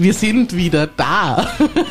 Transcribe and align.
Wir 0.00 0.14
sind 0.14 0.56
wieder 0.56 0.86
da. 0.86 1.46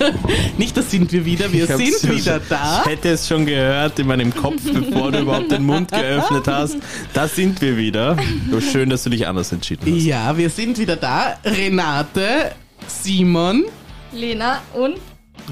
Nicht, 0.57 0.75
das 0.75 0.89
sind 0.89 1.11
wir 1.11 1.23
wieder, 1.25 1.51
wir 1.53 1.69
Ich 1.69 1.75
sind 1.99 2.11
wieder 2.11 2.39
schon- 2.39 2.49
da. 2.49 2.81
Ich 2.83 2.89
hätte 2.91 3.09
es 3.09 3.27
schon 3.27 3.45
gehört 3.45 3.99
in 3.99 4.07
meinem 4.07 4.33
Kopf, 4.33 4.61
bevor 4.63 5.11
du 5.11 5.19
überhaupt 5.19 5.51
den 5.51 5.63
Mund 5.63 5.91
geöffnet 5.91 6.47
hast. 6.47 6.77
Da 7.13 7.27
sind 7.27 7.61
wir 7.61 7.77
wieder. 7.77 8.17
So 8.49 8.59
schön, 8.61 8.89
dass 8.89 9.03
du 9.03 9.11
dich 9.11 9.27
anders 9.27 9.51
entschieden 9.51 9.93
hast. 9.93 10.03
Ja, 10.03 10.35
wir 10.35 10.49
sind 10.49 10.79
wieder 10.79 10.95
da. 10.95 11.37
Renate, 11.45 12.53
Simon. 12.87 13.65
Lena 14.11 14.63
und 14.73 14.95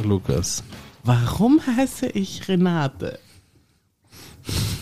Lukas. 0.03 0.63
Warum 1.03 1.61
heiße 1.63 2.07
ich 2.07 2.47
Renate? 2.47 3.19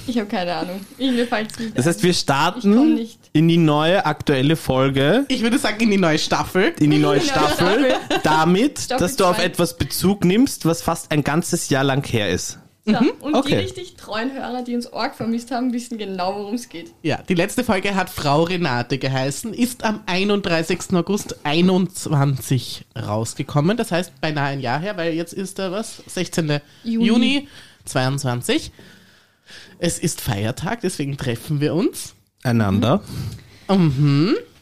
ich 0.07 0.18
habe 0.18 0.28
keine 0.28 0.54
Ahnung. 0.54 0.79
Ich, 0.97 1.11
mir 1.11 1.25
nicht 1.25 1.78
Das 1.78 1.86
heißt, 1.87 2.04
wir 2.04 2.11
Ich 2.11 2.19
starten 2.19 2.93
nicht. 2.93 3.25
In 3.36 3.49
die 3.49 3.57
neue 3.57 4.05
aktuelle 4.05 4.55
Folge, 4.55 5.25
Ich 5.28 5.41
würde 5.41 5.60
sagen, 5.60 5.82
in 5.82 5.91
die 5.91 5.97
neue 5.97 6.18
Staffel. 6.18 6.73
in 6.79 6.89
die 6.89 7.00
neue 7.00 7.19
Staffel, 7.19 7.93
damit, 8.23 8.79
Staffel 8.79 9.05
dass 9.05 9.18
du 9.18 9.25
auf 9.25 9.39
etwas 9.39 9.75
Bezug 9.75 10.23
nimmst, 10.23 10.65
was 10.65 10.82
fast 10.82 11.11
ein 11.11 11.21
ganzes 11.21 11.68
Jahr 11.68 11.83
lang 11.83 12.01
her 12.07 12.29
ist. 12.29 12.60
So, 12.86 12.96
und 13.19 13.36
okay. 13.36 13.50
die 13.50 13.55
richtig 13.55 13.96
treuen 13.97 14.32
Hörer, 14.32 14.63
die 14.63 14.74
uns 14.74 14.93
arg 14.93 15.15
vermisst 15.15 15.51
haben, 15.51 15.74
wissen 15.74 15.97
genau, 15.97 16.36
worum 16.36 16.54
es 16.54 16.69
geht. 16.69 16.93
Ja, 17.01 17.19
die 17.27 17.33
letzte 17.33 17.65
Folge 17.65 17.96
hat 17.96 18.10
Frau 18.10 18.43
Renate 18.43 19.00
geheißen, 19.00 19.54
ist 19.54 19.83
am 19.83 20.02
31. 20.05 20.93
August 20.93 21.36
21 21.43 22.86
rausgekommen. 22.97 23.75
Das 23.75 23.91
heißt 23.91 24.21
beinahe 24.21 24.49
ein 24.49 24.61
Jahr 24.61 24.79
her, 24.79 24.96
weil 24.96 25.13
jetzt 25.13 25.33
ist 25.33 25.60
da 25.60 25.74
was? 25.74 26.04
16. 26.07 26.61
Juni, 26.83 27.05
Juni. 27.05 27.47
22. 27.83 28.71
Es 29.79 29.99
ist 29.99 30.21
Feiertag, 30.21 30.82
deswegen 30.82 31.18
treffen 31.18 31.60
wir 31.60 31.74
uns. 31.74 32.14
Einander. 32.45 33.02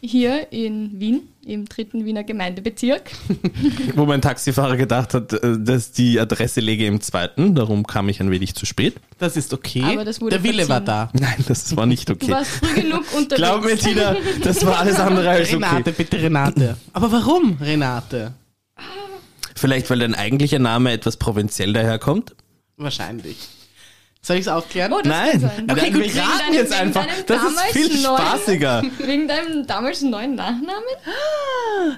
Hier 0.06 0.52
in 0.52 1.00
Wien, 1.00 1.22
im 1.46 1.66
dritten 1.66 2.04
Wiener 2.06 2.24
Gemeindebezirk. 2.26 3.12
Wo 3.96 4.06
mein 4.06 4.22
Taxifahrer 4.22 4.76
gedacht 4.76 5.14
hat, 5.14 5.32
äh, 5.34 5.58
dass 5.60 5.92
die 5.94 6.20
Adresse 6.20 6.60
lege 6.60 6.86
im 6.86 7.00
zweiten. 7.00 7.56
Darum 7.56 7.88
kam 7.88 8.10
ich 8.10 8.20
ein 8.20 8.30
wenig 8.30 8.54
zu 8.56 8.66
spät. 8.66 8.96
Das 9.20 9.38
ist 9.38 9.54
okay. 9.54 9.84
Aber 9.84 10.04
das 10.04 10.20
wurde 10.20 10.32
Der 10.38 10.44
Wille 10.44 10.68
war 10.68 10.82
da. 10.82 11.08
verziehen. 11.08 11.22
Nein, 11.30 11.46
das 11.48 11.76
war 11.78 11.86
nicht 11.86 12.10
Du 12.10 12.14
okay. 12.14 12.32
warst 12.32 12.52
früh 12.52 12.82
genug 12.82 13.04
unterwegs. 13.16 13.36
Glaub 13.36 13.64
mir, 13.64 13.78
Tina, 13.78 14.16
das 14.44 14.66
war 14.66 14.80
alles 14.80 15.00
andere 15.00 15.30
als 15.30 15.52
Renate, 15.54 15.78
okay. 15.78 15.94
bitte 15.98 16.22
Renate. 16.22 16.78
Aber 16.92 17.12
warum 17.12 17.58
Renate? 17.62 18.34
Vielleicht, 19.56 19.90
weil 19.90 20.00
dein 20.00 20.16
eigentlicher 20.16 20.60
Name 20.60 20.92
etwas 20.92 21.16
provinziell 21.16 21.72
daherkommt? 21.72 22.36
Wahrscheinlich. 22.76 23.38
Soll 24.26 24.38
ich 24.38 24.44
es 24.44 24.48
aufklären? 24.48 24.94
Oh, 24.94 25.02
das 25.04 25.08
Nein. 25.08 25.32
kann 25.32 25.40
sein. 25.42 25.68
Okay, 25.70 25.92
gut, 25.92 26.02
wir 26.04 26.22
raten 26.22 26.40
deinem- 26.40 26.54
jetzt 26.54 26.72
einfach. 26.72 27.06
Das 27.28 27.44
ist 27.44 27.60
viel 27.74 28.02
neuen- 28.02 28.18
spaßiger. 28.18 28.84
Wegen 29.00 29.28
deinem 29.28 29.68
damals 29.68 30.02
neuen 30.02 30.36
Nachnamen? 30.36 30.72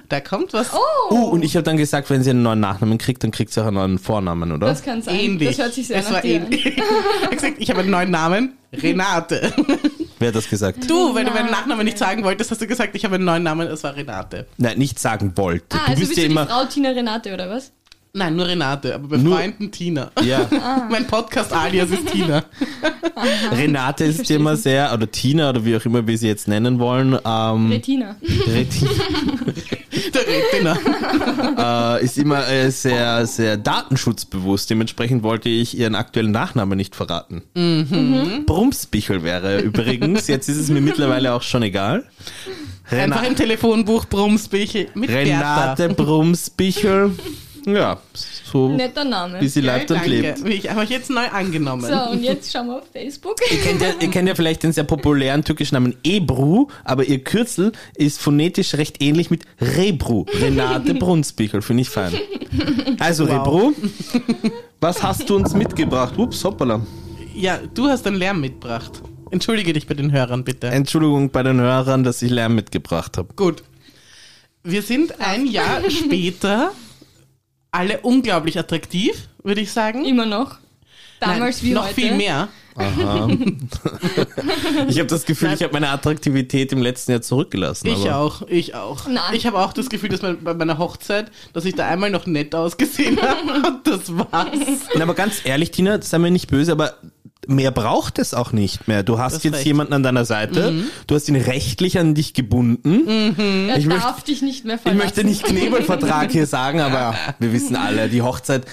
Da 0.08 0.20
kommt 0.20 0.52
was 0.52 0.70
Oh, 0.74 1.14
Uh, 1.14 1.24
und 1.30 1.44
ich 1.44 1.54
habe 1.54 1.62
dann 1.62 1.76
gesagt, 1.76 2.10
wenn 2.10 2.24
sie 2.24 2.30
einen 2.30 2.42
neuen 2.42 2.58
Nachnamen 2.58 2.98
kriegt, 2.98 3.22
dann 3.22 3.30
kriegt 3.30 3.52
sie 3.52 3.60
auch 3.62 3.66
einen 3.66 3.76
neuen 3.76 3.98
Vornamen, 4.00 4.50
oder? 4.50 4.66
das 4.66 4.82
kann 4.82 5.02
sein. 5.02 5.14
ähnlich. 5.14 5.50
Das 5.56 5.58
hört 5.66 5.74
sich 5.74 5.86
sehr 5.86 5.98
es 5.98 6.06
nach 6.06 6.14
war 6.14 6.20
dir 6.22 6.40
an. 6.40 6.46
ähnlich. 6.46 6.66
er 6.76 7.22
hat 7.26 7.30
gesagt, 7.30 7.54
ich 7.58 7.70
habe 7.70 7.80
einen 7.80 7.90
neuen 7.90 8.10
Namen. 8.10 8.54
Renate. 8.72 9.52
Wer 10.18 10.28
hat 10.28 10.34
das 10.34 10.48
gesagt? 10.50 10.90
Du, 10.90 11.14
wenn 11.14 11.26
du 11.26 11.30
meinen 11.30 11.44
Renate. 11.46 11.52
Nachnamen 11.52 11.84
nicht 11.84 11.98
sagen 11.98 12.24
wolltest, 12.24 12.50
hast 12.50 12.60
du 12.60 12.66
gesagt, 12.66 12.96
ich 12.96 13.04
habe 13.04 13.14
einen 13.14 13.24
neuen 13.24 13.44
Namen, 13.44 13.68
es 13.68 13.84
war 13.84 13.94
Renate. 13.94 14.46
Nein, 14.56 14.78
nicht 14.78 14.98
sagen 14.98 15.32
wollte. 15.36 15.76
Ah, 15.76 15.82
du 15.86 15.90
also 15.92 16.00
bist 16.00 16.08
bist 16.08 16.18
ja 16.18 16.22
du 16.24 16.28
die 16.28 16.32
immer. 16.32 16.46
Frau 16.48 16.64
Tina 16.64 16.88
Renate, 16.90 17.32
oder 17.34 17.48
was? 17.50 17.70
Nein, 18.16 18.34
nur 18.34 18.46
Renate, 18.46 18.94
aber 18.94 19.08
bei 19.08 19.16
Nur- 19.18 19.36
Freunden 19.36 19.70
Tina. 19.70 20.10
Ja, 20.24 20.48
Mein 20.90 21.06
Podcast-Alias 21.06 21.90
ist 21.90 22.06
Tina. 22.10 22.44
Renate 23.52 24.04
ist 24.04 24.26
ja 24.30 24.36
immer 24.36 24.56
sehr, 24.56 24.90
oder 24.94 25.10
Tina, 25.10 25.50
oder 25.50 25.62
wie 25.66 25.76
auch 25.76 25.84
immer 25.84 26.06
wir 26.06 26.16
sie 26.16 26.26
jetzt 26.26 26.48
nennen 26.48 26.78
wollen, 26.78 27.18
ähm, 27.26 27.70
Retina. 27.70 28.16
Retina. 30.16 30.78
äh, 31.98 32.04
ist 32.04 32.16
immer 32.16 32.48
äh, 32.48 32.70
sehr, 32.70 33.26
sehr 33.26 33.58
datenschutzbewusst. 33.58 34.70
Dementsprechend 34.70 35.22
wollte 35.22 35.50
ich 35.50 35.76
ihren 35.76 35.94
aktuellen 35.94 36.30
Nachnamen 36.30 36.76
nicht 36.78 36.96
verraten. 36.96 37.42
Mhm. 37.54 38.44
Brumsbichel 38.46 39.22
wäre 39.24 39.60
übrigens. 39.60 40.26
Jetzt 40.26 40.48
ist 40.48 40.56
es 40.56 40.70
mir 40.70 40.80
mittlerweile 40.80 41.34
auch 41.34 41.42
schon 41.42 41.62
egal. 41.62 42.04
Einfach 42.90 43.24
im 43.24 43.36
Telefonbuch 43.36 44.06
Brumsbichel 44.06 44.88
mit 44.94 45.10
Renate 45.10 45.90
Brumsbichel. 45.90 47.10
Ja, 47.66 47.98
so 48.44 48.68
Netter 48.68 49.04
Name. 49.04 49.40
wie 49.40 49.48
sie 49.48 49.60
lebt 49.60 49.90
und 49.90 49.96
Danke. 49.96 50.08
lebt. 50.08 50.48
Ich 50.48 50.70
habe 50.70 50.80
euch 50.80 50.90
jetzt 50.90 51.10
neu 51.10 51.26
angenommen. 51.26 51.82
So, 51.90 52.10
und 52.12 52.22
jetzt 52.22 52.52
schauen 52.52 52.68
wir 52.68 52.76
auf 52.78 52.84
Facebook. 52.92 53.34
Ihr 53.50 53.58
kennt, 53.58 53.82
ja, 53.82 53.88
ihr 54.00 54.08
kennt 54.08 54.28
ja 54.28 54.34
vielleicht 54.36 54.62
den 54.62 54.70
sehr 54.72 54.84
populären 54.84 55.42
türkischen 55.42 55.74
Namen 55.74 55.96
Ebru, 56.04 56.68
aber 56.84 57.04
ihr 57.04 57.24
Kürzel 57.24 57.72
ist 57.96 58.20
phonetisch 58.20 58.74
recht 58.74 59.02
ähnlich 59.02 59.30
mit 59.30 59.42
Rebru. 59.60 60.26
Renate 60.40 60.94
Brunsbichel, 60.98 61.60
finde 61.60 61.82
ich 61.82 61.90
fein. 61.90 62.12
Also 63.00 63.26
Wow. 63.28 63.32
Rebru, 63.34 63.72
was 64.80 65.02
hast 65.02 65.28
du 65.28 65.34
uns 65.36 65.52
mitgebracht? 65.52 66.16
Ups, 66.16 66.44
hoppala. 66.44 66.80
Ja, 67.34 67.58
du 67.74 67.88
hast 67.88 68.06
den 68.06 68.14
Lärm 68.14 68.40
mitgebracht. 68.40 69.02
Entschuldige 69.32 69.72
dich 69.72 69.88
bei 69.88 69.94
den 69.94 70.12
Hörern, 70.12 70.44
bitte. 70.44 70.68
Entschuldigung 70.68 71.30
bei 71.30 71.42
den 71.42 71.60
Hörern, 71.60 72.04
dass 72.04 72.22
ich 72.22 72.30
Lärm 72.30 72.54
mitgebracht 72.54 73.18
habe. 73.18 73.34
Gut. 73.34 73.64
Wir 74.62 74.82
sind 74.82 75.20
ein 75.20 75.46
Jahr 75.46 75.80
später 75.90 76.70
alle 77.76 78.00
unglaublich 78.00 78.58
attraktiv, 78.58 79.28
würde 79.42 79.60
ich 79.60 79.70
sagen. 79.70 80.04
Immer 80.04 80.26
noch. 80.26 80.58
Damals 81.20 81.62
Nein, 81.62 81.70
wie 81.70 81.74
noch 81.74 81.84
heute. 81.84 81.94
viel 81.94 82.14
mehr. 82.14 82.48
Aha. 82.74 83.28
ich 84.88 84.98
habe 84.98 85.06
das 85.06 85.24
Gefühl, 85.24 85.52
ich 85.54 85.62
habe 85.62 85.72
meine 85.72 85.88
Attraktivität 85.88 86.72
im 86.72 86.82
letzten 86.82 87.12
Jahr 87.12 87.22
zurückgelassen. 87.22 87.86
Ich 87.86 88.10
aber 88.10 88.16
auch, 88.16 88.42
ich 88.48 88.74
auch. 88.74 89.06
Nein. 89.06 89.34
Ich 89.34 89.46
habe 89.46 89.58
auch 89.58 89.72
das 89.72 89.88
Gefühl, 89.88 90.10
dass 90.10 90.20
man 90.20 90.42
bei 90.44 90.52
meiner 90.52 90.76
Hochzeit, 90.76 91.30
dass 91.54 91.64
ich 91.64 91.74
da 91.74 91.88
einmal 91.88 92.10
noch 92.10 92.26
nett 92.26 92.54
ausgesehen 92.54 93.18
habe 93.22 93.68
und 93.68 93.86
das 93.86 94.14
war's. 94.14 94.50
Na, 94.94 95.04
aber 95.04 95.14
ganz 95.14 95.40
ehrlich, 95.44 95.70
Tina, 95.70 96.02
sei 96.02 96.18
mir 96.18 96.30
nicht 96.30 96.48
böse, 96.48 96.72
aber 96.72 96.96
mehr 97.46 97.70
braucht 97.70 98.18
es 98.18 98.34
auch 98.34 98.52
nicht 98.52 98.88
mehr. 98.88 99.02
Du 99.02 99.18
hast 99.18 99.44
jetzt 99.44 99.54
recht. 99.56 99.66
jemanden 99.66 99.92
an 99.92 100.02
deiner 100.02 100.24
Seite, 100.24 100.74
du 101.06 101.14
hast 101.14 101.28
ihn 101.28 101.36
rechtlich 101.36 101.98
an 101.98 102.14
dich 102.14 102.34
gebunden. 102.34 103.08
Er 103.68 103.76
Ich 103.78 103.88
darf 103.88 104.22
dich 104.22 104.42
nicht 104.42 104.64
mehr 104.64 104.76
Ich 104.76 104.80
verlassen. 104.82 104.98
möchte 105.04 105.24
nicht 105.24 105.44
Knebelvertrag 105.44 106.30
hier 106.30 106.46
sagen, 106.46 106.80
aber 106.80 107.14
wir 107.38 107.52
wissen 107.52 107.76
alle, 107.76 108.08
die 108.08 108.22
Hochzeit 108.22 108.64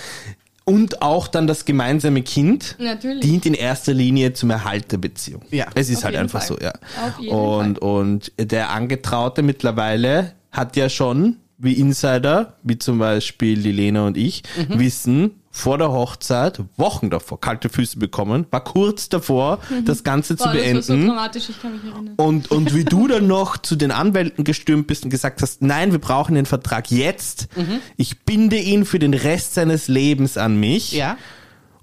und 0.65 1.01
auch 1.01 1.27
dann 1.27 1.45
das 1.45 1.65
gemeinsame 1.65 2.21
Kind 2.21 2.75
Natürlich. 2.79 3.19
dient 3.21 3.45
in 3.45 3.53
erster 3.53 3.93
Linie 3.93 4.31
zum 4.33 4.49
Erhalt 4.49 4.91
der 4.93 4.97
Beziehung. 4.97 5.41
Ja, 5.51 5.65
es 5.75 5.89
ist 5.89 5.97
auf 5.99 6.03
halt 6.05 6.15
einfach 6.15 6.39
Fall. 6.41 6.47
so, 6.47 6.57
ja. 6.61 6.71
Auf 7.05 7.19
jeden 7.19 7.35
und, 7.35 7.79
und 7.79 8.31
der 8.39 8.69
Angetraute 8.69 9.41
mittlerweile 9.43 10.33
hat 10.51 10.77
ja 10.77 10.87
schon, 10.87 11.37
wie 11.57 11.73
Insider, 11.73 12.57
wie 12.63 12.77
zum 12.77 12.97
Beispiel 12.99 13.61
die 13.61 13.71
Lena 13.71 14.07
und 14.07 14.15
ich, 14.17 14.43
Mhm. 14.69 14.79
wissen, 14.79 15.31
vor 15.55 15.77
der 15.77 15.91
Hochzeit, 15.91 16.61
Wochen 16.77 17.11
davor, 17.11 17.39
kalte 17.39 17.69
Füße 17.69 17.99
bekommen, 17.99 18.47
war 18.49 18.63
kurz 18.63 19.07
davor, 19.07 19.59
das 19.85 20.03
Ganze 20.03 20.35
zu 20.35 20.45
Boah, 20.45 20.53
das 20.53 20.63
war 20.73 20.81
so 20.81 20.93
beenden. 20.93 21.07
dramatisch, 21.07 21.49
ich 21.49 21.61
kann 21.61 21.73
mich 21.73 21.83
erinnern. 21.83 22.15
Und, 22.17 22.49
und 22.49 22.73
wie 22.75 22.83
du 22.83 23.07
dann 23.07 23.27
noch 23.27 23.57
zu 23.57 23.75
den 23.75 23.91
Anwälten 23.91 24.43
gestürmt 24.45 24.87
bist 24.87 25.03
und 25.03 25.11
gesagt 25.11 25.43
hast, 25.43 25.61
nein, 25.61 25.91
wir 25.91 25.99
brauchen 25.99 26.33
den 26.33 26.47
Vertrag 26.47 26.89
jetzt. 26.89 27.49
Ich 27.97 28.21
binde 28.21 28.57
ihn 28.57 28.83
für 28.83 28.97
den 28.97 29.13
Rest 29.13 29.53
seines 29.53 29.87
Lebens 29.87 30.37
an 30.37 30.59
mich. 30.59 30.91
Ja. 30.91 31.17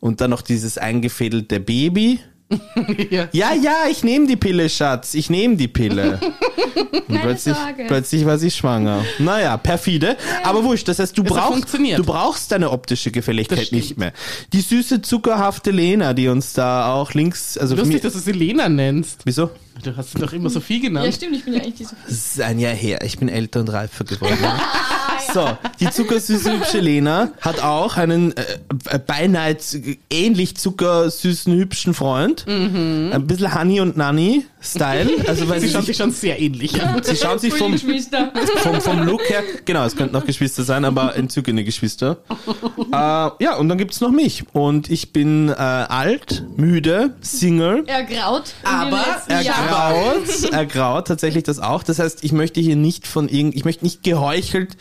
Und 0.01 0.21
dann 0.21 0.31
noch 0.31 0.43
dieses 0.43 0.77
eingefädelte 0.77 1.61
Baby. 1.61 2.19
ja. 3.11 3.29
Ja, 3.33 3.53
ja, 3.55 3.75
ich 3.91 4.03
nehme 4.05 4.27
die 4.27 4.37
Pille, 4.37 4.69
Schatz. 4.69 5.15
Ich 5.15 5.31
nehme 5.31 5.57
die 5.57 5.69
Pille. 5.69 6.19
Und 6.91 7.07
Keine 7.09 7.21
plötzlich, 7.21 7.57
Sorge. 7.57 7.85
plötzlich 7.87 8.25
war 8.27 8.39
sie 8.39 8.51
schwanger. 8.51 9.05
Naja, 9.19 9.57
perfide. 9.57 10.17
Aber 10.45 10.65
wurscht, 10.65 10.89
das 10.89 10.99
heißt, 10.99 11.17
du 11.17 11.23
Es 11.23 11.29
brauchst, 11.31 11.75
du 11.75 12.05
brauchst 12.05 12.53
deine 12.53 12.71
optische 12.71 13.11
Gefälligkeit 13.11 13.73
nicht 13.73 13.99
mehr. 13.99 14.13
Die 14.53 14.61
süße, 14.61 15.03
zuckerhafte 15.03 15.71
Lena, 15.71 16.13
die 16.15 16.29
uns 16.29 16.53
da 16.53 16.93
auch 16.93 17.13
links, 17.15 17.59
also 17.59 17.75
für 17.75 17.83
Lustig, 17.83 18.03
dass 18.03 18.13
du 18.15 18.19
sie 18.21 18.33
Lena 18.33 18.69
nennst. 18.69 19.23
wieso? 19.25 19.51
Du 19.83 19.97
hast 19.97 20.21
doch 20.21 20.33
immer 20.33 20.51
Sophie 20.51 20.77
Ja, 20.77 20.89
genannt. 20.89 21.15
stimmt, 21.15 21.37
ich 21.37 21.45
bin 21.45 21.55
ja 21.55 21.61
eigentlich 21.61 21.75
die 21.77 21.85
Sophie. 21.85 21.97
Das 22.07 22.15
ist 22.15 22.41
ein 22.41 22.59
Jahr 22.59 22.75
her. 22.75 22.99
Ich 23.05 23.19
bin 23.19 23.29
älter 23.29 23.61
und 23.61 23.69
reifer 23.69 24.05
geworden. 24.05 24.37
So, 25.35 25.47
die 25.79 25.89
zuckersüße 25.91 26.53
hübsche 26.53 26.81
Lena 26.81 27.31
hat 27.41 27.63
auch 27.63 27.97
einen 27.99 28.37
äh, 28.37 28.43
äh, 28.91 28.99
beinahe 28.99 29.57
ähnlich 30.09 30.57
zuckersüßen 30.57 31.53
hübschen 31.55 31.95
Freund. 31.95 32.47
Ein 32.49 33.27
bisschen 33.27 33.55
Honey 33.55 33.81
und 33.81 33.97
Nanny 33.97 34.47
Style. 34.61 35.09
Also 35.29 35.49
weil 35.49 35.61
Sie 35.61 35.69
sie, 35.69 35.73
schauen 35.75 35.85
sich, 35.85 35.97
schon 35.97 36.11
sehr 36.11 36.41
ähnlich 36.41 36.83
an. 36.83 37.01
sie 37.05 37.17
schauen 37.17 37.39
sich 37.39 37.55
vom, 37.55 37.77
vom, 37.79 38.81
vom 38.81 39.03
Look 39.03 39.29
her, 39.29 39.43
genau, 39.65 39.85
es 39.85 39.95
könnten 39.95 40.17
auch 40.17 40.25
Geschwister 40.25 40.65
sein, 40.65 40.85
aber 40.85 41.15
entzückende 41.17 41.65
Geschwister. 41.65 42.19
äh, 42.93 42.95
ja, 42.95 43.57
und 43.57 43.69
dann 43.69 43.79
gibt's 43.79 44.01
noch 44.01 44.11
mich. 44.11 44.45
Und 44.53 44.91
ich 44.91 45.13
bin 45.13 45.49
äh, 45.51 45.53
alt, 45.53 46.45
müde, 46.57 47.15
Single. 47.21 47.85
Ergraut. 47.87 48.55
Aber 48.65 49.05
Jahren. 49.29 49.70
Ergraut, 49.71 50.45
ergraut 50.53 51.07
tatsächlich 51.09 51.45
das 51.45 51.59
auch. 51.59 51.83
Das 51.83 51.99
heißt, 51.99 52.25
ich 52.25 52.33
möchte 52.33 52.61
hier 52.61 52.77
nicht 52.77 53.07
von 53.07 53.29
irgend, 53.29 53.55
ich 53.55 53.65
möchte 53.65 53.85
nicht 53.85 54.03
geheuchelt 54.03 54.77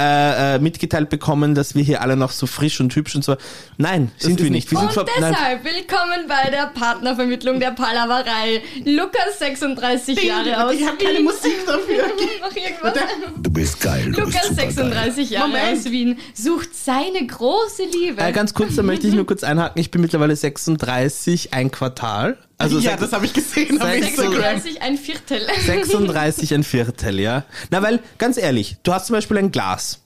äh, 0.00 0.56
äh, 0.56 0.58
mitgeteilt 0.58 1.08
bekommen, 1.08 1.54
dass 1.54 1.76
wir 1.76 1.84
hier 1.84 2.02
alle 2.02 2.16
noch 2.16 2.32
so 2.32 2.46
frisch 2.46 2.80
und 2.80 2.94
hübsch 2.96 3.14
und 3.14 3.24
so. 3.24 3.36
Nein, 3.76 4.10
sind 4.18 4.42
wir 4.42 4.50
nicht 4.50 4.72
nicht. 4.72 4.72
Wir 4.72 4.78
sind 4.80 4.98
Und 4.98 5.08
nein, 5.20 5.36
deshalb 5.38 5.64
willkommen 5.64 6.26
bei 6.26 6.50
der 6.50 6.66
Partnervermittlung 6.66 7.60
der 7.60 7.70
Palaverei. 7.70 8.60
Lukas 8.84 9.14
Lukas 9.14 9.38
36 9.38 10.22
Jahre 10.22 10.66
aus 10.66 10.74
Ich 10.74 10.84
habe 10.84 10.96
keine. 10.96 11.20
Musik 11.20 11.64
dafür. 11.64 12.04
Noch 12.40 12.56
irgendwas? 12.56 12.94
Du 13.40 13.50
bist 13.52 13.80
geil. 13.80 14.10
Du 14.12 14.22
Lukas 14.22 14.48
bist 14.48 14.48
super 14.48 14.62
36 14.62 15.30
Jahre 15.30 15.48
Moment. 15.48 15.78
aus 15.78 15.84
Wien 15.92 16.18
sucht 16.34 16.74
seine 16.74 17.26
große 17.26 17.84
Liebe. 17.92 18.20
Äh, 18.20 18.32
ganz 18.32 18.52
kurz, 18.52 18.74
da 18.74 18.82
möchte 18.82 19.06
ich 19.06 19.14
nur 19.14 19.26
kurz 19.26 19.44
einhaken. 19.44 19.80
Ich 19.80 19.90
bin 19.92 20.00
mittlerweile 20.00 20.34
36, 20.34 21.54
ein 21.54 21.70
Quartal. 21.70 22.36
Also 22.58 22.78
ja, 22.78 22.96
das 22.96 23.12
habe 23.12 23.26
ich 23.26 23.32
gesehen 23.32 23.80
auf 23.80 23.88
sechs- 23.88 24.08
Instagram. 24.08 24.32
36 24.60 24.82
ein 24.82 24.96
Viertel. 24.96 25.40
36 25.66 26.54
ein 26.54 26.62
Viertel, 26.64 27.20
ja. 27.20 27.44
Na, 27.70 27.82
weil, 27.82 28.00
ganz 28.18 28.36
ehrlich, 28.36 28.76
du 28.82 28.92
hast 28.92 29.06
zum 29.06 29.14
Beispiel 29.14 29.38
ein 29.38 29.50
Glas. 29.50 30.00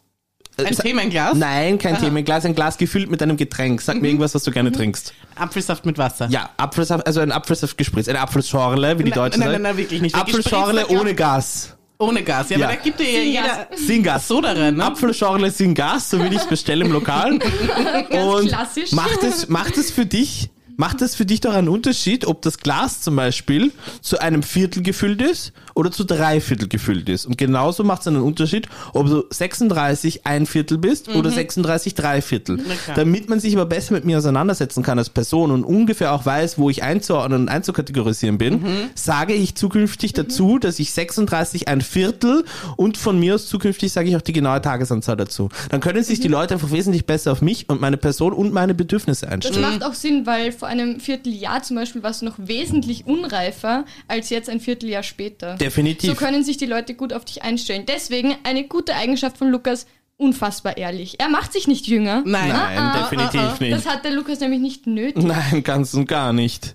Äh, 0.57 0.65
Ein 0.65 0.75
sa- 0.75 0.83
Themenglas? 0.83 1.37
Nein, 1.37 1.79
kein 1.79 1.99
Themenglas, 2.01 2.45
ein 2.45 2.55
Glas 2.55 2.79
gefüllt 2.79 3.11
mit 3.11 3.23
einem 3.23 3.37
Getränk. 3.37 3.81
Sag 3.81 3.97
Mhm. 3.97 4.03
mir 4.03 4.09
irgendwas, 4.09 4.35
was 4.35 4.43
du 4.43 4.51
gerne 4.51 4.73
trinkst. 4.73 5.13
Apfelsaft 5.37 5.87
mit 5.87 5.99
Wasser. 5.99 6.27
Ja, 6.31 6.51
Apfelsaft, 6.57 7.07
also 7.07 7.21
ein 7.21 7.31
Apfelsaft 7.31 7.79
gespritzt, 7.79 8.09
eine 8.09 8.19
Apfelschorle, 8.21 8.99
wie 8.99 9.05
die 9.05 9.11
Nein, 9.11 9.17
Deutschen 9.19 9.41
nein, 9.41 9.51
sagen. 9.51 9.63
nein, 9.63 9.73
nein, 9.75 9.77
wirklich 9.77 10.01
nicht. 10.01 10.17
Apfelschorle 10.17 10.89
ohne 10.89 11.15
Gas. 11.15 11.77
Ohne 12.01 12.23
Gas. 12.25 12.49
Ja, 12.51 12.59
Ja. 12.59 12.67
aber 12.69 12.77
da 12.77 12.83
gibt 12.83 12.99
dir 12.99 13.11
ja 13.11 13.21
jeder 13.21 13.69
Singas. 13.77 14.27
Soda 14.27 14.53
rein, 14.53 14.77
ne? 14.77 14.85
Apfelschorle 14.85 15.51
sin 15.51 15.75
Gas, 15.75 16.11
so 16.11 16.19
will 16.19 16.33
ich 16.33 16.39
es 16.41 16.47
bestellen 16.47 16.87
im 16.87 16.93
Lokal. 16.93 17.33
Und 18.11 18.49
klassisch. 18.49 18.93
macht 18.93 19.23
es, 19.23 19.49
macht 19.49 19.77
es 19.77 19.91
für 19.93 20.07
dich, 20.07 20.51
macht 20.79 21.03
es 21.03 21.17
für 21.17 21.27
dich 21.27 21.41
doch 21.41 21.53
einen 21.53 21.69
Unterschied, 21.69 22.25
ob 22.27 22.41
das 22.41 22.59
Glas 22.59 23.03
zum 23.03 23.17
Beispiel 23.17 23.73
zu 24.01 24.21
einem 24.21 24.45
Viertel 24.45 24.83
gefüllt 24.83 25.21
ist 25.21 25.53
oder 25.79 25.93
zu 25.93 26.03
drei 26.03 26.41
Viertel 26.41 26.67
gefüllt 26.67 27.09
ist. 27.09 27.25
Und 27.25 27.39
genauso 27.39 27.85
macht 27.85 28.01
es 28.01 28.09
einen 28.09 28.21
Unterschied, 28.21 28.69
ob 28.95 29.07
du 29.07 29.25
36 29.31 30.27
ein 30.27 30.45
Viertel 30.45 30.77
bist 30.77 31.09
oder 31.09 31.31
36 31.31 31.95
drei 31.95 32.21
Viertel. 32.21 32.59
Damit 32.97 33.29
man 33.29 33.39
sich 33.39 33.55
aber 33.55 33.65
besser 33.65 33.95
mit 33.95 34.05
mir 34.05 34.19
auseinandersetzen 34.19 34.83
kann 34.83 34.99
als 34.99 35.09
Person 35.09 35.53
und 35.53 35.63
ungefähr 35.63 36.13
auch 36.13 36.27
weiß, 36.27 36.59
wo 36.59 36.69
ich 36.69 36.83
einzuordnen 36.83 37.43
und 37.43 37.49
einzukategorisieren 37.49 38.39
bin, 38.39 38.61
sage 38.97 39.35
ich 39.35 39.55
zukünftig 39.55 40.15
dazu, 40.15 40.59
dass 40.59 40.81
ich 40.81 40.93
36 40.93 41.69
ein 41.69 41.81
Viertel 41.81 42.45
und 42.77 42.97
von 42.97 43.21
mir 43.21 43.37
aus 43.37 43.47
zukünftig 43.47 43.93
sage 43.93 44.09
ich 44.09 44.17
auch 44.17 44.21
die 44.23 44.33
genaue 44.33 44.61
Tagesanzahl 44.61 45.17
dazu. 45.17 45.49
Dann 45.71 45.81
können 45.81 46.03
sich 46.03 46.19
die 46.19 46.27
Leute 46.29 46.55
einfach 46.55 46.73
wesentlich 46.73 47.07
besser 47.07 47.31
auf 47.31 47.41
mich 47.41 47.69
und 47.69 47.81
meine 47.81 47.99
Person 47.99 48.33
und 48.33 48.53
meine 48.53 48.75
Bedürfnisse 48.75 49.27
Das 49.27 49.33
einstellen. 49.33 49.61
macht 49.61 49.85
auch 49.85 49.95
Sinn, 49.95 50.27
weil 50.27 50.51
vor 50.51 50.67
einem 50.67 50.99
Vierteljahr 50.99 51.63
zum 51.63 51.77
Beispiel 51.77 52.03
warst 52.03 52.23
du 52.23 52.27
noch 52.27 52.35
wesentlich 52.39 53.07
unreifer 53.07 53.85
als 54.09 54.31
jetzt 54.31 54.51
ein 54.51 54.59
Vierteljahr 54.59 55.05
später. 55.05 55.55
Definitiv. 55.69 56.11
So 56.11 56.17
können 56.17 56.45
sich 56.45 56.57
die 56.57 56.67
Leute 56.67 56.95
gut 56.95 57.13
auf 57.13 57.25
dich 57.25 57.43
einstellen. 57.43 57.85
Deswegen 57.87 58.37
eine 58.45 58.65
gute 58.65 58.95
Eigenschaft 58.95 59.39
von 59.39 59.51
Lukas, 59.51 59.87
unfassbar 60.17 60.77
ehrlich. 60.77 61.21
Er 61.21 61.29
macht 61.29 61.53
sich 61.53 61.69
nicht 61.69 61.87
jünger. 61.87 62.23
Nein. 62.25 62.49
Nein, 62.49 62.79
Ah, 62.79 62.93
ah, 62.95 63.03
definitiv 63.03 63.41
ah, 63.41 63.55
ah. 63.59 63.63
nicht. 63.63 63.73
Das 63.73 63.87
hat 63.87 64.05
der 64.05 64.13
Lukas 64.13 64.41
nämlich 64.41 64.61
nicht 64.61 64.87
nötig. 64.87 65.23
Nein, 65.25 65.63
ganz 65.63 65.95
und 65.95 66.07
gar 66.07 66.33
nicht. 66.33 66.75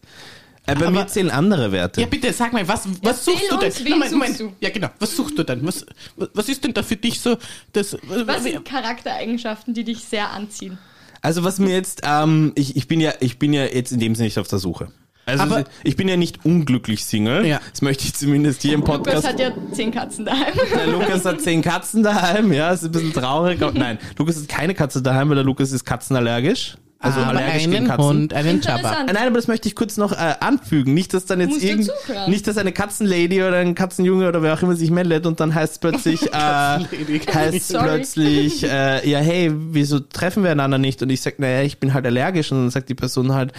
Äh, 0.65 0.75
bei 0.75 0.87
Aber- 0.87 0.91
mir 0.91 1.07
zählen 1.07 1.29
andere 1.29 1.73
Werte. 1.73 1.99
Ja, 1.99 2.07
bitte, 2.07 2.31
sag 2.31 2.53
mal, 2.53 2.65
was, 2.67 2.87
was 3.01 3.27
Erzähl 3.27 3.33
suchst 3.35 3.51
du 3.51 3.57
denn? 3.57 3.73
wen 3.85 3.99
Moment. 4.11 4.37
suchst 4.37 4.39
du? 4.39 4.53
Ja, 4.61 4.69
genau. 4.69 4.87
Was 4.99 5.15
suchst 5.15 5.37
du 5.37 5.43
denn? 5.43 5.65
Was, 5.67 5.85
was 6.15 6.47
ist 6.47 6.63
denn 6.63 6.73
da 6.73 6.83
für 6.83 6.95
dich 6.95 7.19
so 7.19 7.35
das... 7.73 7.97
Was 8.07 8.43
sind 8.43 8.63
Charaktereigenschaften, 8.63 9.73
die 9.73 9.83
dich 9.83 9.99
sehr 9.99 10.29
anziehen? 10.31 10.77
Also 11.21 11.43
was 11.43 11.59
mir 11.59 11.73
jetzt, 11.73 12.01
ähm, 12.05 12.51
ich, 12.55 12.75
ich 12.77 12.87
bin 12.87 13.01
ja, 13.01 13.13
ich 13.19 13.39
bin 13.39 13.51
ja 13.53 13.65
jetzt 13.65 13.91
in 13.91 13.99
dem 13.99 14.15
Sinne 14.15 14.27
nicht 14.27 14.39
auf 14.39 14.47
der 14.47 14.59
Suche. 14.59 14.89
Also 15.25 15.43
Aber- 15.43 15.63
ich 15.83 15.95
bin 15.95 16.07
ja 16.07 16.17
nicht 16.17 16.45
unglücklich 16.45 17.05
Single. 17.05 17.45
Ja. 17.45 17.59
Das 17.71 17.81
möchte 17.81 18.03
ich 18.05 18.13
zumindest 18.13 18.61
hier 18.61 18.73
im 18.73 18.81
Lukas 18.81 18.97
Podcast. 18.97 19.27
hat 19.27 19.39
ja 19.39 19.51
zehn 19.71 19.91
Katzen 19.91 20.25
daheim. 20.25 20.53
Der 20.75 20.87
Lukas 20.87 21.25
hat 21.25 21.41
zehn 21.41 21.61
Katzen 21.61 22.03
daheim, 22.03 22.51
ja, 22.51 22.71
ist 22.71 22.83
ein 22.83 22.91
bisschen 22.91 23.13
traurig. 23.13 23.59
Nein, 23.73 23.97
Lukas 24.17 24.37
hat 24.37 24.49
keine 24.49 24.73
Katze 24.73 25.01
daheim, 25.01 25.29
weil 25.29 25.35
der 25.35 25.45
Lukas 25.45 25.71
ist 25.71 25.85
katzenallergisch. 25.85 26.75
Also 26.99 27.19
aber 27.19 27.31
allergisch 27.31 27.63
gegen 27.63 27.75
einen 27.75 27.87
Katzen. 27.87 28.05
Hund, 28.05 28.33
einen 28.33 28.61
Jabba. 28.61 28.77
Interessant. 28.77 29.13
Nein, 29.13 29.27
aber 29.27 29.35
das 29.35 29.47
möchte 29.49 29.67
ich 29.67 29.75
kurz 29.75 29.97
noch 29.97 30.13
äh, 30.13 30.35
anfügen. 30.39 30.93
Nicht, 30.93 31.13
dass 31.13 31.25
dann 31.25 31.41
jetzt 31.41 31.61
irgend, 31.61 31.91
nicht, 32.27 32.47
dass 32.47 32.57
eine 32.57 32.71
Katzenlady 32.71 33.43
oder 33.43 33.57
ein 33.57 33.75
Katzenjunge 33.75 34.25
oder 34.29 34.41
wer 34.41 34.53
auch 34.53 34.61
immer 34.61 34.75
sich 34.77 34.89
meldet 34.89 35.25
und 35.25 35.41
dann 35.41 35.53
heißt 35.53 35.81
plötzlich, 35.81 36.21
äh, 36.33 36.37
heißt 36.37 37.67
Sorry. 37.67 37.83
plötzlich, 37.83 38.63
äh, 38.63 39.09
ja, 39.09 39.19
hey, 39.19 39.51
wieso 39.53 39.99
treffen 39.99 40.43
wir 40.45 40.51
einander 40.51 40.77
nicht? 40.77 41.01
Und 41.01 41.09
ich 41.09 41.19
sag, 41.19 41.39
naja, 41.39 41.63
ich 41.63 41.77
bin 41.77 41.93
halt 41.93 42.05
allergisch. 42.05 42.53
Und 42.53 42.59
dann 42.59 42.69
sagt 42.69 42.87
die 42.87 42.95
Person 42.95 43.33
halt, 43.33 43.51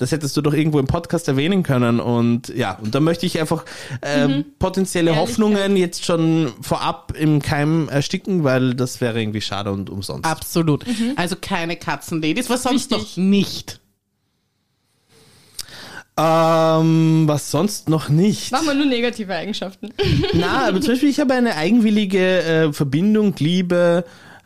das 0.00 0.12
hättest 0.12 0.36
du 0.36 0.40
doch 0.40 0.54
irgendwo 0.54 0.78
im 0.78 0.86
Podcast 0.86 1.28
erwähnen 1.28 1.62
können. 1.62 2.00
Und 2.00 2.48
ja, 2.48 2.78
und 2.82 2.94
da 2.94 3.00
möchte 3.00 3.26
ich 3.26 3.38
einfach 3.38 3.64
äh, 4.00 4.26
Mhm. 4.26 4.44
potenzielle. 4.58 5.14
Hoffnungen 5.16 5.76
jetzt 5.76 6.04
schon 6.04 6.52
vorab 6.62 7.12
im 7.18 7.42
Keim 7.42 7.88
ersticken, 7.88 8.42
weil 8.44 8.74
das 8.74 9.00
wäre 9.00 9.20
irgendwie 9.20 9.40
schade 9.42 9.70
und 9.72 9.90
umsonst. 9.90 10.24
Absolut. 10.24 10.84
Also 11.16 11.36
keine 11.40 11.76
Katzenladies. 11.76 12.48
Was 12.48 12.62
sonst 12.62 12.90
Wichtig. 12.90 13.16
noch 13.18 13.22
nicht? 13.24 13.80
Ähm, 16.16 17.24
was 17.26 17.50
sonst 17.50 17.88
noch 17.88 18.08
nicht? 18.08 18.52
Machen 18.52 18.66
wir 18.66 18.74
nur 18.74 18.86
negative 18.86 19.34
Eigenschaften. 19.34 19.90
Na, 20.34 20.68
aber 20.68 20.80
zum 20.80 20.92
Beispiel, 20.94 21.08
ich 21.08 21.20
habe 21.20 21.34
eine 21.34 21.56
eigenwillige 21.56 22.42
äh, 22.42 22.72
Verbindung, 22.72 23.34
Liebe, 23.38 24.04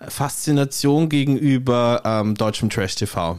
Faszination 0.08 1.08
gegenüber 1.08 2.02
ähm, 2.04 2.34
deutschem 2.34 2.70
Trash-TV. 2.70 3.38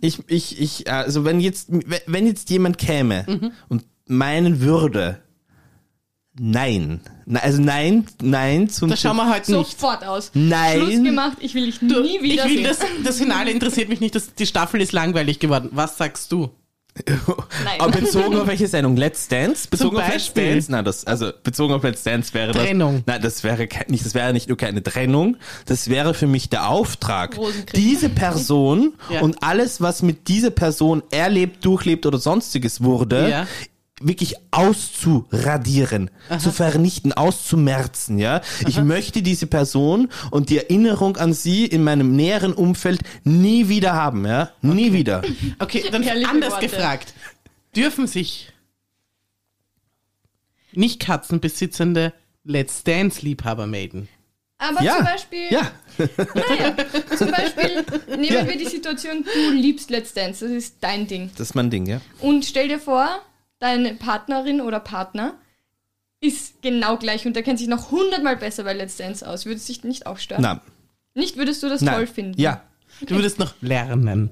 Ich, 0.00 0.18
ich, 0.26 0.60
ich, 0.60 0.90
also 0.90 1.24
wenn 1.24 1.40
jetzt, 1.40 1.68
wenn 2.06 2.26
jetzt 2.26 2.50
jemand 2.50 2.78
käme 2.78 3.52
und 3.68 3.84
meinen 4.06 4.60
würde, 4.60 5.20
nein, 6.38 7.00
Na, 7.26 7.40
also 7.40 7.60
nein, 7.60 8.06
nein 8.22 8.68
zum 8.68 8.90
Das 8.90 9.00
schauen 9.00 9.16
wir 9.16 9.32
heute 9.32 9.56
nicht. 9.56 9.80
Sofort 9.80 10.04
aus. 10.04 10.30
Nein. 10.34 10.80
Schluss 10.80 11.02
gemacht, 11.04 11.36
ich 11.40 11.54
will 11.54 11.66
dich 11.66 11.80
nie 11.82 12.16
ich 12.16 12.22
wieder 12.22 12.44
will 12.44 12.56
sehen. 12.56 12.64
das, 12.64 12.78
das 13.04 13.18
Finale 13.18 13.50
interessiert 13.50 13.88
mich 13.88 14.00
nicht. 14.00 14.14
Das, 14.14 14.34
die 14.34 14.46
Staffel 14.46 14.80
ist 14.80 14.92
langweilig 14.92 15.38
geworden. 15.38 15.68
Was 15.72 15.96
sagst 15.96 16.32
du? 16.32 16.50
Nein. 17.06 17.80
Aber 17.80 17.92
bezogen 17.92 18.36
auf 18.36 18.46
welche 18.46 18.66
Sendung? 18.66 18.96
Let's 18.96 19.28
Dance? 19.28 19.68
Bezogen 19.68 19.96
auf 19.96 20.08
Let's. 20.08 20.32
Dance? 20.32 20.70
Nein, 20.70 20.84
das, 20.84 21.06
also 21.06 21.30
bezogen 21.42 21.72
auf 21.74 21.82
Let's 21.82 22.02
Dance 22.02 22.34
wäre 22.34 22.52
das. 22.52 22.62
Trennung. 22.62 23.02
Nein, 23.06 23.22
das 23.22 23.44
wäre 23.44 23.68
nicht, 23.88 24.04
das 24.04 24.14
wäre 24.14 24.32
nicht 24.32 24.48
nur 24.48 24.56
keine 24.56 24.82
Trennung, 24.82 25.36
das 25.66 25.88
wäre 25.88 26.14
für 26.14 26.26
mich 26.26 26.48
der 26.48 26.68
Auftrag, 26.68 27.38
diese 27.74 28.08
Person 28.08 28.94
Ja. 29.08 29.20
und 29.20 29.42
alles, 29.42 29.80
was 29.80 30.02
mit 30.02 30.28
dieser 30.28 30.50
Person 30.50 31.02
erlebt, 31.10 31.64
durchlebt 31.64 32.06
oder 32.06 32.18
sonstiges 32.18 32.82
wurde, 32.82 33.28
Ja. 33.30 33.46
Wirklich 34.00 34.34
auszuradieren, 34.50 36.10
zu 36.38 36.50
vernichten, 36.50 37.12
auszumerzen, 37.12 38.18
ja. 38.18 38.40
Ich 38.66 38.78
möchte 38.80 39.20
diese 39.22 39.46
Person 39.46 40.08
und 40.30 40.48
die 40.50 40.58
Erinnerung 40.58 41.16
an 41.18 41.34
sie 41.34 41.66
in 41.66 41.84
meinem 41.84 42.16
näheren 42.16 42.52
Umfeld 42.54 43.00
nie 43.24 43.68
wieder 43.68 43.92
haben, 43.92 44.26
ja. 44.26 44.50
Nie 44.62 44.92
wieder. 44.92 45.22
Okay, 45.58 45.84
dann 45.92 46.02
anders 46.24 46.52
Worte. 46.54 46.66
gefragt. 46.68 47.12
Dürfen 47.76 48.06
sich 48.06 48.52
nicht 50.72 51.00
Katzenbesitzende 51.00 52.12
Let's 52.44 52.82
Dance 52.84 53.20
Liebhaber 53.22 53.66
melden? 53.66 54.08
Aber 54.58 54.82
Ja. 54.82 54.96
zum 54.96 55.04
Beispiel, 55.04 55.46
Ja. 55.50 55.70
naja, 56.34 56.76
zum 57.16 57.30
Beispiel 57.30 57.84
nehmen 58.16 58.48
wir 58.48 58.56
die 58.56 58.66
Situation, 58.66 59.24
du 59.24 59.50
liebst 59.50 59.90
Let's 59.90 60.12
Dance, 60.14 60.44
das 60.46 60.52
ist 60.54 60.76
dein 60.80 61.06
Ding. 61.06 61.30
Das 61.36 61.48
ist 61.50 61.54
mein 61.54 61.70
Ding, 61.70 61.86
ja. 61.86 62.00
Und 62.20 62.44
stell 62.44 62.68
dir 62.68 62.78
vor, 62.78 63.08
deine 63.60 63.94
Partnerin 63.94 64.60
oder 64.60 64.80
Partner 64.80 65.34
ist 66.20 66.60
genau 66.60 66.96
gleich 66.98 67.26
und 67.26 67.34
der 67.34 67.42
kennt 67.42 67.58
sich 67.58 67.68
noch 67.68 67.90
hundertmal 67.90 68.36
besser 68.36 68.64
bei 68.64 68.72
Let's 68.72 68.96
Dance 68.96 69.26
aus. 69.26 69.46
Würdest 69.46 69.68
du 69.68 69.72
dich 69.72 69.84
nicht 69.84 70.06
auch 70.06 70.18
stören? 70.18 70.42
Nein. 70.42 70.60
Nicht 71.14 71.36
würdest 71.36 71.62
du 71.62 71.68
das 71.68 71.80
Nein. 71.80 71.94
toll 71.94 72.06
finden? 72.06 72.40
Ja. 72.40 72.62
Du 73.00 73.14
würdest 73.14 73.38
noch 73.38 73.54
lernen. 73.60 74.30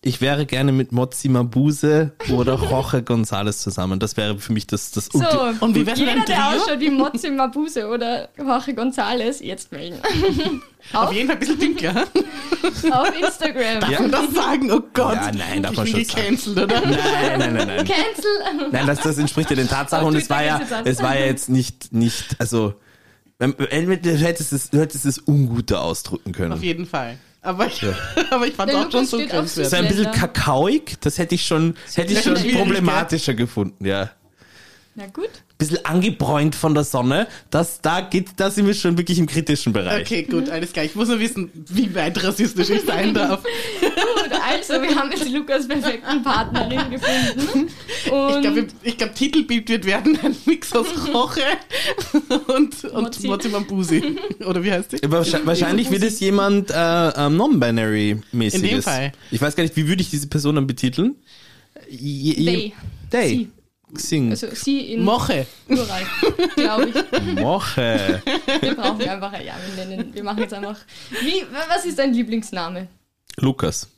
Ich 0.00 0.20
wäre 0.20 0.46
gerne 0.46 0.70
mit 0.70 0.92
Mozzi 0.92 1.28
Mabuse 1.28 2.12
oder 2.32 2.54
Jorge 2.54 2.98
González 2.98 3.58
zusammen. 3.58 3.98
Das 3.98 4.16
wäre 4.16 4.38
für 4.38 4.52
mich 4.52 4.66
das, 4.68 4.92
das 4.92 5.06
So, 5.06 5.18
Ulti- 5.18 5.58
Und 5.60 5.74
wie 5.74 5.80
mit 5.82 5.98
jeder, 5.98 6.24
der 6.24 6.48
ausschaut 6.50 6.78
wie 6.78 6.90
Mozzi 6.90 7.30
Mabuse 7.30 7.88
oder 7.88 8.28
Jorge 8.38 8.72
González, 8.72 9.42
jetzt 9.42 9.72
melden. 9.72 9.98
Auf 10.92 11.08
Auf, 11.08 11.12
jeden 11.12 11.26
Fall 11.26 11.36
ein 11.36 11.40
bisschen 11.40 11.58
dünkler. 11.58 12.04
auf 12.92 13.20
Instagram. 13.20 13.80
Darf 13.80 13.98
man 14.00 14.10
das 14.12 14.30
sagen? 14.32 14.70
Oh 14.70 14.80
Gott. 14.94 15.14
Ja, 15.16 15.32
nein, 15.32 15.62
darf 15.64 15.72
ich 15.72 15.78
man 15.78 15.86
bin 15.86 15.94
schon 15.94 16.04
sagen. 16.04 16.22
gecancelt, 16.26 16.58
oder? 16.58 16.80
Nein, 16.80 17.38
nein, 17.38 17.54
nein, 17.54 17.66
nein. 17.66 17.76
Cancel. 17.78 18.70
Nein, 18.70 18.86
das, 18.86 19.00
das 19.00 19.18
entspricht 19.18 19.50
ja 19.50 19.56
den 19.56 19.68
Tatsachen 19.68 20.04
Auf 20.04 20.10
und 20.12 20.16
es 20.16 20.30
war 20.30 20.44
ja, 20.44 20.60
es 20.84 21.02
war 21.02 21.18
ja 21.18 21.26
jetzt 21.26 21.48
nicht, 21.48 21.92
nicht, 21.92 22.36
also, 22.38 22.74
du 23.40 23.46
hättest 23.66 24.52
es, 24.52 24.70
du 24.70 24.78
hättest 24.78 25.06
es 25.06 25.18
unguter 25.18 25.80
ausdrücken 25.82 26.30
Auf 26.30 26.36
können. 26.36 26.62
jeden 26.62 26.86
Fall. 26.86 27.18
Aber 27.48 27.66
ich, 27.66 27.82
aber 28.30 28.46
ich 28.46 28.54
fand 28.54 28.70
Der 28.70 28.78
auch 28.86 28.92
schon 28.92 29.06
so 29.06 29.18
Es 29.18 29.30
grenzwertig. 29.30 29.72
ein 29.72 29.88
bisschen 29.88 30.12
kakaoig, 30.12 31.00
das 31.00 31.16
hätte 31.16 31.34
ich 31.34 31.46
schon, 31.46 31.76
hätte 31.94 32.12
ich 32.12 32.20
schon 32.20 32.34
problematischer 32.34 33.32
gefunden, 33.32 33.86
ja. 33.86 34.10
Na 34.94 35.06
gut. 35.06 35.30
Bisschen 35.56 35.82
angebräunt 35.86 36.54
von 36.54 36.74
der 36.74 36.84
Sonne, 36.84 37.26
das, 37.50 37.80
da 37.80 38.02
geht, 38.02 38.32
da 38.36 38.50
sind 38.50 38.66
wir 38.66 38.74
schon 38.74 38.98
wirklich 38.98 39.18
im 39.18 39.26
kritischen 39.26 39.72
Bereich. 39.72 40.02
Okay, 40.02 40.24
gut, 40.24 40.50
alles 40.50 40.72
klar. 40.74 40.84
Ich 40.84 40.94
muss 40.94 41.08
nur 41.08 41.20
wissen, 41.20 41.50
wie 41.54 41.94
weit 41.94 42.22
rassistisch 42.22 42.68
ich 42.68 42.82
sein 42.82 43.14
darf. 43.14 43.42
Gut, 44.00 44.30
also 44.32 44.82
wir 44.82 44.94
haben 44.94 45.10
jetzt 45.10 45.30
Lukas 45.30 45.66
perfekten 45.66 46.22
Partnerin 46.22 46.90
gefunden. 46.90 47.70
Und 48.10 48.36
Ich 48.36 48.40
glaube, 48.42 48.66
glaub, 48.96 49.14
Titelbild 49.14 49.68
wird 49.68 49.84
werden 49.84 50.18
ein 50.22 50.36
Mix 50.46 50.72
aus 50.74 50.86
Roche 51.12 51.42
und, 52.48 52.84
und. 52.84 53.24
Mozzi 53.24 53.48
Mambusi. 53.48 54.16
Oder 54.44 54.62
wie 54.62 54.72
heißt 54.72 54.92
die? 54.92 54.98
Wahrscheinlich, 55.10 55.46
wahrscheinlich 55.46 55.90
wird 55.90 56.02
es 56.02 56.20
jemand 56.20 56.70
äh, 56.70 56.74
ähm, 56.74 57.36
non-binary-mäßiges. 57.36 58.54
In 58.54 58.62
dem 58.62 58.82
Fall. 58.82 59.12
Ich 59.30 59.40
weiß 59.40 59.56
gar 59.56 59.62
nicht, 59.62 59.76
wie 59.76 59.88
würde 59.88 60.02
ich 60.02 60.10
diese 60.10 60.28
Person 60.28 60.54
dann 60.56 60.66
betiteln? 60.66 61.16
Je, 61.88 62.32
je, 62.32 62.44
They. 62.44 62.74
They. 63.10 63.28
Sie. 63.28 63.48
Xing. 63.94 64.30
Also 64.30 64.48
sie 64.52 64.92
in 64.92 65.02
Moche. 65.02 65.46
Plural, 65.66 66.02
glaube 66.56 66.88
ich. 66.88 67.34
Moche. 67.40 68.22
Wir 68.60 68.74
brauchen 68.74 69.08
einfach, 69.08 69.32
ja, 69.40 69.54
wir 69.74 69.84
nennen, 69.86 70.14
wir 70.14 70.22
machen 70.22 70.40
jetzt 70.40 70.52
einfach. 70.52 70.76
Wie, 71.22 71.42
was 71.68 71.86
ist 71.86 71.98
dein 71.98 72.12
Lieblingsname? 72.12 72.88
Lukas. 73.40 73.88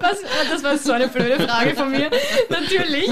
Was, 0.00 0.18
das 0.50 0.64
war 0.64 0.76
so 0.78 0.92
eine 0.92 1.06
blöde 1.08 1.46
Frage 1.46 1.74
von 1.76 1.90
mir. 1.90 2.10
Natürlich. 2.50 3.08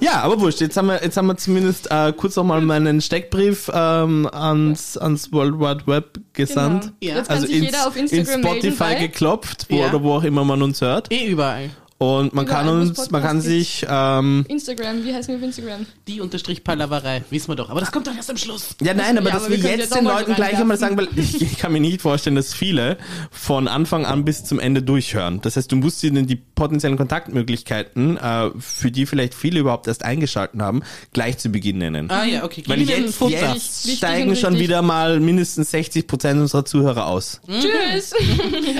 Ja, 0.00 0.20
aber 0.22 0.40
wurscht. 0.40 0.60
Jetzt 0.60 0.76
haben 0.76 0.88
wir, 0.88 1.02
jetzt 1.02 1.16
haben 1.16 1.26
wir 1.26 1.36
zumindest 1.36 1.90
äh, 1.90 2.12
kurz 2.12 2.36
nochmal 2.36 2.60
meinen 2.60 3.00
Steckbrief 3.00 3.70
ähm, 3.72 4.28
ans, 4.30 4.96
ans 4.98 5.32
World 5.32 5.58
Wide 5.58 5.86
Web 5.86 6.20
gesandt. 6.32 6.92
Genau. 7.00 7.12
Ja. 7.12 7.16
Jetzt 7.18 7.28
kann 7.28 7.36
Also 7.36 7.46
sich 7.46 7.56
ins, 7.56 7.66
jeder 7.66 7.86
auf 7.86 7.96
in 7.96 8.06
Instagram 8.06 8.42
Spotify 8.42 8.82
melden 8.84 9.00
geklopft, 9.02 9.66
wo, 9.70 9.76
Ja. 9.76 9.88
oder 9.88 10.02
wo 10.02 10.14
auch 10.14 10.24
immer 10.24 10.44
man 10.44 10.62
uns 10.62 10.80
hört. 10.80 11.10
Eh 11.12 11.26
überall. 11.26 11.70
Und 12.02 12.34
man 12.34 12.46
Überall, 12.46 12.64
kann 12.64 12.80
uns, 12.80 13.10
man 13.12 13.22
kann 13.22 13.40
sich, 13.40 13.86
ähm, 13.88 14.44
Instagram. 14.48 15.04
Wie 15.04 15.14
heißen 15.14 15.28
wir 15.28 15.36
auf 15.36 15.44
Instagram? 15.44 15.86
Die 16.08 16.20
unterstrich 16.20 16.64
Palaverei. 16.64 17.22
Wissen 17.30 17.46
wir 17.46 17.54
doch. 17.54 17.70
Aber 17.70 17.78
das 17.78 17.92
kommt 17.92 18.08
doch 18.08 18.16
erst 18.16 18.28
am 18.28 18.36
Schluss. 18.36 18.74
ja 18.82 18.92
nein, 18.92 19.16
aber 19.16 19.28
Ja, 19.28 19.34
dass 19.34 19.44
aber 19.44 19.54
wir 19.54 19.62
wir 19.62 19.76
jetzt 19.76 19.94
den 19.94 20.06
Leuten 20.06 20.34
gleich 20.34 20.56
einmal 20.56 20.76
sagen, 20.76 20.96
weil 20.96 21.06
ich, 21.16 21.40
ich 21.40 21.58
kann 21.58 21.70
mir 21.70 21.78
nicht 21.78 22.02
vorstellen, 22.02 22.34
dass 22.34 22.54
viele 22.54 22.98
von 23.30 23.68
Anfang 23.68 24.04
an 24.04 24.24
bis 24.24 24.42
zum 24.42 24.58
Ende 24.58 24.82
durchhören. 24.82 25.40
Das 25.42 25.54
heißt, 25.54 25.70
du 25.70 25.76
musst 25.76 26.02
ihnen 26.02 26.26
die 26.26 26.34
potenziellen 26.34 26.96
Kontaktmöglichkeiten, 26.96 28.16
äh, 28.16 28.50
für 28.58 28.90
die 28.90 29.06
vielleicht 29.06 29.32
viele 29.32 29.60
überhaupt 29.60 29.86
erst 29.86 30.04
eingeschalten 30.04 30.60
haben, 30.60 30.82
gleich 31.12 31.38
zu 31.38 31.50
Beginn 31.50 31.78
nennen. 31.78 32.10
Ah 32.10 32.24
ja, 32.24 32.42
okay. 32.42 32.64
Weil 32.66 32.80
jetzt, 32.80 33.20
jetzt 33.28 33.96
steigen 33.98 34.34
schon 34.34 34.58
wieder 34.58 34.82
mal 34.82 35.20
mindestens 35.20 35.70
60 35.70 36.08
Prozent 36.08 36.40
unserer 36.40 36.64
Zuhörer 36.64 37.06
aus. 37.06 37.40
Tschüss. 37.46 38.12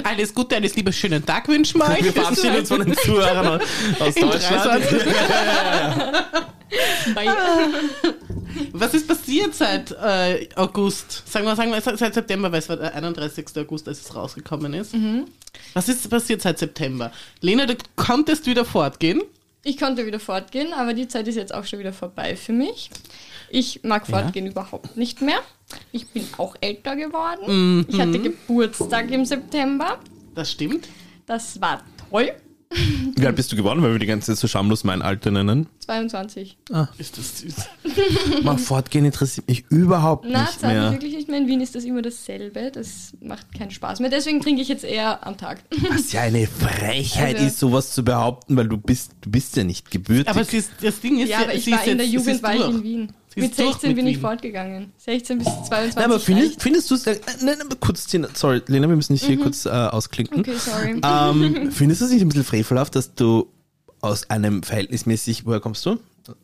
Alles 0.03 0.35
Gute, 0.35 0.57
eines 0.57 0.75
lieben 0.75 0.93
schönen 0.93 1.25
Tag 1.25 1.47
wünschen 1.47 1.79
wir 1.79 1.89
euch. 1.89 2.03
Wir 2.03 2.13
verabschieden 2.13 2.57
uns 2.57 2.69
von 2.69 2.85
den 2.85 2.97
Zuhörern 2.97 3.12
aus 3.21 4.17
In 4.17 4.23
drei 4.23 4.31
Deutschland. 4.31 4.85
Bye. 7.15 7.29
Was 8.73 8.95
ist 8.95 9.07
passiert 9.07 9.55
seit 9.55 9.91
äh, 9.93 10.49
August? 10.57 11.23
Sagen 11.31 11.45
wir, 11.47 11.55
sagen 11.57 11.71
wir 11.71 11.81
seit 11.81 12.15
September, 12.15 12.51
weil 12.51 12.61
es 12.61 12.69
war 12.69 12.77
der 12.77 12.95
31. 12.95 13.47
August, 13.59 13.89
als 13.89 14.01
es 14.01 14.15
rausgekommen 14.15 14.73
ist. 14.75 14.95
Mhm. 14.95 15.25
Was 15.75 15.89
ist 15.89 16.09
passiert 16.09 16.41
seit 16.43 16.59
September? 16.59 17.13
Lena, 17.41 17.67
du 17.67 17.75
konntest 17.97 18.47
wieder 18.47 18.65
fortgehen. 18.65 19.23
Ich 19.65 19.79
konnte 19.79 20.05
wieder 20.07 20.19
fortgehen, 20.19 20.73
aber 20.73 20.93
die 20.95 21.07
Zeit 21.09 21.29
ist 21.29 21.37
jetzt 21.37 21.55
auch 21.55 21.65
schon 21.65 21.79
wieder 21.79 21.93
vorbei 21.93 22.37
für 22.37 22.53
mich. 22.53 22.91
Ich 23.51 23.81
mag 23.85 24.09
Ja. 24.09 24.19
fortgehen 24.21 24.47
überhaupt 24.47 24.97
nicht 24.97 25.21
mehr. 25.23 25.39
Ich 25.93 26.09
bin 26.09 26.27
auch 26.39 26.57
älter 26.61 26.97
geworden. 26.97 27.87
Ich 27.89 28.01
hatte 28.01 28.19
Geburtstag 28.19 29.11
im 29.11 29.25
September. 29.25 29.99
Das 30.35 30.51
stimmt. 30.51 30.89
Das 31.27 31.61
war 31.61 31.83
toll. 32.11 32.33
Wie 33.17 33.27
alt 33.27 33.37
bist 33.37 33.53
du 33.53 33.57
geworden, 33.57 33.83
weil 33.83 33.93
wir 33.93 33.99
die 33.99 34.07
ganze 34.07 34.27
Zeit 34.33 34.39
so 34.39 34.49
schamlos 34.49 34.85
mein 34.85 35.03
Alter 35.03 35.31
nennen? 35.31 35.67
22. 35.81 36.57
Ist 36.99 37.19
das 37.19 37.39
süß. 37.41 37.55
Mal 38.43 38.57
fortgehen 38.59 39.05
interessiert 39.05 39.49
mich 39.49 39.65
überhaupt 39.69 40.27
Na, 40.29 40.43
nicht 40.43 40.61
sage 40.61 40.75
ich 40.75 40.81
mehr. 40.81 40.93
wirklich 40.93 41.15
nicht 41.15 41.29
mehr. 41.29 41.39
In 41.39 41.47
Wien 41.49 41.61
ist 41.61 41.75
das 41.75 41.85
immer 41.85 42.03
dasselbe. 42.03 42.71
Das 42.73 43.13
macht 43.21 43.53
keinen 43.57 43.71
Spaß 43.71 44.01
mehr. 44.01 44.11
Deswegen 44.11 44.41
trinke 44.41 44.63
ich 44.63 44.69
jetzt 44.69 44.85
eher 44.85 45.27
am 45.27 45.37
Tag. 45.37 45.63
Was 45.91 46.13
ja 46.13 46.23
eine 46.23 46.47
Frechheit 46.47 47.37
Also- 47.37 47.47
ist, 47.47 47.59
sowas 47.59 47.93
zu 47.93 48.05
behaupten, 48.05 48.57
weil 48.57 48.69
du 48.69 48.77
bist, 48.79 49.13
du 49.21 49.31
bist 49.31 49.57
ja 49.57 49.65
nicht 49.65 49.91
gebürtig. 49.91 50.29
Aber 50.29 50.45
sie 50.45 50.59
ist, 50.59 50.71
das 50.83 51.01
Ding 51.01 51.19
ist 51.21 51.29
Ja, 51.29 51.41
aber 51.43 51.55
ich 51.55 51.65
sie 51.65 51.73
war 51.73 51.81
ist 51.83 51.89
in 51.89 51.99
der 51.99 52.07
Jugend 52.07 52.29
ist 52.37 52.43
war 52.43 52.55
ich 52.55 52.61
in 52.67 52.83
Wien. 52.83 53.13
Mit 53.37 53.59
durch 53.59 53.69
16 53.71 53.91
mit 53.91 53.97
bin 53.97 54.07
ich 54.07 54.15
Wien. 54.17 54.21
fortgegangen. 54.23 54.93
16 54.99 55.39
bis 55.39 55.47
22 55.47 55.97
Nein, 55.97 56.05
aber 56.05 56.21
findest, 56.21 56.63
findest 56.63 56.91
du 56.91 56.95
es, 56.95 57.07
äh, 57.07 57.19
nein, 57.43 57.57
aber 57.65 57.77
kurz, 57.77 58.07
sorry, 58.35 58.63
Lena, 58.67 58.89
wir 58.89 58.97
müssen 58.97 59.13
dich 59.15 59.25
hier 59.25 59.39
kurz 59.39 59.67
äh, 59.67 59.71
ausklinken. 59.71 60.41
Okay, 60.41 60.55
sorry. 60.57 61.01
Ähm, 61.05 61.71
findest 61.73 62.01
du 62.01 62.05
es 62.07 62.11
nicht 62.13 62.23
ein 62.23 62.29
bisschen 62.29 62.45
frevelhaft, 62.45 62.95
dass 62.97 63.15
du 63.15 63.49
aus 64.01 64.29
einem 64.31 64.63
verhältnismäßig, 64.63 65.47
woher 65.47 65.61
kommst 65.61 65.85
du? 65.87 65.99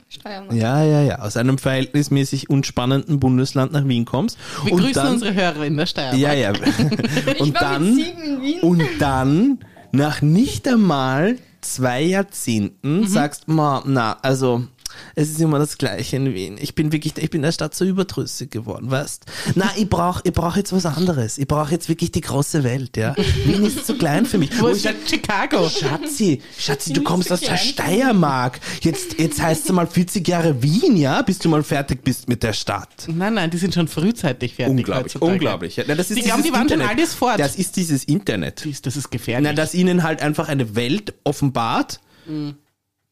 Steiermark. 0.09 0.53
Ja, 0.55 0.83
ja, 0.83 1.03
ja, 1.03 1.19
aus 1.21 1.37
einem 1.37 1.57
verhältnismäßig 1.59 2.51
unspannenden 2.51 3.21
Bundesland 3.21 3.73
nach 3.73 3.87
Wien 3.87 4.05
kommst. 4.05 4.37
Wir 4.65 4.73
und 4.73 4.81
grüßen 4.81 4.95
dann, 4.95 5.13
unsere 5.15 5.35
Hörer 5.35 5.65
in 5.67 5.77
der 5.77 5.87
Steiermark. 5.87 6.19
Ja, 6.21 6.33
ja. 6.33 6.53
Ich 7.35 7.41
und 7.41 7.55
war 7.55 7.61
dann, 7.61 7.95
mit 7.95 8.05
sieben 8.07 8.23
in 8.23 8.43
Wien. 8.43 8.61
und 8.61 8.83
dann, 8.99 9.59
nach 9.93 10.21
nicht 10.23 10.67
einmal 10.67 11.37
zwei 11.61 12.03
Jahrzehnten, 12.03 13.01
Mhm. 13.01 13.07
sagst, 13.07 13.47
ma, 13.49 13.83
na, 13.87 14.17
also, 14.23 14.65
es 15.15 15.31
ist 15.31 15.41
immer 15.41 15.59
das 15.59 15.79
Gleiche 15.79 16.17
in 16.17 16.35
Wien. 16.35 16.57
Ich 16.61 16.75
bin 16.75 16.93
wirklich, 16.93 17.17
ich 17.17 17.31
bin 17.31 17.43
der 17.43 17.53
Stadt 17.53 17.75
so 17.75 17.85
überdrüssig 17.85 18.51
geworden, 18.51 18.91
weißt? 18.91 19.25
Na, 19.55 19.71
ich 19.77 19.89
brauch, 19.89 20.21
ich 20.25 20.33
brauch 20.33 20.57
jetzt 20.57 20.73
was 20.73 20.87
anderes. 20.87 21.39
Ich 21.39 21.47
brauch 21.47 21.71
jetzt 21.71 21.89
wirklich 21.89 22.13
die 22.13 22.21
große 22.21 22.65
Welt, 22.65 22.97
ja. 22.97 23.15
Wien 23.45 23.65
ist 23.65 23.87
zu 23.87 23.95
klein 23.95 24.27
für 24.27 24.39
mich. 24.39 24.51
Wo 24.61 24.69
ist 24.69 24.85
ich 24.85 24.93
Chicago? 25.09 25.69
Schatzi, 25.69 26.43
Schatzi, 26.59 26.93
du 26.93 27.03
kommst 27.03 27.29
so 27.29 27.35
aus 27.35 27.41
der. 27.41 27.57
Steiermark. 27.57 28.61
Jetzt, 28.83 29.19
jetzt 29.19 29.41
heißt 29.41 29.67
es 29.67 29.73
mal 29.73 29.87
40 29.87 30.27
Jahre 30.27 30.63
Wien, 30.63 30.97
ja, 30.97 31.23
bis 31.23 31.39
du 31.39 31.49
mal 31.49 31.63
fertig 31.63 32.03
bist 32.03 32.29
mit 32.29 32.43
der 32.43 32.53
Stadt. 32.53 33.07
Nein, 33.09 33.35
nein, 33.35 33.51
die 33.51 33.59
sind 33.59 33.75
schon 33.75 33.89
frühzeitig 33.89 34.55
fertig. 34.55 34.71
Unglaublich, 34.77 35.15
heutzutage. 35.15 35.33
unglaublich. 35.33 35.77
Ja, 35.77 35.85
das 35.85 36.11
ist 36.11 36.19
Die 36.19 36.23
glauben, 36.23 36.43
die 36.43 36.53
waren 36.53 36.69
schon 36.69 36.81
Internet. 36.81 36.99
alles 36.99 37.15
fort. 37.15 37.39
Das 37.41 37.57
ist 37.57 37.77
dieses 37.77 38.05
Internet. 38.05 38.67
Das 38.87 38.97
ist 38.97 39.11
gefährlich. 39.11 39.49
Na, 39.49 39.55
dass 39.55 39.75
ihnen 39.75 40.03
halt 40.03 40.23
einfach 40.23 40.49
eine 40.49 40.75
Welt 40.77 41.15
offenbart, 41.25 42.01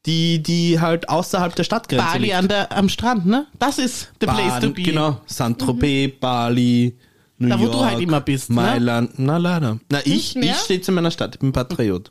die, 0.07 0.43
die 0.43 0.81
halt 0.81 1.09
außerhalb 1.09 1.55
der 1.55 1.65
Stadtgrenze 1.65 2.07
Bali 2.07 2.23
liegt. 2.25 2.35
an 2.37 2.49
der, 2.49 2.73
am 2.77 2.89
Strand, 2.89 3.27
ne? 3.27 3.47
Das 3.59 3.79
ist 3.79 4.13
the 4.21 4.27
place 4.27 4.61
to 4.61 4.71
be. 4.71 4.83
Genau, 4.83 5.21
Saint-Tropez, 5.27 6.13
Bali, 6.21 6.97
New 7.39 7.49
Da, 7.49 7.59
wo 7.59 7.65
York, 7.65 7.73
du 7.75 7.85
halt 7.85 8.01
immer 8.01 8.21
bist, 8.21 8.51
ne? 8.51 8.57
Mailand. 8.57 9.19
Na, 9.19 9.37
leider. 9.37 9.79
Na, 9.91 10.01
ich, 10.05 10.37
ich 10.37 10.57
stehe 10.57 10.81
zu 10.81 10.93
meiner 10.93 11.11
Stadt. 11.11 11.35
Ich 11.35 11.41
bin 11.41 11.53
Patriot. 11.53 12.11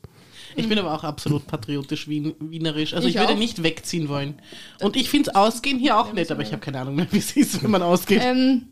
Ich 0.57 0.69
bin 0.69 0.79
aber 0.79 0.93
auch 0.93 1.03
absolut 1.03 1.47
patriotisch 1.47 2.07
wien, 2.07 2.33
wienerisch. 2.39 2.93
Also 2.93 3.07
ich, 3.07 3.15
Ich 3.15 3.19
würde 3.21 3.33
auch. 3.33 3.37
nicht 3.37 3.61
wegziehen 3.63 4.07
wollen. 4.07 4.35
Und 4.81 4.95
ich 4.95 5.09
finde 5.09 5.35
Ausgehen 5.35 5.79
hier 5.79 5.97
auch 5.97 6.13
nett, 6.13 6.31
aber 6.31 6.43
ich 6.43 6.51
habe 6.53 6.61
keine 6.61 6.79
Ahnung 6.79 6.95
mehr, 6.95 7.07
wie 7.11 7.17
es 7.17 7.35
ist, 7.35 7.61
wenn 7.63 7.71
man 7.71 7.81
ausgeht. 7.81 8.21
Ähm, 8.23 8.67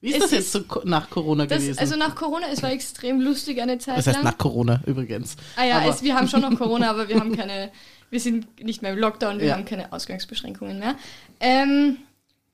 wie 0.00 0.08
ist 0.08 0.16
es 0.16 0.20
das 0.22 0.30
jetzt 0.32 0.52
so 0.52 0.60
nach 0.84 1.10
Corona 1.10 1.46
das, 1.46 1.58
gewesen? 1.62 1.78
also 1.78 1.96
nach 1.96 2.14
Corona, 2.14 2.46
es 2.52 2.62
war 2.62 2.72
extrem 2.72 3.20
lustig 3.20 3.60
eine 3.60 3.78
Zeit 3.78 3.98
das 3.98 4.06
heißt 4.08 4.16
lang. 4.16 4.24
nach 4.24 4.38
Corona 4.38 4.80
übrigens. 4.86 5.36
ah 5.56 5.64
ja, 5.64 5.84
es, 5.86 6.02
wir 6.02 6.14
haben 6.16 6.26
schon 6.28 6.40
noch 6.40 6.56
Corona, 6.58 6.90
aber 6.90 7.08
wir 7.08 7.20
haben 7.20 7.36
keine, 7.36 7.70
wir 8.12 8.20
sind 8.20 8.62
nicht 8.62 8.82
mehr 8.82 8.92
im 8.92 8.98
Lockdown, 8.98 9.40
wir 9.40 9.46
Ja. 9.48 9.54
haben 9.54 9.64
keine 9.64 9.92
Ausgangsbeschränkungen 9.92 10.78
mehr. 10.78 10.94
Ähm, 11.40 11.96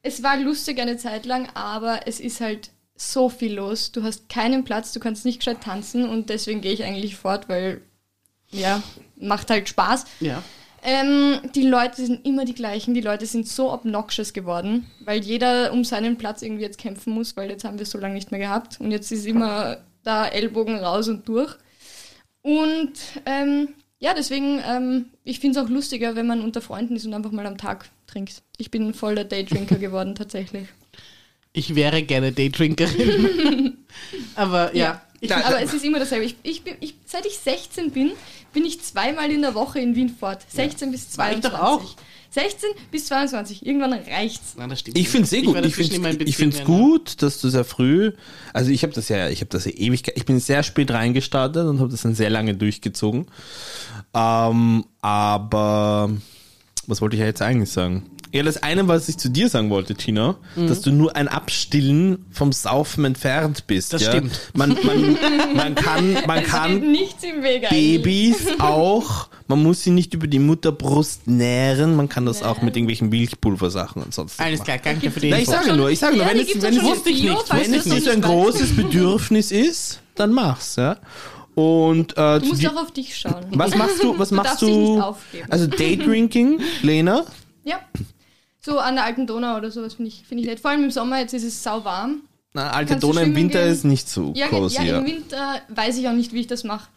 es 0.03 0.23
war 0.23 0.39
lustig 0.39 0.81
eine 0.81 0.97
Zeit 0.97 1.27
lang, 1.27 1.49
aber 1.55 2.07
es 2.07 2.21
ist 2.21 2.41
halt 2.41 2.71
so 2.97 3.29
viel 3.29 3.55
los. 3.55 3.93
Du 3.93 4.03
hast 4.05 4.29
keinen 4.29 4.65
Platz, 4.65 4.93
du 4.93 5.01
kannst 5.01 5.25
nicht 5.25 5.41
gescheit 5.41 5.61
tanzen 5.61 6.09
und 6.09 6.31
deswegen 6.31 6.61
gehe 6.61 6.73
ich 6.73 6.85
eigentlich 6.85 7.17
fort, 7.17 7.49
weil 7.49 7.81
ja, 8.51 8.83
macht 9.21 9.51
halt 9.51 9.69
Spaß. 9.69 10.07
ja. 10.21 10.43
Ähm, 10.85 11.41
die 11.57 11.67
Leute 11.67 11.97
sind 12.07 12.25
immer 12.25 12.45
die 12.45 12.55
gleichen. 12.55 12.95
Die 12.95 13.01
Leute 13.01 13.27
sind 13.27 13.49
so 13.49 13.73
obnoxious 13.73 14.33
geworden, 14.33 14.89
weil 15.01 15.19
jeder 15.21 15.73
um 15.73 15.83
seinen 15.83 16.17
Platz 16.17 16.41
irgendwie 16.41 16.63
jetzt 16.63 16.79
kämpfen 16.79 17.13
muss, 17.13 17.37
weil 17.37 17.51
jetzt 17.51 17.65
haben 17.65 17.79
wir 17.79 17.83
es 17.83 17.91
so 17.91 17.99
lange 17.99 18.15
nicht 18.15 18.31
mehr 18.31 18.39
gehabt. 18.39 18.81
Und 18.81 18.93
jetzt 18.93 19.11
ist 19.11 19.27
immer 19.27 19.79
da 20.05 20.29
Ellbogen 20.29 20.77
raus 20.79 21.09
und 21.09 21.27
durch. 21.27 21.53
Und 22.43 22.93
ähm, 23.27 23.75
ja, 24.01 24.15
deswegen, 24.15 24.61
ähm, 24.67 25.07
ich 25.25 25.41
finde 25.41 25.59
es 25.59 25.65
auch 25.67 25.71
lustiger, 25.71 26.15
wenn 26.17 26.27
man 26.27 26.41
unter 26.43 26.61
Freunden 26.61 26.97
ist 26.97 27.07
und 27.07 27.15
einfach 27.15 27.33
mal 27.33 27.47
am 27.47 27.59
Tag 27.59 27.89
trinkt. 28.07 28.43
Ich 28.57 28.71
bin 28.71 28.95
voll 28.95 29.15
der 29.15 29.25
Daydrinker 29.25 29.77
geworden, 29.79 30.15
tatsächlich. 30.15 30.69
Ich 31.53 31.75
wäre 31.75 32.03
gerne 32.03 32.31
Daydrinkerin. 32.33 33.79
aber 34.35 34.75
ja. 34.77 35.03
Ich, 35.21 35.29
Da- 35.31 35.41
Aber 35.45 35.61
es 35.61 35.75
ist 35.75 35.85
immer 35.85 35.99
dasselbe. 35.99 36.25
Ich, 36.27 36.37
ich 36.45 36.63
bin, 36.63 36.75
ich, 36.81 36.95
seit 37.05 37.27
ich 37.27 37.37
16 37.39 37.91
bin, 37.91 38.13
bin 38.53 38.65
ich 38.65 38.81
zweimal 38.83 39.31
in 39.33 39.43
der 39.43 39.55
Woche 39.55 39.81
in 39.81 39.97
Wien 39.97 40.11
fort. 40.11 40.43
16 40.49 40.93
bis 40.93 41.19
War 41.19 41.33
ich 41.33 41.41
22. 41.41 41.51
doch 41.51 41.59
auch. 41.61 41.97
16 42.39 42.69
bis 42.91 43.07
22. 43.07 43.67
Irgendwann 43.67 43.93
reicht's. 43.93 44.55
Nein, 44.57 44.69
das 44.71 44.81
stimmt 44.81 44.97
Ich 44.97 45.09
finde 45.09 45.25
es 45.25 45.31
sehr 45.31 45.43
gut. 45.43 45.57
Ich 45.57 45.63
dazwischen 45.63 45.91
finde 45.93 45.97
immer 45.97 46.21
ein 46.21 46.27
ich 46.29 46.37
find's 46.37 46.59
ne? 46.59 46.65
gut, 46.65 47.23
dass 47.23 47.41
du 47.41 47.49
sehr 47.49 47.65
früh, 47.65 48.13
also 48.53 48.71
ich 48.71 48.83
habe 48.83 48.93
das 48.93 49.09
ja, 49.09 49.29
ich 49.29 49.41
habe 49.41 49.51
das 49.51 49.65
ja 49.65 49.73
ewig, 49.73 50.05
ich 50.15 50.25
bin 50.25 50.39
sehr 50.39 50.63
spät 50.63 50.91
reingestartet 50.91 51.67
und 51.67 51.81
habe 51.81 51.91
das 51.91 52.03
dann 52.03 52.15
sehr 52.15 52.31
lange 52.31 52.55
durchgezogen. 52.55 53.27
Ähm, 54.15 54.85
aber 55.01 56.11
was 56.87 57.01
wollte 57.01 57.17
ich 57.17 57.21
ja 57.21 57.27
jetzt 57.27 57.43
eigentlich 57.43 57.71
sagen? 57.71 58.09
Ja, 58.33 58.43
das 58.43 58.63
eine, 58.63 58.87
was 58.89 59.09
ich 59.09 59.17
zu 59.17 59.31
dir 59.31 59.49
sagen 59.49 59.71
wollte, 59.71 59.95
Tina, 59.95 60.37
Mhm. 60.55 60.67
dass 60.69 60.83
du 60.83 60.91
nur 60.91 61.17
ein 61.17 61.29
Abstillen 61.29 62.27
vom 62.31 62.53
Saufen 62.53 63.05
entfernt 63.07 63.67
bist. 63.67 63.95
Das 63.95 64.03
ja? 64.03 64.13
stimmt. 64.13 64.39
Man, 64.55 64.77
man, 64.85 65.17
man 65.57 65.75
kann, 65.75 66.13
man 66.27 66.43
Es 66.43 66.49
kann 66.49 66.77
steht 66.77 66.89
nichts 66.91 67.25
im 67.25 67.43
Weg 67.43 67.65
eigentlich. 67.71 68.03
Babys 68.03 68.47
auch, 68.59 69.29
man 69.49 69.63
muss 69.63 69.83
sie 69.83 69.91
nicht 69.91 70.15
über 70.15 70.27
die 70.27 70.39
Mutterbrust 70.39 71.27
nähren, 71.27 71.97
man 71.97 72.09
kann 72.09 72.25
das 72.27 72.43
auch 72.43 72.63
mit 72.63 72.77
irgendwelchen 72.77 73.09
Milchpulversachen 73.09 74.03
und 74.03 74.15
sonst 74.15 74.39
Alles 74.41 74.63
klar, 74.63 74.79
danke 74.83 75.11
für 75.11 75.21
die 75.21 75.31
Na, 75.31 75.37
ich 75.39 75.49
Info. 75.49 75.53
sage 75.53 75.73
nur, 75.77 75.91
ich 75.91 75.99
sage 75.99 76.17
nur, 76.17 76.27
wenn 76.27 76.37
die 76.39 76.53
es, 76.53 76.63
wenn 76.63 76.77
es, 76.77 76.83
wusste 76.83 77.11
ich 77.11 77.23
nicht, 77.23 77.53
wenn 77.53 77.75
es 77.75 77.87
nicht 77.87 78.09
ein 78.09 78.21
großes 78.21 78.77
Bedürfnis 78.77 79.51
ist, 79.51 80.01
dann 80.15 80.33
mach's, 80.33 80.77
ja. 80.77 80.99
Und 81.55 82.17
äh, 82.17 82.39
Du 82.39 82.47
musst 82.47 82.63
dir, 82.63 82.73
auch 82.73 82.83
auf 82.83 82.93
dich 82.93 83.17
schauen. 83.17 83.47
was 83.51 83.75
machst 83.75 84.01
du, 84.03 84.17
was 84.19 84.29
Du 84.29 84.35
machst 84.37 84.63
du? 84.63 85.03
Also 85.49 85.67
Daydrinking, 85.67 86.61
Lena? 86.83 87.25
Ja. 87.65 87.81
So 88.61 88.79
an 88.79 88.95
der 88.97 89.05
alten 89.05 89.27
Donau 89.27 89.57
oder 89.57 89.71
sowas 89.71 89.95
finde 89.95 90.09
ich, 90.11 90.25
finde 90.29 90.43
ich 90.43 90.49
nett. 90.49 90.61
Vor 90.61 90.71
allem 90.71 90.85
im 90.85 90.91
Sommer, 90.91 91.19
jetzt 91.21 91.33
ist 91.35 91.45
es 91.45 91.61
sau 91.63 91.85
warm. 91.85 92.23
Na, 92.53 92.71
alte 92.71 92.91
Kannst 92.93 93.03
Donau 93.03 93.21
im 93.23 93.35
Winter 93.35 93.63
gehen? 93.63 93.73
ist 93.73 93.85
nicht 93.85 94.09
so 94.09 94.33
Ja, 94.37 94.49
cozy, 94.49 94.77
ja, 94.77 94.83
ja. 94.85 94.99
im 94.99 95.07
Winter 95.07 95.61
weiß 95.69 95.99
ich 95.99 96.09
auch 96.09 96.13
nicht, 96.13 96.33
wie 96.33 96.41
ich 96.41 96.47
das 96.47 96.65
mache. 96.65 96.89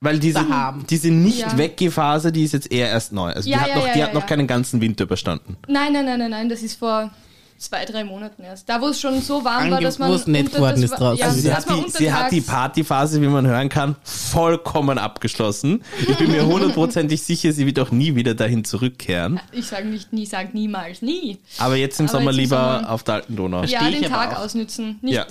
Weil 0.00 0.18
diese, 0.18 0.46
haben. 0.48 0.84
diese 0.88 1.08
nicht 1.10 1.38
Ja. 1.38 1.56
weggephase 1.56 2.30
die 2.30 2.44
ist 2.44 2.52
jetzt 2.52 2.70
eher 2.70 2.88
erst 2.90 3.12
neu. 3.12 3.30
Also 3.32 3.48
Ja, 3.48 3.58
die 3.58 3.62
hat, 3.62 3.68
ja, 3.70 3.76
noch, 3.76 3.92
die 3.94 3.98
ja, 3.98 4.06
hat 4.06 4.14
noch 4.14 4.26
keinen 4.26 4.46
ganzen 4.46 4.80
Winter 4.80 5.04
überstanden. 5.04 5.56
Nein, 5.68 5.92
nein, 5.94 6.04
nein, 6.04 6.18
nein, 6.18 6.30
nein, 6.30 6.48
das 6.50 6.62
ist 6.62 6.78
vor 6.78 7.10
zwei, 7.56 7.86
drei 7.86 8.04
Monaten 8.04 8.42
erst. 8.42 8.68
Da, 8.68 8.82
wo 8.82 8.88
es 8.88 9.00
schon 9.00 9.22
so 9.22 9.42
warm 9.42 9.70
war, 9.70 9.80
dass 9.80 9.98
man. 9.98 10.10
wo 10.10 10.14
es 10.14 10.26
nett 10.26 10.52
geworden 10.52 10.82
ist 10.82 10.90
draußen. 10.90 11.18
Ja, 11.18 11.26
Also 11.28 11.40
sie, 11.40 11.50
hat 11.54 11.64
die, 11.70 11.90
sie 11.90 12.12
hat 12.12 12.30
die 12.30 12.42
Partyphase, 12.42 13.22
wie 13.22 13.26
man 13.26 13.46
hören 13.46 13.70
kann, 13.70 13.96
vollkommen 14.04 14.98
abgeschlossen. 14.98 15.82
Ich 16.06 16.14
bin 16.18 16.30
mir 16.30 16.44
hundertprozentig 16.44 17.22
sicher, 17.22 17.52
sie 17.52 17.64
wird 17.64 17.78
auch 17.80 17.90
nie 17.90 18.14
wieder 18.14 18.34
dahin 18.34 18.64
zurückkehren. 18.64 19.40
Ich 19.52 19.66
sage 19.66 19.86
nicht 19.88 20.12
nie, 20.12 20.26
sag 20.26 20.52
niemals, 20.52 21.00
nie. 21.00 21.38
Aber 21.56 21.76
jetzt 21.76 21.98
im 22.00 22.04
Aber 22.06 22.18
Sommer 22.18 22.30
jetzt 22.32 22.36
im 22.38 22.44
lieber 22.44 22.56
Sommer- 22.82 22.90
auf 22.92 23.02
der 23.02 23.14
alten 23.14 23.34
Donau. 23.36 23.64
ja, 23.64 23.90
den 23.90 24.02
Tag 24.02 24.36
auch. 24.36 24.40
ausnützen. 24.44 24.98
Nicht, 25.00 25.14
Ja. 25.14 25.26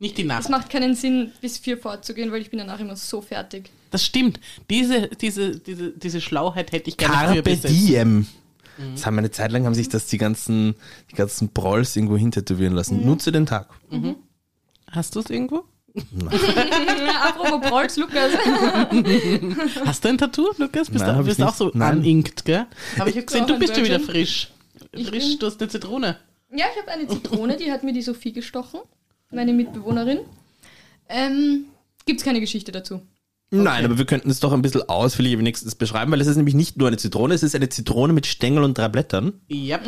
Nicht 0.00 0.16
die 0.18 0.22
Es 0.22 0.28
Nacht. 0.28 0.50
macht 0.50 0.70
keinen 0.70 0.94
Sinn, 0.94 1.32
bis 1.40 1.56
vier 1.58 1.78
fortzugehen, 1.78 2.30
weil 2.30 2.40
ich 2.42 2.50
bin 2.50 2.58
danach 2.60 2.78
immer 2.78 2.94
so 2.94 3.20
fertig. 3.22 3.70
Das 3.90 4.04
stimmt. 4.04 4.40
Diese, 4.70 5.08
diese, 5.08 5.58
diese, 5.58 5.90
diese 5.92 6.20
Schlauheit 6.20 6.72
hätte 6.72 6.88
ich 6.90 6.96
gerne 6.96 7.14
früher 7.14 7.26
Carpe 7.26 7.42
besessen. 7.42 7.86
diem. 7.86 8.26
Das 8.94 9.06
haben 9.06 9.18
eine 9.18 9.30
Zeit 9.32 9.50
lang 9.50 9.64
haben 9.66 9.74
sich 9.74 9.88
das 9.88 10.06
die 10.06 10.18
ganzen, 10.18 10.74
die 11.10 11.16
ganzen 11.16 11.48
Prolls 11.48 11.96
irgendwo 11.96 12.16
hintätowieren 12.16 12.74
lassen. 12.74 13.04
Nutze 13.04 13.32
den 13.32 13.44
Tag. 13.46 13.68
Hast 14.90 15.16
du 15.16 15.20
es 15.20 15.30
irgendwo? 15.30 15.64
Apropos 17.22 17.68
Prolls, 17.68 17.96
Lukas. 17.96 18.32
Hast 19.84 20.04
du 20.04 20.08
ein 20.08 20.18
Tattoo, 20.18 20.50
Lukas? 20.58 20.90
Bist 20.90 21.04
Nein, 21.04 21.18
du 21.18 21.24
bist 21.24 21.42
auch 21.42 21.54
so 21.54 21.70
Nein. 21.74 21.98
uninkt, 21.98 22.44
gell? 22.44 22.66
Aber 22.98 23.08
ich 23.08 23.16
habe 23.16 23.26
gesehen, 23.26 23.46
du 23.46 23.58
bist 23.58 23.74
schon 23.74 23.84
wieder 23.84 24.00
frisch. 24.00 24.52
Ich 24.92 25.08
Frisch, 25.08 25.24
bin- 25.30 25.38
du 25.40 25.46
hast 25.46 25.60
eine 25.60 25.68
Zitrone. 25.70 26.16
Ja, 26.50 26.66
ich 26.72 26.80
habe 26.80 26.90
eine 26.92 27.06
Zitrone, 27.08 27.56
die 27.56 27.70
hat 27.70 27.82
mir 27.82 27.92
die 27.92 28.02
Sophie 28.02 28.32
gestochen, 28.32 28.80
meine 29.30 29.52
Mitbewohnerin. 29.52 30.20
Ähm, 31.08 31.64
gibt's 32.06 32.22
keine 32.24 32.40
Geschichte 32.40 32.72
dazu. 32.72 33.02
Nein, 33.50 33.86
aber 33.86 33.96
wir 33.96 34.04
könnten 34.04 34.28
es 34.28 34.40
doch 34.40 34.52
ein 34.52 34.60
bisschen 34.60 34.86
ausführlicher 34.90 35.38
wenigstens 35.38 35.74
beschreiben, 35.74 36.12
weil 36.12 36.20
es 36.20 36.26
ist 36.26 36.36
nämlich 36.36 36.54
nicht 36.54 36.76
nur 36.76 36.88
eine 36.88 36.98
Zitrone, 36.98 37.32
es 37.32 37.42
ist 37.42 37.54
eine 37.54 37.70
Zitrone 37.70 38.12
mit 38.12 38.26
Stängel 38.26 38.62
und 38.62 38.76
drei 38.76 38.88
Blättern. 38.88 39.32
Ja. 39.48 39.80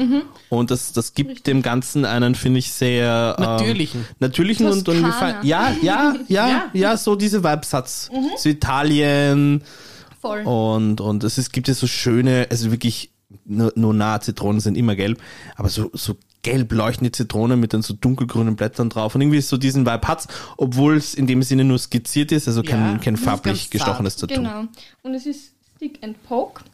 Und 0.48 0.70
das, 0.70 0.92
das 0.92 1.12
gibt 1.12 1.46
dem 1.46 1.60
Ganzen 1.60 2.06
einen, 2.06 2.34
finde 2.34 2.60
ich, 2.60 2.72
sehr 2.72 3.36
ähm, 3.38 3.44
Natürlichen. 3.44 4.06
natürlichen 4.18 4.66
und, 4.66 4.88
und 4.88 5.04
gefallen. 5.04 5.36
Ja, 5.42 5.74
ja, 5.82 6.14
ja, 6.28 6.48
Ja. 6.48 6.70
ja, 6.72 6.96
so 6.96 7.16
diese 7.16 7.44
Vibes 7.44 7.74
hat's. 7.74 8.10
So 8.38 8.48
Italien 8.48 9.62
Voll. 10.22 10.40
und, 10.44 11.02
und 11.02 11.22
es 11.24 11.36
ist, 11.36 11.52
gibt 11.52 11.68
ja 11.68 11.74
so 11.74 11.86
schöne, 11.86 12.46
also 12.50 12.70
wirklich, 12.70 13.10
nur, 13.44 13.72
nur 13.76 13.92
nahe 13.92 14.20
Zitronen 14.20 14.60
sind 14.60 14.76
immer 14.76 14.96
gelb, 14.96 15.20
aber 15.56 15.68
so, 15.68 15.90
so 15.92 16.16
gelb 16.42 16.72
leuchtende 16.72 17.12
Zitronen 17.12 17.60
mit 17.60 17.74
dann 17.74 17.82
so 17.82 17.94
dunkelgrünen 17.94 18.56
Blättern 18.56 18.88
drauf 18.88 19.14
und 19.14 19.20
irgendwie 19.20 19.40
so 19.40 19.56
diesen 19.56 19.86
Vibe 19.86 20.08
hat's, 20.08 20.28
obwohl 20.56 20.96
es 20.96 21.14
in 21.14 21.26
dem 21.26 21.42
Sinne 21.42 21.64
nur 21.64 21.78
skizziert 21.78 22.32
ist, 22.32 22.48
also 22.48 22.62
kein, 22.62 22.92
Ja, 22.92 22.98
kein 22.98 23.16
farblich 23.16 23.70
gestochenes 23.70 24.16
Tattoo. 24.16 24.36
Genau. 24.36 24.64
Und 25.02 25.14
es 25.14 25.26
ist 25.26 25.54
Stick 25.76 25.98
and 26.02 26.22
Poke. 26.24 26.64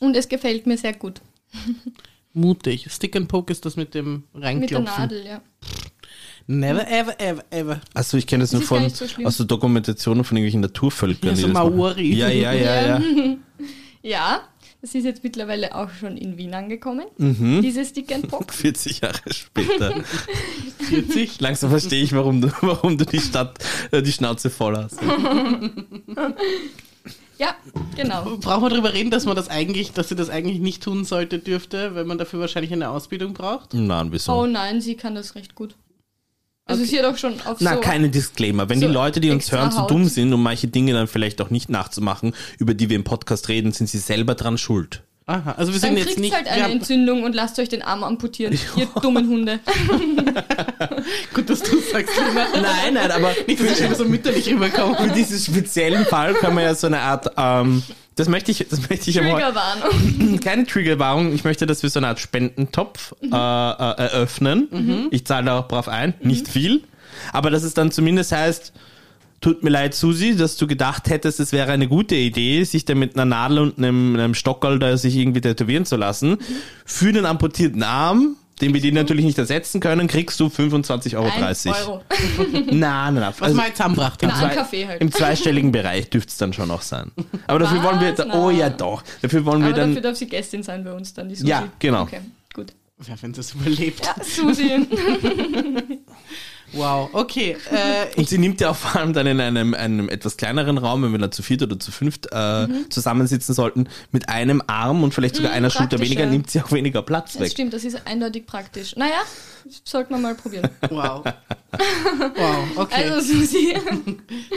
Und 0.00 0.16
es 0.16 0.28
gefällt 0.28 0.66
mir 0.66 0.76
sehr 0.76 0.92
gut. 0.92 1.20
Mutig. 2.32 2.86
Stick 2.90 3.16
and 3.16 3.28
Poke 3.28 3.50
ist 3.50 3.64
das 3.64 3.76
mit 3.76 3.94
dem 3.94 4.12
Mit 4.14 4.24
der 4.34 4.42
Reinklopfen. 4.42 4.84
Nadel, 4.84 5.26
ja. 5.26 5.40
Never, 6.48 6.86
ever, 6.86 7.18
ever, 7.18 7.44
ever. 7.50 7.80
Also 7.94 8.18
ich 8.18 8.26
kenne 8.26 8.44
das, 8.44 8.50
Das 8.50 8.60
nur 8.60 8.68
von 8.68 8.88
so 8.90 9.04
aus 9.24 9.36
so 9.36 9.44
Dokumentationen 9.44 10.22
von 10.22 10.36
irgendwelchen 10.36 10.60
Naturvölkern. 10.60 11.30
Ja, 11.30 11.36
so. 11.36 11.48
Maori. 11.48 12.14
Ja, 12.14 12.28
ja, 12.28 12.52
ja, 12.52 12.98
ja. 12.98 13.02
Ja, 14.02 14.42
das 14.86 14.94
ist 14.94 15.04
jetzt 15.04 15.24
mittlerweile 15.24 15.74
auch 15.74 15.90
schon 15.90 16.16
in 16.16 16.38
Wien 16.38 16.54
angekommen. 16.54 17.06
Mhm. 17.18 17.60
Diese 17.60 17.84
Stick 17.84 18.14
and 18.14 18.28
Poke. 18.28 18.52
40 18.54 19.00
Jahre 19.00 19.18
später. 19.32 19.92
40. 20.78 21.40
Langsam 21.40 21.70
verstehe 21.70 22.04
ich, 22.04 22.12
warum 22.12 22.40
du, 22.40 22.52
warum 22.60 22.96
du 22.96 23.04
die 23.04 23.18
Stadt, 23.18 23.58
äh, 23.90 24.00
die 24.00 24.12
Schnauze 24.12 24.48
voll 24.48 24.76
hast. 24.76 24.98
Ja, 27.38 27.54
genau. 27.94 28.38
Brauchen 28.38 28.62
wir 28.62 28.70
darüber 28.70 28.94
reden, 28.94 29.10
dass 29.10 29.26
man 29.26 29.36
das 29.36 29.50
eigentlich, 29.50 29.92
dass 29.92 30.08
sie 30.08 30.14
das 30.16 30.30
eigentlich 30.30 30.58
nicht 30.58 30.82
tun 30.82 31.04
sollte, 31.04 31.38
dürfte, 31.38 31.94
weil 31.94 32.06
man 32.06 32.16
dafür 32.16 32.40
wahrscheinlich 32.40 32.72
eine 32.72 32.88
Ausbildung 32.88 33.34
braucht? 33.34 33.74
Nein, 33.74 34.10
wieso? 34.10 34.32
Oh 34.32 34.46
nein, 34.46 34.80
sie 34.80 34.94
kann 34.94 35.14
das 35.14 35.34
recht 35.34 35.54
gut. 35.54 35.74
Also 36.68 36.82
Okay. 36.82 36.90
sie 36.90 36.98
hat 36.98 37.06
auch 37.06 37.16
schon 37.16 37.34
auf 37.42 37.58
Na, 37.60 37.74
so... 37.74 37.80
keine 37.80 38.08
Disclaimer. 38.10 38.68
Wenn 38.68 38.80
so 38.80 38.86
die 38.88 38.92
Leute, 38.92 39.20
die 39.20 39.30
uns 39.30 39.50
hören, 39.52 39.70
zu 39.70 39.78
Haut. 39.82 39.90
dumm 39.90 40.08
sind, 40.08 40.32
um 40.32 40.42
manche 40.42 40.66
Dinge 40.66 40.92
dann 40.94 41.06
vielleicht 41.06 41.40
auch 41.40 41.50
nicht 41.50 41.70
nachzumachen, 41.70 42.34
über 42.58 42.74
die 42.74 42.88
wir 42.90 42.96
im 42.96 43.04
Podcast 43.04 43.48
reden, 43.48 43.70
sind 43.72 43.88
sie 43.88 43.98
selber 43.98 44.34
dran 44.34 44.58
schuld. 44.58 45.02
Aha, 45.28 45.52
also 45.56 45.72
wir 45.72 45.80
Dann 45.80 45.90
sind 45.90 45.96
jetzt 45.98 46.06
kriegt 46.06 46.20
nicht. 46.20 46.34
halt 46.36 46.46
eine 46.46 46.72
Entzündung 46.72 47.24
und 47.24 47.34
lasst 47.34 47.58
euch 47.58 47.68
den 47.68 47.82
Arm 47.82 48.04
amputieren, 48.04 48.56
ihr 48.76 48.86
dummen 49.02 49.28
Hunde. 49.28 49.58
gut, 51.34 51.50
dass 51.50 51.62
du 51.62 51.78
sagst. 51.80 52.14
Nein, 52.54 52.94
nein, 52.94 53.10
aber 53.10 53.32
Nicht, 53.46 53.60
dass 53.60 53.78
ich 53.78 53.84
immer 53.86 53.94
so 53.94 54.04
mütterlich 54.04 54.48
rüberkomme. 54.48 54.96
für 54.96 55.08
diesen 55.14 55.38
speziellen 55.38 56.04
Fall 56.04 56.34
kann 56.34 56.54
man 56.54 56.64
ja 56.64 56.74
so 56.74 56.86
eine 56.86 57.00
Art, 57.00 57.26
ähm, 57.36 57.82
das 58.16 58.28
möchte 58.28 58.50
ich, 58.50 58.66
das 58.68 58.88
möchte 58.88 59.10
ich 59.10 59.16
Triggerwarnung. 59.16 60.40
keine 60.44 60.66
Triggerwarnung, 60.66 61.32
ich 61.32 61.44
möchte, 61.44 61.66
dass 61.66 61.82
wir 61.82 61.90
so 61.90 62.00
eine 62.00 62.08
Art 62.08 62.18
Spendentopf 62.18 63.14
äh, 63.22 63.26
äh, 63.26 63.30
eröffnen. 63.30 64.68
Ich 65.10 65.26
zahle 65.26 65.46
da 65.46 65.58
auch 65.58 65.68
drauf 65.68 65.88
ein, 65.88 66.14
nicht 66.20 66.48
viel, 66.48 66.82
aber 67.32 67.50
dass 67.50 67.62
es 67.62 67.74
dann 67.74 67.90
zumindest 67.90 68.32
heißt, 68.32 68.72
tut 69.40 69.62
mir 69.62 69.70
leid, 69.70 69.94
Susi, 69.94 70.34
dass 70.36 70.56
du 70.56 70.66
gedacht 70.66 71.08
hättest, 71.10 71.40
es 71.40 71.52
wäre 71.52 71.70
eine 71.72 71.88
gute 71.88 72.14
Idee, 72.14 72.64
sich 72.64 72.84
da 72.84 72.94
mit 72.94 73.14
einer 73.14 73.26
Nadel 73.26 73.58
und 73.58 73.78
einem, 73.78 74.14
einem 74.14 74.34
Stockerl 74.34 74.78
da 74.78 74.96
sich 74.96 75.16
irgendwie 75.16 75.40
tätowieren 75.40 75.84
zu 75.84 75.96
lassen. 75.96 76.38
Für 76.84 77.12
den 77.12 77.26
amputierten 77.26 77.82
Arm, 77.82 78.36
den 78.60 78.72
wir 78.72 78.80
dir 78.80 78.92
natürlich 78.92 79.24
nicht 79.24 79.38
ersetzen 79.38 79.80
können, 79.80 80.08
kriegst 80.08 80.40
du 80.40 80.46
25,30 80.46 81.16
Euro. 81.16 81.26
Ein 81.28 81.74
Euro. 81.82 82.02
Nein, 82.52 82.78
nein, 82.80 83.14
nein. 83.14 83.22
Was 83.36 83.42
Also, 83.42 83.56
man 83.56 83.66
jetzt 83.66 83.80
Na, 84.28 84.40
hat. 84.40 84.50
ein 84.50 84.56
Kaffee 84.56 84.86
halt. 84.86 85.00
Im 85.00 85.12
zweistelligen 85.12 85.72
Bereich 85.72 86.08
dürfte 86.10 86.30
es 86.30 86.36
dann 86.38 86.52
schon 86.52 86.70
auch 86.70 86.82
sein. 86.82 87.10
Aber 87.46 87.58
dafür 87.58 87.78
Was? 87.78 87.84
wollen 87.84 88.00
wir, 88.00 88.12
da, 88.12 88.24
oh 88.34 88.50
Na. 88.50 88.56
ja 88.56 88.70
doch, 88.70 89.02
dafür 89.22 89.44
wollen 89.44 89.60
wir 89.60 89.68
Aber 89.68 89.76
dann, 89.76 89.90
dafür 89.90 90.02
darf 90.02 90.16
sie 90.16 90.26
Gästin 90.26 90.62
sein 90.62 90.84
bei 90.84 90.92
uns 90.92 91.12
dann, 91.12 91.28
die 91.28 91.34
Susi. 91.34 91.50
Ja, 91.50 91.68
genau. 91.78 92.02
Okay, 92.02 92.20
gut. 92.54 92.72
Ja, 93.06 93.14
wenn 93.20 93.34
sie 93.34 93.40
es 93.40 93.52
überlebt. 93.52 94.04
Ja, 94.04 94.14
Susi. 94.24 94.70
Wow, 96.72 97.08
okay. 97.12 97.56
Äh, 97.70 98.18
und 98.18 98.28
sie 98.28 98.38
nimmt 98.38 98.60
ja 98.60 98.70
auch 98.70 98.76
vor 98.76 99.00
allem 99.00 99.12
dann 99.12 99.26
in 99.26 99.40
einem, 99.40 99.72
einem 99.74 100.08
etwas 100.08 100.36
kleineren 100.36 100.78
Raum, 100.78 101.02
wenn 101.04 101.12
wir 101.12 101.18
dann 101.18 101.32
zu 101.32 101.42
viert 101.42 101.62
oder 101.62 101.78
zu 101.78 101.92
fünft 101.92 102.26
äh, 102.32 102.66
zusammensitzen 102.90 103.54
sollten, 103.54 103.88
mit 104.12 104.28
einem 104.28 104.62
Arm 104.66 105.02
und 105.02 105.14
vielleicht 105.14 105.36
sogar 105.36 105.52
Mhm, 105.52 105.56
einer 105.56 105.70
Schulter 105.70 105.98
weniger, 106.00 106.26
nimmt 106.26 106.50
sie 106.50 106.60
auch 106.60 106.72
weniger 106.72 107.02
Platz 107.02 107.34
Das 107.34 107.42
weg. 107.42 107.52
stimmt, 107.52 107.72
das 107.72 107.84
ist 107.84 108.06
eindeutig 108.06 108.46
praktisch. 108.46 108.96
Naja, 108.96 109.20
das 109.64 109.80
sollte 109.84 110.12
man 110.12 110.22
mal 110.22 110.34
probieren. 110.34 110.68
wow. 110.90 111.24
Wow, 112.36 112.64
okay. 112.76 113.10
Also 113.10 113.20
Susi, 113.34 113.74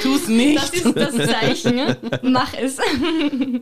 Tu's 0.01 0.21
das 0.21 0.27
nicht. 0.29 0.73
ist 0.73 0.95
das 0.95 1.15
Zeichen. 1.15 1.95
Mach 2.23 2.53
es. 2.53 2.77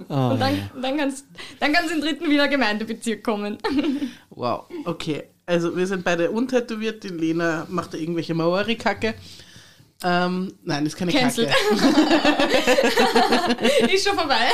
Oh, 0.09 0.29
Und 0.31 0.39
dann, 0.39 0.69
dann 0.81 0.97
kannst 0.97 1.25
dann 1.59 1.73
kannst 1.73 1.91
in 1.91 1.99
den 1.99 2.07
dritten 2.09 2.29
Wiener 2.29 2.47
Gemeindebezirk 2.47 3.23
kommen. 3.23 3.57
Wow, 4.29 4.65
okay. 4.85 5.23
Also 5.47 5.75
wir 5.77 5.87
sind 5.87 6.03
beide 6.03 6.29
untätowiert, 6.29 7.05
die 7.05 7.07
Lena 7.07 7.65
macht 7.69 7.93
da 7.93 7.97
irgendwelche 7.97 8.33
Maori-Kacke. 8.33 9.13
Ähm, 10.03 10.53
nein, 10.65 10.85
ist 10.85 10.97
keine 10.97 11.13
Cancelled. 11.13 11.49
Kacke. 11.49 11.95
ist 13.93 14.05
schon 14.05 14.17
vorbei. 14.17 14.49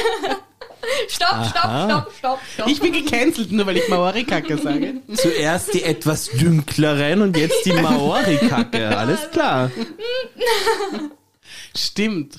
Stopp, 1.10 1.45
stopp, 1.49 1.89
stopp, 1.89 2.13
stopp, 2.15 2.39
stopp. 2.53 2.67
Ich 2.67 2.79
bin 2.79 2.93
gecancelt, 2.93 3.51
nur 3.51 3.65
weil 3.65 3.77
ich 3.77 3.89
Maori-Kacke 3.89 4.56
sage. 4.60 5.01
Zuerst 5.15 5.73
die 5.73 5.82
etwas 5.82 6.29
dünkleren 6.29 7.23
und 7.23 7.38
jetzt 7.38 7.65
die 7.65 7.73
Maori-Kacke. 7.73 8.95
Alles 8.95 9.32
klar. 9.32 9.71
Stimmt. 11.75 12.38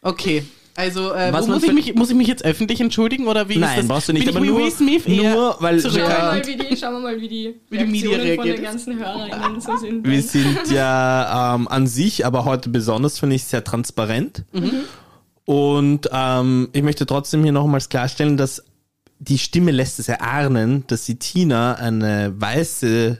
Okay. 0.00 0.44
Also, 0.78 1.10
äh, 1.12 1.32
muss 1.32 1.64
ich, 1.64 1.72
mich, 1.72 1.94
muss 1.96 2.08
ich 2.10 2.14
mich 2.14 2.28
jetzt 2.28 2.44
öffentlich 2.44 2.80
entschuldigen 2.80 3.26
oder 3.26 3.48
wie 3.48 3.54
ist 3.54 3.60
Nein, 3.60 3.78
das? 3.78 3.88
brauchst 3.88 4.08
du 4.08 4.12
nicht, 4.12 4.26
Bin 4.26 4.36
aber 4.36 4.46
nur- 4.46 4.60
nur, 4.60 5.56
weil 5.58 5.80
Schauen 5.80 5.94
wir, 5.94 6.08
mal, 6.08 6.46
wie 6.46 6.56
die, 6.56 6.76
schauen 6.76 6.92
wir 6.94 7.00
mal, 7.00 7.20
wie 7.20 7.26
die 7.28 7.54
Wie 7.68 7.78
die 7.78 7.84
Media 7.84 8.10
Reaktionen 8.16 8.36
von 8.36 8.44
den 8.46 8.54
reagiert. 8.54 8.62
ganzen 8.62 8.98
HörerInnen 8.98 9.60
so 9.60 9.76
sind. 9.76 10.06
Wir 10.06 10.22
sind 10.22 10.70
ja 10.70 11.54
ähm, 11.56 11.66
an 11.66 11.88
sich, 11.88 12.24
aber 12.24 12.44
heute 12.44 12.68
besonders 12.70 13.18
finde 13.18 13.34
ich 13.34 13.42
sehr 13.44 13.64
transparent. 13.64 14.44
Und 15.44 16.08
ähm, 16.12 16.68
ich 16.72 16.82
möchte 16.84 17.06
trotzdem 17.06 17.42
hier 17.42 17.50
nochmals 17.52 17.88
klarstellen, 17.88 18.36
dass 18.36 18.62
die 19.18 19.38
Stimme 19.38 19.72
lässt 19.72 19.98
es 19.98 20.08
erahnen, 20.08 20.84
dass 20.86 21.04
die 21.06 21.18
Tina 21.18 21.74
eine 21.74 22.32
weiße 22.40 23.18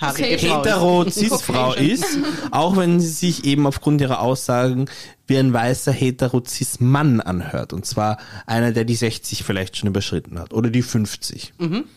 ist. 0.00 0.18
hetero-cis-Frau 0.18 1.74
ist, 1.74 2.18
auch 2.50 2.76
wenn 2.76 2.98
sie 3.00 3.08
sich 3.08 3.44
eben 3.44 3.64
aufgrund 3.66 4.00
ihrer 4.00 4.20
Aussagen 4.22 4.86
wie 5.28 5.38
ein 5.38 5.52
weißer 5.52 5.92
hetero-cis-Mann 5.92 7.20
anhört. 7.20 7.72
Und 7.72 7.86
zwar 7.86 8.18
einer, 8.46 8.72
der 8.72 8.84
die 8.84 8.94
60 8.96 9.44
vielleicht 9.44 9.76
schon 9.76 9.88
überschritten 9.88 10.38
hat 10.38 10.52
oder 10.54 10.70
die 10.70 10.82
50. 10.82 11.52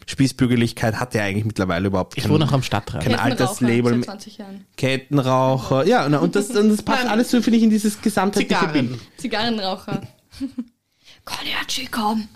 Spießbürgerlichkeit 0.05 0.99
hat 0.99 1.15
ja 1.15 1.23
eigentlich 1.23 1.45
mittlerweile 1.45 1.87
überhaupt 1.87 2.17
Ich 2.17 2.23
kein, 2.23 2.31
wohne 2.31 2.45
auch 2.45 2.51
am 2.51 2.61
Stadtrand. 2.61 3.03
kein 3.03 3.13
Kettenraucher 3.13 3.31
Alterslabel. 3.41 3.93
Seit 3.95 4.05
20 4.05 4.37
Jahren. 4.37 4.65
Kettenraucher, 4.77 5.87
ja, 5.87 6.07
na, 6.09 6.19
und 6.19 6.35
das, 6.35 6.49
und 6.51 6.69
das 6.69 6.81
passt 6.83 7.05
alles 7.07 7.31
so, 7.31 7.41
finde 7.41 7.57
ich, 7.57 7.63
in 7.63 7.69
dieses 7.69 8.01
gesamtheitliche 8.01 8.59
Zigarren. 8.59 8.87
Bild. 8.89 8.99
Zigarrenraucher. 9.17 10.01
Koniachi, 11.25 11.87
komm. 11.89 12.27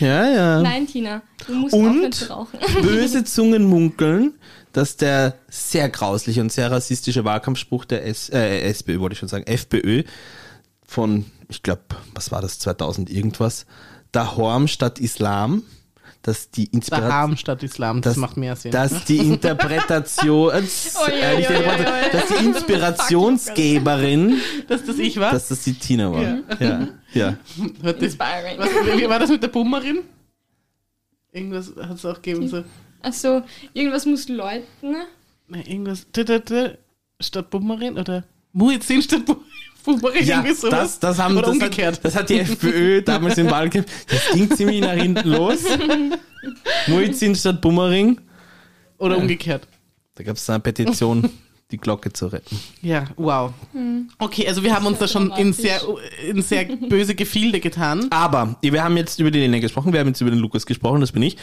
Ja, 0.00 0.28
ja. 0.28 0.62
Nein, 0.62 0.86
Tina, 0.86 1.22
du 1.46 1.54
musst 1.54 1.74
Und? 1.74 1.88
aufhören 1.88 2.12
zu 2.12 2.24
rauchen. 2.30 2.58
Böse 2.82 3.24
Zungen 3.24 3.64
munkeln, 3.64 4.34
dass 4.74 4.96
der 4.96 5.36
sehr 5.48 5.88
grausliche 5.88 6.40
und 6.40 6.52
sehr 6.52 6.70
rassistische 6.70 7.24
Wahlkampfspruch 7.24 7.84
der 7.84 8.06
S, 8.06 8.28
äh, 8.28 8.60
SPÖ, 8.62 8.98
wollte 8.98 9.14
ich 9.14 9.20
schon 9.20 9.28
sagen, 9.28 9.46
FPÖ 9.46 10.02
von, 10.84 11.24
ich 11.48 11.62
glaube, 11.62 11.82
was 12.14 12.32
war 12.32 12.42
das, 12.42 12.58
2000 12.58 13.08
irgendwas, 13.08 13.66
Dahorm 14.12 14.66
statt 14.68 14.98
Islam, 14.98 15.62
dass 16.22 16.50
die 16.50 16.64
Inspiration... 16.64 17.10
Daham 17.10 17.36
statt 17.36 17.62
Islam, 17.62 18.00
das, 18.00 18.14
dass, 18.14 18.20
macht 18.20 18.36
mehr 18.36 18.56
Sinn. 18.56 18.72
Dass 18.72 19.04
die 19.04 19.18
Interpretation, 19.18 20.50
äh, 20.52 20.56
Oi, 20.56 21.10
äh, 21.10 21.36
Interpretation, 21.36 21.94
oi. 21.94 22.10
dass 22.10 22.26
die 22.28 22.44
Inspirationsgeberin, 22.44 24.40
dass 24.68 24.84
das 24.84 24.98
ich 24.98 25.20
war? 25.20 25.30
dass 25.30 25.48
das 25.48 25.62
die 25.62 25.74
Tina 25.74 26.10
war. 26.10 26.22
Ja. 26.22 26.38
Ja, 26.58 26.88
ja. 27.12 27.36
Inspiring. 27.56 28.58
was, 28.58 28.68
wie 28.68 29.08
war 29.08 29.20
das 29.20 29.30
mit 29.30 29.42
der 29.42 29.48
Bummerin? 29.48 30.00
Irgendwas 31.30 31.72
hat 31.76 31.96
es 31.96 32.04
auch 32.04 32.16
gegeben, 32.16 32.48
so. 32.48 32.64
Achso, 33.04 33.42
irgendwas 33.72 34.06
muss 34.06 34.28
läuten. 34.28 34.96
Nein, 35.48 35.64
irgendwas. 35.66 36.06
Statt 37.20 37.50
Bummerin 37.50 37.96
oder 37.98 38.24
Muezzin 38.52 39.02
statt 39.02 39.24
Bu- 39.24 39.36
Bummerin, 39.84 40.24
Ja, 40.26 40.36
irgendwie 40.38 40.54
sowas. 40.54 40.70
das, 40.70 40.98
das, 41.00 41.18
haben, 41.18 41.34
oder 41.36 41.42
das, 41.46 41.52
umgekehrt. 41.52 41.96
Hat, 41.96 42.04
das 42.04 42.16
hat 42.16 42.28
die 42.30 42.38
FPÖ 42.40 43.02
damals 43.04 43.38
im 43.38 43.50
Wahlkampf. 43.50 43.86
Das 44.08 44.30
ging 44.32 44.50
ziemlich 44.50 44.80
nach 44.80 44.92
hinten 44.94 45.28
los. 45.28 45.60
Muizin 46.86 47.34
statt 47.34 47.60
Bummering. 47.60 48.20
oder 48.98 49.18
umgekehrt. 49.18 49.66
Da 50.14 50.22
gab 50.24 50.36
es 50.36 50.48
eine 50.48 50.60
Petition, 50.60 51.28
die 51.70 51.76
Glocke 51.76 52.12
zu 52.12 52.26
retten. 52.28 52.58
Ja, 52.82 53.04
wow. 53.16 53.52
Okay, 54.18 54.46
also 54.46 54.62
wir 54.62 54.74
haben 54.74 54.86
uns 54.86 54.98
da 54.98 55.08
schon 55.08 55.30
in 55.32 55.52
sehr, 55.52 55.80
in 56.28 56.40
sehr 56.42 56.64
böse 56.64 57.14
Gefilde 57.14 57.60
getan. 57.60 58.06
Aber 58.10 58.56
wir 58.62 58.82
haben 58.84 58.96
jetzt 58.96 59.18
über 59.18 59.30
die 59.30 59.40
Lena 59.40 59.58
gesprochen, 59.58 59.92
wir 59.92 60.00
haben 60.00 60.08
jetzt 60.08 60.20
über 60.20 60.30
den 60.30 60.38
Lukas 60.40 60.64
gesprochen, 60.66 61.00
das 61.00 61.12
bin 61.12 61.22
ich. 61.22 61.36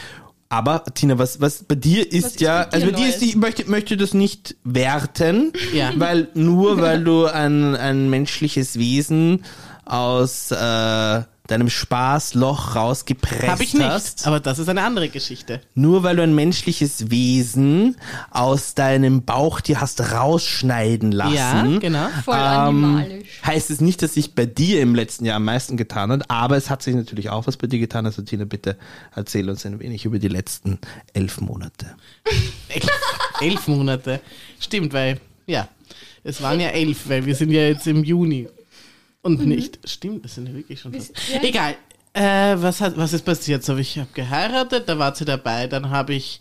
Aber 0.52 0.84
Tina, 0.92 1.16
was, 1.16 1.40
was 1.40 1.64
bei 1.64 1.76
dir 1.76 2.12
ist 2.12 2.26
ist 2.26 2.40
ja, 2.42 2.64
dir 2.66 2.74
also 2.74 2.86
bei 2.88 2.92
dir 2.92 3.08
ist, 3.08 3.22
ich 3.22 3.36
möchte, 3.36 3.70
möchte 3.70 3.96
das 3.96 4.12
nicht 4.12 4.54
werten, 4.64 5.54
Ja. 5.72 5.92
weil 5.96 6.28
nur 6.34 6.78
weil 6.82 7.02
du 7.02 7.24
ein, 7.24 7.74
ein 7.74 8.10
menschliches 8.10 8.78
Wesen 8.78 9.46
aus 9.86 10.50
äh, 10.50 11.22
deinem 11.46 11.68
Spaßloch 11.68 12.76
rausgepresst 12.76 13.48
Habe 13.48 13.64
ich 13.64 13.74
nicht. 13.74 13.84
hast. 13.84 14.26
Aber 14.26 14.40
das 14.40 14.58
ist 14.58 14.68
eine 14.68 14.82
andere 14.82 15.08
Geschichte. 15.08 15.60
Nur 15.74 16.02
weil 16.02 16.16
du 16.16 16.22
ein 16.22 16.34
menschliches 16.34 17.10
Wesen 17.10 17.96
aus 18.30 18.74
deinem 18.74 19.24
Bauch 19.24 19.60
dir 19.60 19.80
hast 19.80 20.12
rausschneiden 20.12 21.10
lassen. 21.12 21.34
Ja, 21.34 21.78
genau. 21.78 22.08
Voll 22.24 22.34
ähm, 22.36 22.40
animalisch. 22.84 23.28
heißt 23.44 23.70
es 23.70 23.80
nicht, 23.80 24.02
dass 24.02 24.14
sich 24.14 24.34
bei 24.34 24.46
dir 24.46 24.80
im 24.80 24.94
letzten 24.94 25.24
Jahr 25.24 25.36
am 25.36 25.44
meisten 25.44 25.76
getan 25.76 26.12
hat, 26.12 26.30
aber 26.30 26.56
es 26.56 26.70
hat 26.70 26.82
sich 26.82 26.94
natürlich 26.94 27.30
auch 27.30 27.46
was 27.46 27.56
bei 27.56 27.66
dir 27.66 27.78
getan. 27.78 28.06
Also 28.06 28.22
Tina, 28.22 28.44
bitte 28.44 28.76
erzähl 29.14 29.50
uns 29.50 29.66
ein 29.66 29.80
wenig 29.80 30.04
über 30.04 30.18
die 30.18 30.28
letzten 30.28 30.78
elf 31.12 31.40
Monate. 31.40 31.86
Elf, 32.68 32.88
elf 33.40 33.68
Monate. 33.68 34.20
Stimmt, 34.58 34.94
weil, 34.94 35.20
ja, 35.46 35.68
es 36.24 36.40
waren 36.40 36.58
ja 36.60 36.68
elf, 36.68 37.08
weil 37.08 37.26
wir 37.26 37.34
sind 37.34 37.50
ja 37.50 37.62
jetzt 37.62 37.86
im 37.86 38.02
Juni. 38.04 38.48
Und 39.22 39.46
nicht. 39.46 39.78
Stimmt, 39.88 40.24
das 40.24 40.34
sind 40.34 40.48
ja 40.48 40.54
wirklich 40.54 40.80
schon 40.80 40.92
fast. 40.92 41.12
ja. 41.32 41.42
Egal. 41.42 41.76
Äh, 42.12 42.56
was, 42.60 42.80
hat, 42.80 42.96
was 42.96 43.12
ist 43.12 43.24
passiert? 43.24 43.64
So, 43.64 43.76
ich 43.76 43.98
habe 43.98 44.10
geheiratet, 44.12 44.88
da 44.88 44.98
war 44.98 45.14
sie 45.14 45.24
dabei, 45.24 45.66
dann 45.66 45.88
habe 45.90 46.12
ich 46.12 46.40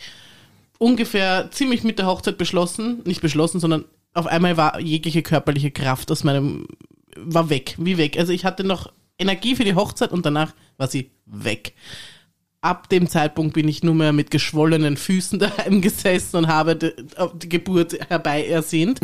ungefähr 0.79 1.49
ziemlich 1.51 1.83
mit 1.83 1.99
der 1.99 2.07
Hochzeit 2.07 2.37
beschlossen, 2.37 3.01
nicht 3.05 3.21
beschlossen, 3.21 3.59
sondern 3.59 3.85
auf 4.13 4.25
einmal 4.25 4.57
war 4.57 4.79
jegliche 4.79 5.21
körperliche 5.21 5.71
Kraft 5.71 6.11
aus 6.11 6.23
meinem, 6.23 6.67
war 7.15 7.49
weg, 7.49 7.75
wie 7.77 7.97
weg. 7.97 8.17
Also 8.17 8.33
ich 8.33 8.43
hatte 8.43 8.63
noch 8.63 8.91
Energie 9.17 9.55
für 9.55 9.63
die 9.63 9.75
Hochzeit 9.75 10.11
und 10.11 10.25
danach 10.25 10.53
war 10.77 10.87
sie 10.87 11.11
weg. 11.25 11.73
Ab 12.63 12.89
dem 12.89 13.09
Zeitpunkt 13.09 13.55
bin 13.55 13.67
ich 13.67 13.81
nur 13.81 13.95
mehr 13.95 14.13
mit 14.13 14.29
geschwollenen 14.29 14.95
Füßen 14.95 15.39
daheim 15.39 15.81
gesessen 15.81 16.37
und 16.37 16.47
habe 16.47 16.75
die, 16.75 16.91
die 17.41 17.49
Geburt 17.49 17.97
herbei 18.07 18.45
ersehnt. 18.45 18.99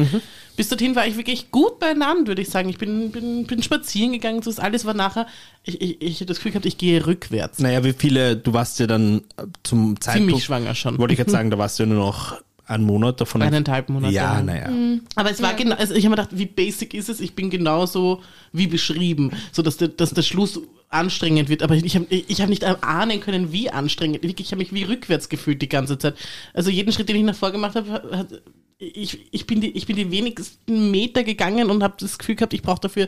Bis 0.56 0.70
dorthin 0.70 0.96
war 0.96 1.08
ich 1.08 1.18
wirklich 1.18 1.50
gut 1.50 1.80
beieinander, 1.80 2.28
würde 2.28 2.44
ich 2.44 2.50
sagen. 2.50 2.70
Ich 2.70 2.78
bin, 2.78 3.12
bin, 3.12 3.48
bin 3.48 3.64
spazieren 3.64 4.12
gegangen, 4.12 4.42
das 4.42 4.60
alles 4.60 4.86
war 4.86 4.94
nachher, 4.94 5.26
ich, 5.64 5.82
ich, 5.82 6.02
ich 6.02 6.16
habe 6.18 6.28
das 6.28 6.38
Gefühl 6.38 6.52
gehabt, 6.52 6.68
ich 6.68 6.78
gehe 6.78 7.08
rückwärts. 7.08 7.58
Naja, 7.58 7.84
wie 7.84 7.94
viele, 7.94 8.38
du 8.38 8.54
warst 8.54 8.80
ja 8.80 8.86
dann 8.86 9.22
äh, 9.38 9.46
zum 9.64 10.00
Zeitpunkt, 10.00 10.30
Ziemlich 10.30 10.46
schwanger 10.46 10.76
schon. 10.76 11.00
wollte 11.00 11.14
ich 11.14 11.20
jetzt 11.20 11.32
sagen, 11.32 11.50
da 11.50 11.58
warst 11.58 11.80
du 11.80 11.84
ja 11.84 11.90
nur 11.90 11.98
noch 11.98 12.40
einen 12.68 12.84
Monat 12.84 13.22
davon. 13.22 13.42
Eineinhalb 13.42 13.90
Monate. 13.90 14.14
Ja, 14.14 14.42
naja. 14.42 14.70
Aber 15.16 15.32
es 15.32 15.42
war 15.42 15.54
genau, 15.56 15.76
also 15.76 15.96
ich 15.96 16.06
habe 16.06 16.16
mir 16.16 16.22
gedacht, 16.22 16.38
wie 16.38 16.46
basic 16.46 16.94
ist 16.94 17.10
es? 17.10 17.22
Ich 17.22 17.34
bin 17.34 17.50
genauso 17.50 18.22
wie 18.52 18.68
beschrieben, 18.68 19.32
so 19.52 19.62
dass 19.62 19.78
der, 19.78 19.88
dass 19.88 20.12
der 20.12 20.22
Schluss 20.22 20.60
anstrengend 20.90 21.50
wird. 21.50 21.64
Aber 21.64 21.76
ich 21.76 21.96
habe 21.96 22.06
ich 22.10 22.42
hab 22.42 22.50
nicht 22.50 22.64
ahnen 22.64 23.20
können, 23.20 23.52
wie 23.52 23.70
anstrengend. 23.70 24.24
Wirklich, 24.24 24.48
ich 24.48 24.52
habe 24.52 24.62
mich 24.62 24.74
wie 24.74 24.84
rückwärts 24.84 25.30
gefühlt 25.30 25.62
die 25.62 25.70
ganze 25.70 25.98
Zeit. 25.98 26.16
Also 26.54 26.70
jeden 26.70 26.92
Schritt, 26.92 27.10
den 27.10 27.18
ich 27.18 27.24
nach 27.24 27.36
vor 27.36 27.52
gemacht 27.52 27.76
habe, 27.76 28.02
hat, 28.12 28.42
ich, 28.80 29.28
ich, 29.32 29.48
bin 29.48 29.60
die, 29.62 29.72
ich 29.72 29.88
bin 29.88 29.96
die 29.96 30.12
wenigsten 30.12 30.92
Meter 30.92 31.24
gegangen 31.24 31.70
und 31.70 31.84
habe 31.84 31.96
das 32.00 32.18
Gefühl 32.18 32.36
gehabt, 32.36 32.54
ich 32.54 32.62
brauche 32.62 32.82
dafür 32.82 33.08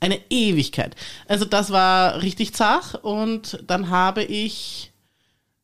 eine 0.00 0.18
Ewigkeit. 0.30 0.96
Also 1.28 1.44
das 1.44 1.70
war 1.70 2.22
richtig 2.22 2.54
zach 2.54 2.94
und 3.02 3.62
dann 3.66 3.90
habe 3.90 4.24
ich 4.24 4.92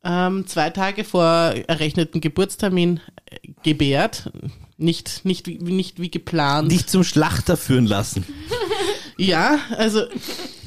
ähm, 0.04 0.46
zwei 0.46 0.70
Tage 0.70 1.04
vor 1.04 1.26
errechneten 1.26 2.20
Geburtstermin 2.20 3.00
äh, 3.26 3.36
gebärt. 3.62 4.30
Nicht, 4.76 5.24
nicht, 5.24 5.48
wie, 5.48 5.58
nicht 5.58 6.00
wie 6.00 6.10
geplant. 6.10 6.70
Dich 6.70 6.86
zum 6.86 7.02
Schlachter 7.02 7.56
führen 7.56 7.86
lassen. 7.86 8.24
ja, 9.16 9.58
also 9.76 10.02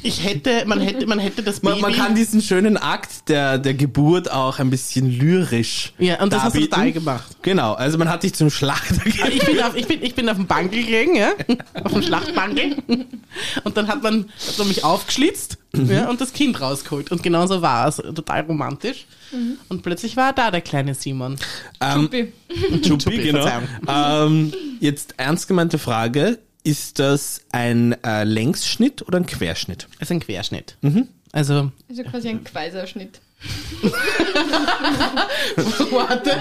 ich 0.03 0.23
hätte, 0.23 0.63
man 0.65 0.79
hätte, 0.79 1.05
man 1.05 1.19
hätte 1.19 1.43
das 1.43 1.59
Baby. 1.59 1.81
Man, 1.81 1.91
man 1.91 1.93
kann 1.93 2.15
diesen 2.15 2.41
schönen 2.41 2.77
Akt 2.77 3.29
der, 3.29 3.57
der 3.57 3.73
Geburt 3.73 4.31
auch 4.31 4.59
ein 4.59 4.69
bisschen 4.69 5.09
lyrisch 5.09 5.93
ja, 5.97 6.21
und 6.21 6.33
das 6.33 6.43
hast 6.43 6.55
du 6.55 6.59
darbieten. 6.59 6.71
total 6.71 6.91
gemacht. 6.91 7.37
Genau, 7.41 7.73
also 7.73 7.97
man 7.97 8.09
hat 8.09 8.23
dich 8.23 8.33
zum 8.33 8.49
Schlachter 8.49 9.03
gegeben. 9.03 9.29
Ich 9.33 9.45
bin, 9.45 9.61
auf, 9.61 9.75
ich, 9.75 9.87
bin, 9.87 10.03
ich 10.03 10.15
bin 10.15 10.29
auf 10.29 10.37
dem 10.37 10.47
Bankel 10.47 10.83
gelegen, 10.83 11.15
ja? 11.15 11.31
auf 11.83 11.93
dem 11.93 12.01
Schlachtbankel. 12.01 12.77
Und 13.63 13.77
dann 13.77 13.87
hat 13.87 14.03
man, 14.03 14.25
hat 14.47 14.57
man 14.57 14.67
mich 14.67 14.83
aufgeschlitzt 14.83 15.57
ja, 15.73 16.09
und 16.09 16.19
das 16.19 16.33
Kind 16.33 16.59
rausgeholt. 16.59 17.11
Und 17.11 17.23
genauso 17.23 17.61
war 17.61 17.87
es. 17.87 17.97
Total 17.97 18.41
romantisch. 18.41 19.05
Und 19.69 19.81
plötzlich 19.81 20.17
war 20.17 20.33
da 20.33 20.51
der 20.51 20.61
kleine 20.61 20.93
Simon. 20.93 21.37
Ähm, 21.79 22.01
Chuppi. 22.01 22.33
Chuppi, 22.81 23.17
genau. 23.17 23.47
Ähm, 23.87 24.53
jetzt 24.79 25.13
ernst 25.17 25.47
gemeinte 25.47 25.79
Frage, 25.79 26.39
ist 26.63 26.99
das 26.99 27.41
ein 27.51 27.95
äh, 28.03 28.23
Längsschnitt 28.23 29.01
oder 29.07 29.17
ein 29.17 29.25
Querschnitt? 29.25 29.87
Das 29.99 30.07
ist 30.09 30.11
ein 30.11 30.19
Querschnitt. 30.19 30.77
Also, 31.31 31.71
Also 31.89 32.03
quasi 32.03 32.29
ein 32.29 32.43
Quaiserschnitt. 32.43 33.19
warte. 35.91 36.31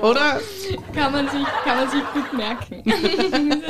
Oder? 0.00 0.40
Kann 0.94 1.12
man 1.12 1.28
sich, 1.28 1.44
kann 1.64 1.76
man 1.78 1.90
sich 1.90 2.02
gut 2.14 2.32
merken. 2.32 2.82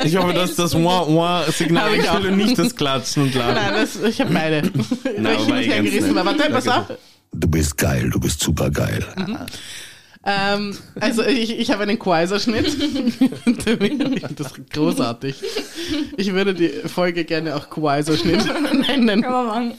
Ich 0.05 0.15
hoffe, 0.15 0.33
dass 0.33 0.55
das 0.55 0.75
Wah-Wah-Signal 0.75 1.95
ich 1.95 2.23
will 2.23 2.31
nicht 2.31 2.57
das 2.57 2.73
Klatschen 2.75 3.23
und 3.23 3.35
Laden. 3.35 3.55
Nein, 3.55 3.73
das, 3.73 3.97
ich 4.01 4.21
habe 4.21 4.33
beide. 4.33 4.71
Na, 5.17 5.29
Weil 5.29 5.35
ich 5.35 5.45
hin 5.45 5.55
und 5.55 5.61
her 5.63 5.75
ganz 5.75 5.89
gerissen 5.89 6.07
nett. 6.13 6.15
war. 6.15 6.25
Warte, 6.25 6.49
pass 6.51 6.67
auf. 6.67 6.85
Du 7.33 7.47
bist 7.47 7.77
geil, 7.77 8.09
du 8.09 8.19
bist 8.19 8.39
super 8.41 8.71
geil. 8.71 9.05
Ähm, 10.25 10.77
also 10.99 11.23
ich, 11.23 11.57
ich 11.57 11.71
habe 11.71 11.83
einen 11.83 11.97
Quaiserschnitt. 11.97 12.67
ich 12.67 12.73
finde 13.63 14.21
das 14.35 14.53
großartig. 14.73 15.41
Ich 16.17 16.33
würde 16.33 16.53
die 16.53 16.69
Folge 16.69 17.23
gerne 17.23 17.55
auch 17.55 17.69
Quaiserschnitt 17.69 18.43
nennen. 18.97 19.21
Kann 19.21 19.31
man 19.31 19.45
machen. 19.47 19.73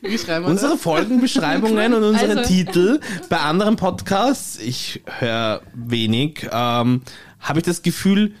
Wie 0.00 0.16
schreiben 0.16 0.46
wir 0.46 0.50
Unsere 0.52 0.72
das? 0.72 0.80
Folgenbeschreibungen 0.80 1.92
und 1.92 2.02
unsere 2.02 2.38
Also- 2.38 2.48
Titel 2.48 3.00
bei 3.28 3.38
anderen 3.38 3.76
Podcasts, 3.76 4.58
ich 4.58 5.02
höre 5.04 5.60
wenig, 5.74 6.48
ähm, 6.50 7.02
habe 7.40 7.58
ich 7.58 7.64
das 7.64 7.82
Gefühl, 7.82 8.32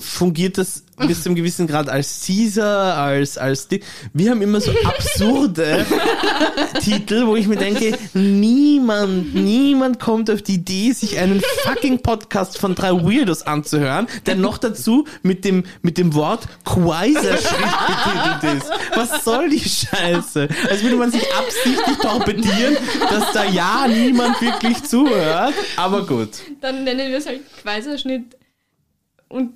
fungiert 0.00 0.58
das 0.58 0.84
bis 1.06 1.22
zu 1.22 1.28
einem 1.28 1.36
gewissen 1.36 1.66
Grad 1.66 1.88
als 1.88 2.26
Caesar, 2.26 2.96
als, 2.96 3.38
als 3.38 3.68
Di 3.68 3.80
Wir 4.12 4.30
haben 4.30 4.42
immer 4.42 4.60
so 4.60 4.72
absurde 4.84 5.86
Titel, 6.80 7.26
wo 7.26 7.36
ich 7.36 7.46
mir 7.46 7.56
denke, 7.56 7.96
niemand, 8.14 9.34
niemand 9.34 10.00
kommt 10.00 10.30
auf 10.30 10.42
die 10.42 10.54
Idee, 10.54 10.92
sich 10.92 11.18
einen 11.18 11.42
fucking 11.62 12.00
Podcast 12.00 12.58
von 12.58 12.74
drei 12.74 12.92
Weirdos 12.92 13.42
anzuhören, 13.42 14.06
der 14.26 14.36
noch 14.36 14.58
dazu 14.58 15.06
mit 15.22 15.44
dem, 15.44 15.64
mit 15.82 15.98
dem 15.98 16.14
Wort 16.14 16.46
Quaiser-Schritt 16.64 17.70
betitelt 17.86 18.56
ist. 18.58 18.70
Was 18.94 19.24
soll 19.24 19.50
die 19.50 19.60
Scheiße? 19.60 20.48
Als 20.68 20.82
würde 20.82 20.96
man 20.96 21.10
sich 21.10 21.26
absichtlich 21.34 21.96
torpedieren, 21.98 22.76
dass 23.08 23.32
da 23.32 23.44
ja 23.44 23.86
niemand 23.88 24.40
wirklich 24.40 24.82
zuhört. 24.84 25.54
Aber 25.76 26.06
gut. 26.06 26.30
Dann 26.60 26.84
nennen 26.84 27.10
wir 27.10 27.18
es 27.18 27.26
halt 27.26 27.40
Quaiserschnitt 27.62 28.39
und 29.30 29.52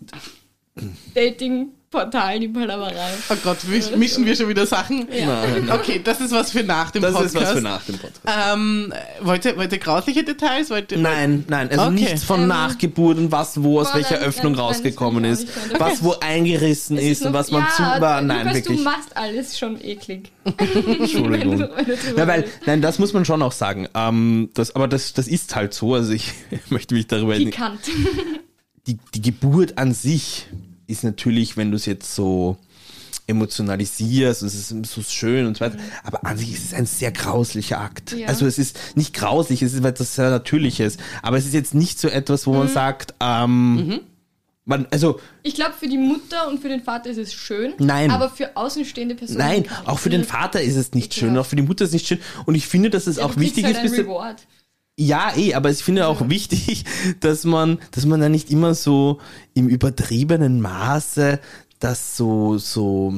Dating 1.14 1.68
Portal, 1.90 2.40
die 2.40 2.48
Palaverei. 2.48 3.10
Oh 3.30 3.36
Gott, 3.44 3.58
misch, 3.68 3.88
mischen 3.94 4.26
wir 4.26 4.34
schon 4.34 4.48
wieder 4.48 4.66
Sachen? 4.66 5.06
Nein. 5.08 5.70
Okay, 5.70 6.00
das 6.02 6.20
ist 6.20 6.32
was 6.32 6.50
für 6.50 6.64
nach 6.64 6.90
dem 6.90 7.02
Das 7.02 7.12
Podcast. 7.12 7.34
ist 7.36 7.40
was 7.40 7.52
für 7.52 7.60
nach 7.60 7.82
dem 7.84 7.98
Podcast. 7.98 8.22
Ähm, 8.52 8.92
wollt, 9.20 9.44
ihr, 9.44 9.56
wollt 9.56 9.70
ihr 9.70 9.78
grausliche 9.78 10.24
Details? 10.24 10.70
Wollt 10.70 10.90
ihr, 10.90 10.98
Nein, 10.98 11.44
nein, 11.46 11.70
also 11.70 11.82
Okay. 11.84 11.92
nichts 11.94 12.24
von 12.24 12.48
Nachgeburt 12.48 13.18
und 13.18 13.30
was 13.30 13.62
wo 13.62 13.78
aus 13.78 13.92
boah, 13.92 13.98
welcher 13.98 14.16
nein, 14.16 14.24
Öffnung 14.24 14.52
nein, 14.54 14.60
nein, 14.62 14.66
rausgekommen 14.66 15.22
das 15.22 15.38
ist, 15.42 15.56
nicht 15.68 15.78
was 15.80 16.02
wo 16.02 16.16
eingerissen 16.18 16.98
ist, 16.98 17.22
und 17.24 17.30
noch- 17.30 17.38
was 17.38 17.52
man 17.52 17.62
ja, 17.62 17.70
zu 17.70 17.82
war. 18.00 18.20
Nein, 18.22 18.38
Lukas, 18.40 18.54
wirklich. 18.56 18.78
du 18.78 18.82
machst 18.82 19.16
alles 19.16 19.56
schon 19.56 19.80
eklig. 19.80 20.32
Entschuldigung. 20.98 21.68
Ja, 22.16 22.26
weil, 22.26 22.46
nein, 22.66 22.82
das 22.82 22.98
muss 22.98 23.12
man 23.12 23.24
schon 23.24 23.40
auch 23.40 23.52
sagen. 23.52 23.86
Ähm, 23.94 24.50
das, 24.54 24.74
aber 24.74 24.88
das, 24.88 25.12
das 25.12 25.28
ist 25.28 25.54
halt 25.54 25.72
so. 25.74 25.94
Also 25.94 26.12
ich 26.12 26.32
möchte 26.70 26.94
mich 26.94 27.06
darüber 27.06 27.38
nicht. 27.38 27.52
Pikant. 27.52 27.78
Die, 28.86 28.98
die 29.14 29.22
Geburt 29.22 29.78
an 29.78 29.94
sich 29.94 30.46
ist 30.86 31.04
natürlich, 31.04 31.56
wenn 31.56 31.70
du 31.70 31.76
es 31.76 31.86
jetzt 31.86 32.14
so 32.14 32.58
emotionalisierst, 33.26 34.42
und 34.42 34.48
es 34.48 34.54
ist 34.70 34.86
so 34.86 35.02
schön 35.02 35.46
und 35.46 35.56
so 35.56 35.64
weiter, 35.64 35.78
aber 36.02 36.26
an 36.26 36.36
sich 36.36 36.52
ist 36.52 36.64
es 36.64 36.74
ein 36.74 36.84
sehr 36.84 37.10
grauslicher 37.10 37.80
Akt. 37.80 38.12
Ja. 38.12 38.28
Also 38.28 38.46
es 38.46 38.58
ist 38.58 38.78
nicht 38.96 39.14
grauslich, 39.14 39.62
es 39.62 39.72
ist 39.72 39.84
etwas 39.84 40.14
sehr 40.14 40.30
Natürliches, 40.30 40.98
aber 41.22 41.38
es 41.38 41.46
ist 41.46 41.54
jetzt 41.54 41.74
nicht 41.74 41.98
so 41.98 42.08
etwas, 42.08 42.46
wo 42.46 42.52
man 42.52 42.68
sagt, 42.68 43.14
ähm, 43.20 44.00
man, 44.66 44.86
also 44.90 45.20
Ich 45.42 45.54
glaube, 45.54 45.72
für 45.78 45.88
die 45.88 45.98
Mutter 45.98 46.48
und 46.48 46.60
für 46.60 46.68
den 46.68 46.82
Vater 46.82 47.10
ist 47.10 47.18
es 47.18 47.32
schön. 47.32 47.74
Nein. 47.78 48.10
Aber 48.10 48.28
für 48.30 48.56
außenstehende 48.56 49.14
Personen. 49.14 49.38
nein, 49.38 49.64
auch 49.86 49.98
für 49.98 50.10
den 50.10 50.24
Vater 50.24 50.60
ist 50.60 50.76
es 50.76 50.92
nicht 50.92 51.14
schön, 51.14 51.36
auch 51.38 51.46
für 51.46 51.56
die 51.56 51.62
Mutter 51.62 51.84
ist 51.84 51.90
es 51.90 51.94
nicht 51.94 52.06
schön 52.06 52.20
und 52.44 52.54
ich 52.54 52.66
finde, 52.66 52.90
dass 52.90 53.06
es 53.06 53.16
Ja, 53.16 53.24
auch 53.24 53.36
wichtig 53.36 53.64
halt 53.64 53.82
ist, 53.82 53.94
ein 53.94 54.00
Reward. 54.00 54.46
Ja, 54.96 55.32
eh, 55.36 55.54
aber 55.54 55.70
ich 55.70 55.82
finde 55.82 56.06
auch 56.06 56.28
wichtig, 56.28 56.84
dass 57.20 57.44
man, 57.44 57.78
dass 57.90 58.06
man 58.06 58.20
da 58.20 58.28
nicht 58.28 58.50
immer 58.50 58.74
so 58.74 59.20
im 59.54 59.68
übertriebenen 59.68 60.60
Maße 60.60 61.40
das 61.80 62.16
so, 62.16 62.56
so, 62.58 63.14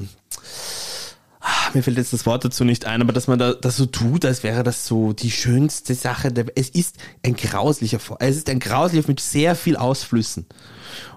ah, 1.41 1.71
mir 1.75 1.83
fällt 1.83 1.99
jetzt 1.99 2.12
das 2.12 2.27
Wort 2.27 2.45
dazu 2.45 2.65
nicht 2.65 2.87
ein, 2.87 3.03
aber 3.03 3.12
dass 3.12 3.29
man 3.29 3.39
da 3.39 3.53
das 3.53 3.77
so 3.77 3.87
tut, 3.87 4.25
als 4.25 4.43
wäre 4.43 4.62
das 4.62 4.87
so 4.87 5.12
die 5.12 5.31
schönste 5.31 5.95
Sache. 5.95 6.33
Der, 6.33 6.47
es 6.55 6.71
ist 6.71 6.97
ein 7.23 7.37
grauslicher, 7.37 8.01
es 8.19 8.37
ist 8.37 8.49
ein 8.49 8.59
grauslicher 8.59 9.09
mit 9.09 9.21
sehr 9.21 9.55
viel 9.55 9.77
Ausflüssen. 9.77 10.47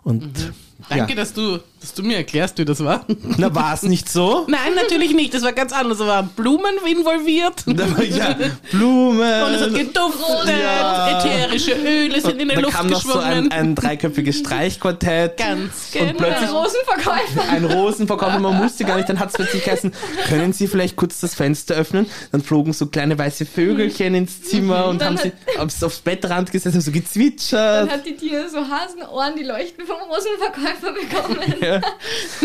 Und 0.04 0.52
Danke, 0.88 1.10
ja. 1.10 1.16
dass, 1.18 1.34
du, 1.34 1.60
dass 1.82 1.94
du 1.94 2.04
mir 2.04 2.16
erklärst, 2.18 2.58
wie 2.58 2.64
das 2.64 2.82
war. 2.84 3.06
na 3.38 3.54
war 3.54 3.74
es 3.74 3.84
nicht 3.84 4.10
so? 4.10 4.46
Nein, 4.48 4.74
natürlich 4.76 5.14
nicht. 5.14 5.34
Das 5.34 5.44
war 5.44 5.52
ganz 5.52 5.74
anders. 5.74 5.98
Da 5.98 6.08
waren 6.08 6.30
Blumen 6.30 6.72
involviert. 6.90 7.68
Und 7.68 7.78
Da 7.80 7.92
war 7.98 8.04
ja 8.04 8.36
Blumen. 8.72 9.20
es 9.54 9.62
hat 9.62 9.74
geduftet. 9.74 10.56
Ja. 10.64 11.20
Ätherische 11.20 11.74
Öle 11.74 12.22
sind 12.22 12.42
in 12.42 12.48
der 12.48 12.58
da 12.58 12.62
Luft 12.64 12.78
kam 12.78 12.88
noch 12.88 13.02
so 13.02 13.10
geschwommen. 13.10 13.28
ein, 13.28 13.52
ein 13.52 13.76
dreiköpfiges 13.76 14.40
Streichquartett. 14.40 15.36
ganz 15.38 15.92
Und 15.94 16.08
genau. 16.08 16.14
plötzlich- 16.18 16.50
Rosenverkäufer. 16.50 17.50
ein 17.50 17.66
Rosenverkäufer, 17.66 18.40
man 18.40 18.56
musste 18.58 18.86
gar 18.86 18.96
nicht, 18.96 19.10
dann 19.10 19.20
hat 19.20 19.30
es 19.30 19.36
plötzlich 19.36 19.64
geheißen, 19.66 19.92
können 20.30 20.54
Sie 20.54 20.68
vielleicht 20.68 20.96
kurz 20.96 21.20
das 21.20 21.36
Fenster 21.36 21.76
öffnen? 21.76 22.06
Dann 22.32 22.42
flogen 22.42 22.72
so 22.74 22.86
kleine 22.88 23.18
weiße 23.18 23.46
Vögelchen 23.46 24.16
ins 24.16 24.44
Zimmer 24.44 24.86
und 24.88 25.02
Dann 25.02 25.18
haben 25.18 25.18
sie 25.18 25.34
aufs, 25.60 25.84
aufs 25.84 26.00
Bettrand 26.00 26.52
gesessen, 26.52 26.76
haben 26.76 26.82
so 26.82 26.92
gezwitschert. 26.92 27.90
Dann 27.90 27.90
hat 27.92 28.06
die 28.06 28.16
Tina 28.16 28.48
so 28.48 28.60
Hasenohren, 28.60 29.36
die 29.36 29.44
leuchten 29.44 29.69
vom 29.86 29.98
Rosenverkäufer 30.10 30.94
bekommen. 30.94 31.56
Ja. 31.62 31.82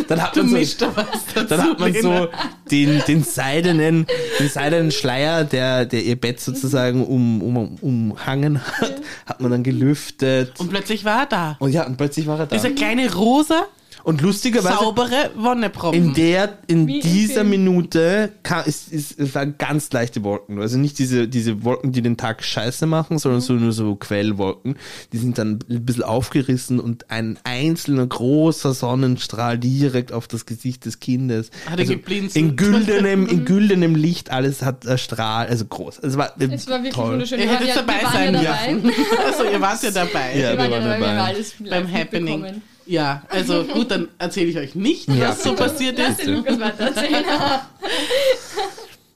Dann 0.09 0.23
hat 0.23 0.37
Du 0.37 0.43
man 0.45 0.65
so, 0.65 0.87
da 0.87 0.97
was 0.97 1.07
dazu. 1.35 1.47
dann 1.49 1.63
hat 1.63 1.81
man 1.81 1.93
so 1.95 2.11
Lena. 2.13 2.29
den, 2.71 3.03
den 3.07 3.23
seidenen, 3.25 4.07
den 4.39 4.49
seidenen 4.49 4.91
Schleier, 4.93 5.45
der, 5.45 5.87
der 5.87 6.03
ihr 6.03 6.17
Bett 6.21 6.41
sozusagen 6.41 7.07
um, 7.07 7.43
um, 7.43 7.79
umhangen 7.81 8.61
hat, 8.65 8.95
hat 9.27 9.41
man 9.41 9.51
dann 9.51 9.63
gelüftet. 9.63 10.59
Und 10.59 10.71
plötzlich 10.71 11.05
war 11.05 11.21
er 11.21 11.27
da. 11.27 11.57
Und 11.61 11.73
ja, 11.73 11.87
und 11.87 11.97
plötzlich 11.97 12.27
war 12.27 12.39
er 12.39 12.47
da. 12.47 12.55
Dieser 12.57 12.71
kleine 12.71 13.13
rosa, 13.15 13.67
Und 14.05 14.21
lustigerweise, 14.21 14.77
saubere 14.79 15.31
In 15.35 15.43
Wonnepropfen. 15.43 16.15
der, 16.15 16.59
in 16.67 16.87
Wie 16.87 17.01
dieser. 17.01 17.43
Minute 17.43 18.33
kam, 18.43 18.65
ist, 18.67 18.93
ist, 18.93 19.19
es 19.19 19.35
waren 19.35 19.57
ganz 19.59 19.91
leichte 19.93 20.23
Wolken. 20.23 20.61
Also 20.61 20.79
nicht 20.79 20.99
diese, 20.99 21.27
diese 21.27 21.65
Wolken, 21.65 21.91
die 21.93 22.03
den 22.03 22.17
Tag 22.17 22.45
scheiße 22.45 22.87
machen, 22.87 23.19
sondern 23.19 23.41
so 23.41 23.55
nur 23.55 23.73
so 23.73 23.97
Quellwolken. 23.97 24.77
Die 25.13 25.19
sind 25.19 25.39
dann 25.39 25.59
ein 25.71 25.85
bisschen 25.85 26.03
aufgerissen 26.05 26.81
und 26.81 27.11
ein 27.11 27.39
einzelner 27.45 28.07
großer 28.07 28.75
Sonnenstrahl 28.75 29.59
direkt 29.59 30.13
auf 30.13 30.29
das 30.29 30.45
Gesicht 30.47 30.85
des 30.85 31.01
Kindes. 31.01 31.51
Hat 31.69 31.79
er 31.79 31.87
geblinzelt? 31.87 32.37
in 32.37 32.57
güldenem, 32.57 33.27
in 33.27 33.45
güldenem 33.47 33.95
Licht 33.95 34.31
alles 34.31 34.63
hat 34.63 34.85
äh, 34.85 34.99
Strahl, 34.99 35.47
also 35.47 35.65
groß. 35.65 36.01
Also 36.01 36.19
war, 36.19 36.39
äh, 36.41 36.45
Es 36.53 36.69
war 36.69 36.79
wirklich 36.79 36.95
toll. 36.95 37.13
wunderschön. 37.13 37.39
Ihr 37.41 37.47
Wir 37.47 37.53
hättet 37.55 37.69
ja, 37.69 37.75
dabei 37.77 38.01
wir 38.03 38.11
sein 38.11 38.35
ja 38.35 38.57
dürfen. 38.67 38.93
Also 39.27 39.45
ihr 39.51 39.61
wart 39.61 39.83
ja 39.83 39.91
dabei. 39.91 40.39
Ja, 40.39 40.51
Wir 40.53 40.59
waren 40.59 40.71
ja 40.71 40.77
waren 40.79 41.01
dabei, 41.01 41.01
wir 41.01 41.45
dabei. 41.67 41.71
beim 41.71 41.93
Happening. 41.93 42.41
mitbekommen. 42.43 42.74
Ja, 42.87 43.23
also 43.31 43.65
gut, 43.65 43.91
dann 43.91 44.09
erzähle 44.19 44.47
ich 44.51 44.59
euch 44.59 44.75
nicht, 44.75 45.09
Ja, 45.09 45.31
was 45.31 45.43
so 45.43 45.55
passiert 45.55 45.99
Lass 45.99 46.19
ist. 46.19 46.27
den 46.27 46.35
Lukas 46.35 46.61
weiter 46.61 46.85
erzählen. 46.85 47.25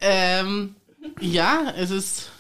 Ähm, 0.01 0.75
ja, 1.21 1.73
es 1.77 1.91
ist. 1.91 2.31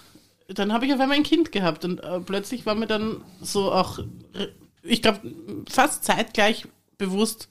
Dann 0.48 0.72
habe 0.72 0.86
ich 0.86 0.94
auf 0.94 1.00
einmal 1.00 1.16
ein 1.18 1.24
Kind 1.24 1.52
gehabt 1.52 1.84
und 1.84 2.00
äh, 2.02 2.20
plötzlich 2.20 2.64
war 2.64 2.74
mir 2.74 2.86
dann 2.86 3.20
so 3.42 3.70
auch, 3.70 3.98
re- 3.98 4.54
ich 4.82 5.02
glaube, 5.02 5.20
fast 5.68 6.04
zeitgleich 6.04 6.64
bewusst, 6.96 7.48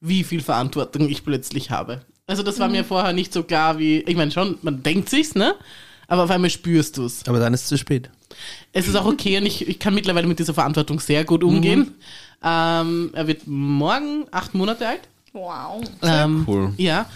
wie 0.00 0.24
viel 0.24 0.40
Verantwortung 0.40 1.08
ich 1.10 1.24
plötzlich 1.24 1.70
habe. 1.70 2.00
Also 2.26 2.42
das 2.42 2.58
war 2.58 2.68
mir 2.68 2.84
vorher 2.84 3.12
nicht 3.12 3.32
so 3.34 3.42
klar 3.42 3.78
wie, 3.78 3.98
ich 4.00 4.16
meine 4.16 4.30
schon, 4.30 4.58
man 4.62 4.82
denkt 4.82 5.10
sich's, 5.10 5.34
ne? 5.34 5.54
Aber 6.08 6.24
auf 6.24 6.30
einmal 6.30 6.48
spürst 6.50 6.96
du's. 6.96 7.22
Aber 7.28 7.38
dann 7.38 7.52
ist 7.52 7.62
es 7.64 7.68
zu 7.68 7.76
spät. 7.76 8.10
Es 8.72 8.88
ist 8.88 8.94
auch 8.96 9.06
okay 9.06 9.38
und 9.38 9.46
ich, 9.46 9.66
ich 9.68 9.78
kann 9.78 9.94
mittlerweile 9.94 10.26
mit 10.26 10.38
dieser 10.38 10.54
Verantwortung 10.54 11.00
sehr 11.00 11.24
gut 11.24 11.42
umgehen. 11.42 11.94
Ähm, 12.42 13.10
er 13.12 13.26
wird 13.26 13.46
morgen 13.46 14.26
acht 14.30 14.54
Monate 14.54 14.86
alt. 14.86 15.08
Wow. 15.32 15.84
Ähm, 16.02 16.44
cool. 16.46 16.72
Ja. 16.76 17.06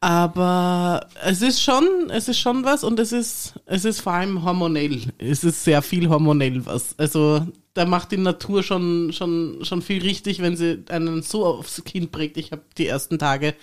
Aber 0.00 1.08
es 1.24 1.42
ist 1.42 1.60
schon, 1.60 2.08
es 2.10 2.28
ist 2.28 2.38
schon 2.38 2.64
was 2.64 2.84
und 2.84 3.00
es 3.00 3.10
ist, 3.10 3.54
es 3.66 3.84
ist 3.84 4.00
vor 4.00 4.12
allem 4.12 4.44
hormonell. 4.44 5.02
Es 5.18 5.42
ist 5.42 5.64
sehr 5.64 5.82
viel 5.82 6.08
hormonell 6.08 6.64
was. 6.66 6.94
Also 6.98 7.46
da 7.74 7.84
macht 7.84 8.12
die 8.12 8.16
Natur 8.16 8.62
schon, 8.62 9.12
schon, 9.12 9.58
schon 9.62 9.82
viel 9.82 10.00
richtig, 10.02 10.40
wenn 10.40 10.56
sie 10.56 10.84
einen 10.88 11.22
so 11.22 11.46
aufs 11.46 11.82
Kind 11.84 12.12
prägt. 12.12 12.36
Ich 12.36 12.52
habe 12.52 12.62
die 12.76 12.86
ersten 12.86 13.18
Tage 13.18 13.54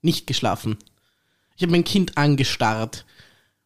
nicht 0.00 0.26
geschlafen. 0.26 0.76
Ich 1.56 1.62
habe 1.62 1.72
mein 1.72 1.84
Kind 1.84 2.16
angestarrt. 2.16 3.04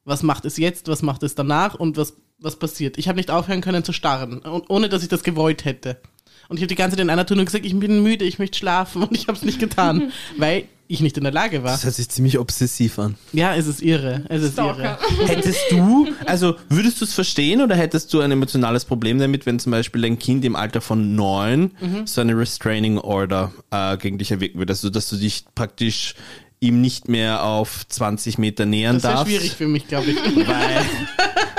Was 0.05 0.23
macht 0.23 0.47
es 0.47 0.57
jetzt? 0.57 0.89
Was 0.89 1.03
macht 1.03 1.23
es 1.23 1.35
danach? 1.35 1.75
Und 1.75 1.97
was, 1.97 2.15
was 2.45 2.57
passiert? 2.57 2.99
Ich 2.99 3.09
habe 3.09 3.17
nicht 3.17 3.31
aufhören 3.31 3.61
können 3.61 3.85
zu 3.85 3.93
starren, 3.93 4.39
und, 4.39 4.65
ohne 4.69 4.89
dass 4.89 5.03
ich 5.03 5.09
das 5.09 5.23
gewollt 5.23 5.65
hätte. 5.65 5.99
Und 6.49 6.59
ich 6.59 6.63
habe 6.63 6.69
die 6.69 6.75
ganze 6.75 6.97
Zeit 6.97 7.03
in 7.05 7.11
einer 7.11 7.25
Tour 7.27 7.37
nur 7.37 7.47
gesagt, 7.47 7.65
ich 7.65 7.79
bin 7.79 8.03
müde, 8.03 8.25
ich 8.25 8.39
möchte 8.39 8.59
schlafen 8.59 9.03
und 9.05 9.17
ich 9.17 9.27
habe 9.29 9.37
es 9.37 9.43
nicht 9.45 9.59
getan, 9.59 10.13
weil 10.37 10.65
ich 10.87 11.01
nicht 11.01 11.17
in 11.17 11.23
der 11.25 11.33
Lage 11.33 11.63
war. 11.65 11.71
Das 11.73 11.85
hört 11.85 11.95
sich 11.95 12.11
ziemlich 12.11 12.39
obsessiv 12.39 12.99
an. 12.99 13.15
Ja, 13.33 13.55
es 13.57 13.67
ist 13.67 13.81
irre. 13.81 14.23
Es 14.29 14.43
ist 14.43 14.59
irre. 14.59 14.99
Hättest 15.27 15.59
du, 15.71 16.09
also 16.27 16.57
würdest 16.69 17.01
du 17.01 17.07
es 17.07 17.15
verstehen 17.15 17.63
oder 17.63 17.75
hättest 17.75 18.13
du 18.13 18.21
ein 18.21 18.31
emotionales 18.31 18.85
Problem 18.85 19.19
damit, 19.19 19.47
wenn 19.47 19.59
zum 19.59 19.73
Beispiel 19.73 20.03
dein 20.03 20.19
Kind 20.19 20.45
im 20.45 20.55
Alter 20.57 20.83
von 20.83 21.15
neun 21.17 21.71
Mhm. 21.81 22.07
so 22.07 22.21
eine 22.21 22.37
Restraining 22.37 22.99
Order 22.99 23.51
äh, 23.71 23.97
gegen 23.97 24.19
dich 24.19 24.31
erwirken 24.31 24.59
würde? 24.59 24.75
Also, 24.75 24.91
dass 24.91 25.09
du 25.09 25.17
dich 25.17 25.47
praktisch 25.55 26.15
ihm 26.61 26.83
nicht 26.83 27.09
mehr 27.09 27.45
auf 27.45 27.89
20 27.89 28.37
Meter 28.37 28.67
nähern 28.67 28.97
Das 28.97 29.03
darfst, 29.05 29.27
schwierig 29.27 29.53
für 29.53 29.67
mich, 29.69 29.89
glaube 29.89 30.11
ich. 30.11 30.17
weil, 30.47 30.83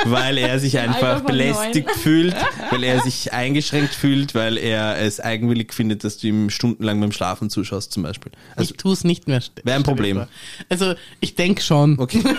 weil 0.06 0.38
er 0.38 0.60
sich 0.60 0.80
einfach 0.80 1.22
belästigt 1.22 1.92
fühlt, 1.92 2.36
weil 2.72 2.84
er 2.84 3.02
sich 3.02 3.34
eingeschränkt 3.34 3.94
fühlt, 3.94 4.36
weil 4.36 4.58
er 4.58 4.98
es 5.00 5.20
eigenwillig 5.20 5.74
findet, 5.74 6.04
dass 6.04 6.18
du 6.18 6.28
ihm 6.28 6.50
stundenlang 6.50 7.00
beim 7.02 7.12
Schlafen 7.12 7.50
zuschaust 7.50 7.92
zum 7.92 8.04
Beispiel. 8.04 8.32
Also, 8.56 8.72
ich 8.72 8.78
tue 8.78 8.94
es 8.94 9.04
nicht 9.04 9.28
mehr. 9.28 9.42
Wär 9.64 9.76
ein 9.76 9.84
Problem. 9.84 10.26
Also, 10.70 10.96
ich 11.20 11.36
denke 11.36 11.62
schon. 11.62 12.00
okay. 12.00 12.22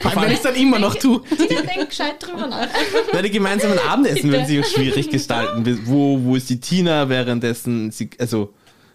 Vor 0.00 0.10
allem, 0.10 0.22
wenn 0.22 0.30
ich 0.30 0.36
es 0.38 0.42
dann 0.42 0.54
immer 0.56 0.78
noch 0.78 0.94
tue. 0.94 1.22
Tina, 1.24 1.62
denk 1.62 1.90
gescheit 1.90 2.14
drüber 2.18 2.46
nach. 2.46 2.68
Na, 3.12 3.22
die 3.22 3.30
gemeinsamen 3.30 3.78
Abendessen 3.78 4.30
würden 4.30 4.46
sich 4.46 4.60
auch 4.60 4.68
schwierig 4.68 5.10
gestalten. 5.10 5.80
Wo, 5.84 6.20
wo 6.22 6.36
ist 6.36 6.50
die 6.50 6.60
Tina 6.60 7.08
währenddessen? 7.08 7.90
Sie, 7.90 8.10
also 8.18 8.52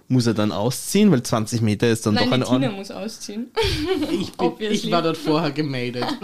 muss 0.09 0.25
er 0.25 0.33
dann 0.33 0.51
ausziehen, 0.51 1.11
weil 1.11 1.23
20 1.23 1.61
Meter 1.61 1.89
ist 1.89 2.05
dann 2.05 2.13
Nein, 2.13 2.23
doch 2.23 2.29
die 2.29 2.33
eine 2.35 2.43
Tina 2.45 2.55
Ordnung. 2.55 2.75
muss 2.77 2.91
ausziehen. 2.91 3.51
Ich, 4.11 4.31
bin, 4.37 4.71
ich 4.71 4.91
war 4.91 5.01
dort 5.01 5.17
vorher 5.17 5.51
gemeldet. 5.51 6.05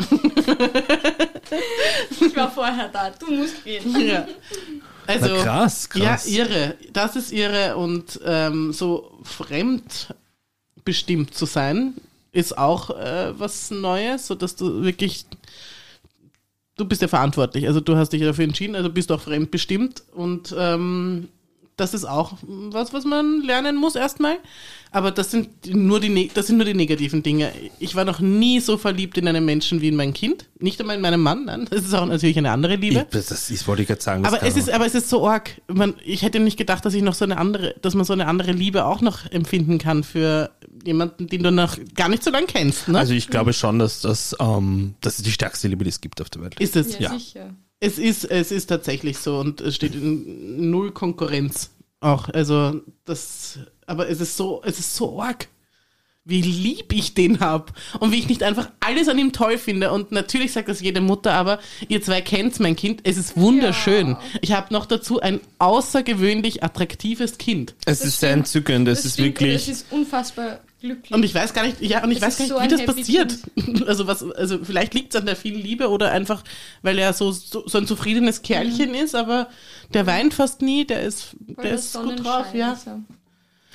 Ich 2.20 2.36
war 2.36 2.52
vorher 2.52 2.90
da. 2.90 3.12
Du 3.12 3.32
musst 3.32 3.64
gehen. 3.64 3.84
Ja. 4.08 4.28
Also, 5.06 5.36
Na 5.36 5.44
krass, 5.44 5.90
krass. 5.90 6.30
Ja, 6.30 6.46
irre. 6.46 6.76
Das 6.94 7.18
ist 7.18 7.34
irre 7.34 7.76
und 7.76 8.20
ähm, 8.26 8.72
so 8.72 9.12
fremdbestimmt 9.24 11.36
zu 11.36 11.46
sein, 11.46 11.96
ist 12.32 12.58
auch 12.58 12.90
äh, 12.92 13.38
was 13.38 13.70
Neues, 13.70 14.28
so 14.28 14.36
dass 14.36 14.56
du 14.56 14.82
wirklich, 14.82 15.26
du 16.78 16.86
bist 16.86 17.02
ja 17.02 17.10
verantwortlich, 17.10 17.68
also 17.68 17.82
du 17.82 17.98
hast 17.98 18.14
dich 18.14 18.22
dafür 18.22 18.46
entschieden, 18.46 18.76
also 18.76 18.90
bist 18.90 19.10
du 19.10 19.16
auch 19.16 19.22
fremdbestimmt 19.22 20.04
und 20.14 20.56
ähm, 20.58 21.28
das 21.76 21.94
ist 21.94 22.06
auch 22.06 22.34
was, 22.44 22.94
was 22.94 23.04
man 23.06 23.42
lernen 23.42 23.76
muss 23.76 23.96
erstmal. 23.96 24.38
Aber 24.92 25.10
das 25.10 25.32
sind 25.32 25.50
nur 25.74 26.00
die, 26.00 26.10
ne- 26.10 26.30
das 26.32 26.46
sind 26.48 26.58
nur 26.58 26.66
die 26.68 26.76
negativen 26.76 27.24
Dinge. 27.24 27.52
Ich 27.80 27.96
war 27.96 28.06
noch 28.06 28.20
nie 28.20 28.60
so 28.60 28.78
verliebt 28.78 29.18
in 29.18 29.28
einen 29.28 29.44
Menschen 29.44 29.82
wie 29.82 29.88
in 29.88 29.96
mein 29.96 30.14
Kind. 30.14 30.48
Nicht 30.60 30.80
einmal 30.80 30.98
in 30.98 31.02
meinen 31.02 31.20
Mann, 31.20 31.46
nein. 31.46 31.66
Das 31.70 31.84
ist 31.84 31.94
auch 31.96 32.06
natürlich 32.06 32.38
eine 32.38 32.52
andere 32.52 32.76
Liebe. 32.76 33.00
Ich, 33.12 33.28
das 33.28 33.50
ist, 33.50 33.68
wollte 33.68 33.82
ich 33.82 33.88
gerade 33.88 34.02
sagen. 34.02 34.24
Aber 34.24 34.44
es 34.44 34.56
ist, 34.56 34.70
aber 34.70 34.86
es 34.86 34.94
ist 34.94 35.10
so 35.10 35.28
arg. 35.28 35.50
Man, 35.68 35.96
ich 36.06 36.22
hätte 36.22 36.40
nicht 36.40 36.58
gedacht, 36.58 36.86
dass 36.86 36.94
ich 36.94 37.02
noch 37.02 37.16
so 37.16 37.26
eine 37.26 37.38
andere, 37.38 37.74
dass 37.82 37.96
man 37.96 38.06
so 38.06 38.14
eine 38.14 38.28
andere 38.28 38.52
Liebe 38.52 38.86
auch 38.86 39.02
noch 39.02 39.26
empfinden 39.32 39.80
kann 39.80 40.04
für 40.04 40.52
jemanden, 40.86 41.26
den 41.28 41.42
du 41.42 41.52
noch 41.52 41.76
gar 41.96 42.10
nicht 42.10 42.24
so 42.24 42.30
lange 42.30 42.46
kennst. 42.46 42.88
Ne? 42.88 43.00
also 43.00 43.14
ich 43.14 43.30
glaube 43.30 43.54
schon, 43.54 43.80
dass 43.80 44.02
das, 44.02 44.36
ähm, 44.40 44.94
das 45.02 45.18
ist 45.18 45.26
die 45.26 45.32
stärkste 45.32 45.68
Liebe, 45.70 45.84
die 45.86 45.90
es 45.90 46.02
gibt 46.02 46.22
auf 46.22 46.30
der 46.30 46.44
Welt. 46.44 46.60
ist 46.60 46.76
es. 46.76 46.94
Ja, 47.00 47.12
Ja. 47.12 47.18
sicher. 47.18 47.56
Es 47.84 48.00
ist, 48.00 48.24
es 48.24 48.54
ist 48.54 48.68
tatsächlich 48.68 49.18
so 49.18 49.40
und 49.40 49.60
es 49.60 49.76
steht 49.76 49.94
in 49.94 50.70
null 50.70 50.92
Konkurrenz 50.92 51.72
auch. 52.00 52.30
Also 52.30 52.80
das, 53.04 53.60
aber 53.88 54.08
es 54.08 54.22
ist 54.22 54.38
so, 54.38 54.62
es 54.64 54.80
ist 54.80 54.96
so 54.96 55.22
arg. 55.22 55.50
Wie 56.24 56.42
lieb 56.42 56.94
ich 56.94 57.14
den 57.14 57.42
hab 57.42 57.74
und 58.00 58.14
wie 58.14 58.20
ich 58.20 58.30
nicht 58.30 58.44
einfach 58.44 58.70
alles 58.80 59.10
an 59.10 59.20
ihm 59.20 59.34
toll 59.34 59.58
finde. 59.58 59.92
Und 59.92 60.14
natürlich 60.14 60.54
sagt 60.54 60.70
das 60.70 60.80
jede 60.80 61.02
Mutter, 61.02 61.34
aber 61.34 61.60
ihr 61.90 62.02
zwei 62.02 62.22
kennt's, 62.22 62.60
mein 62.60 62.78
Kind. 62.78 63.02
Es 63.04 63.18
ist 63.18 63.36
wunderschön. 63.36 64.12
Ja. 64.12 64.22
Ich 64.40 64.54
habe 64.54 64.74
noch 64.74 64.86
dazu 64.86 65.20
ein 65.20 65.42
außergewöhnlich 65.60 66.64
attraktives 66.64 67.38
Kind. 67.38 67.76
Es 67.86 68.00
Das 68.00 68.08
ist 68.08 68.22
sehr 68.22 68.32
entzückend, 68.32 68.88
es 68.88 69.00
Das 69.00 69.06
ist 69.08 69.14
stimmt, 69.16 69.28
wirklich. 69.42 69.66
Das 69.66 69.68
ist 69.68 69.92
unfassbar 69.92 70.62
glücklich. 70.84 71.12
Und 71.14 71.24
ich 71.24 71.34
weiß 71.34 71.54
gar 71.54 71.66
nicht, 71.66 71.82
ja, 71.82 72.04
und 72.04 72.12
ich 72.12 72.18
Es 72.18 72.24
weiß 72.24 72.38
gar 72.38 72.46
nicht, 72.46 72.54
so 72.54 72.62
wie 72.62 72.68
das 72.68 72.82
happy 72.82 72.94
passiert. 72.94 73.38
Also 73.88 74.08
was, 74.08 74.24
also 74.24 74.64
vielleicht 74.64 74.94
liegt 74.94 75.14
es 75.14 75.20
an 75.20 75.26
der 75.26 75.36
vielen 75.36 75.60
Liebe 75.60 75.90
oder 75.90 76.12
einfach, 76.12 76.44
weil 76.84 76.98
er 77.00 77.14
so, 77.14 77.32
so, 77.32 77.68
so 77.68 77.78
ein 77.78 77.88
zufriedenes 77.88 78.42
Kerlchen 78.42 78.94
ist, 78.94 79.16
aber 79.16 79.50
der 79.94 80.06
weint 80.06 80.34
fast 80.34 80.62
nie, 80.62 80.86
der 80.86 81.02
ist, 81.02 81.36
der 81.40 81.74
ist 81.74 81.94
gut 81.94 82.24
drauf, 82.24 82.54
ja. 82.54 82.78
er. 82.86 83.02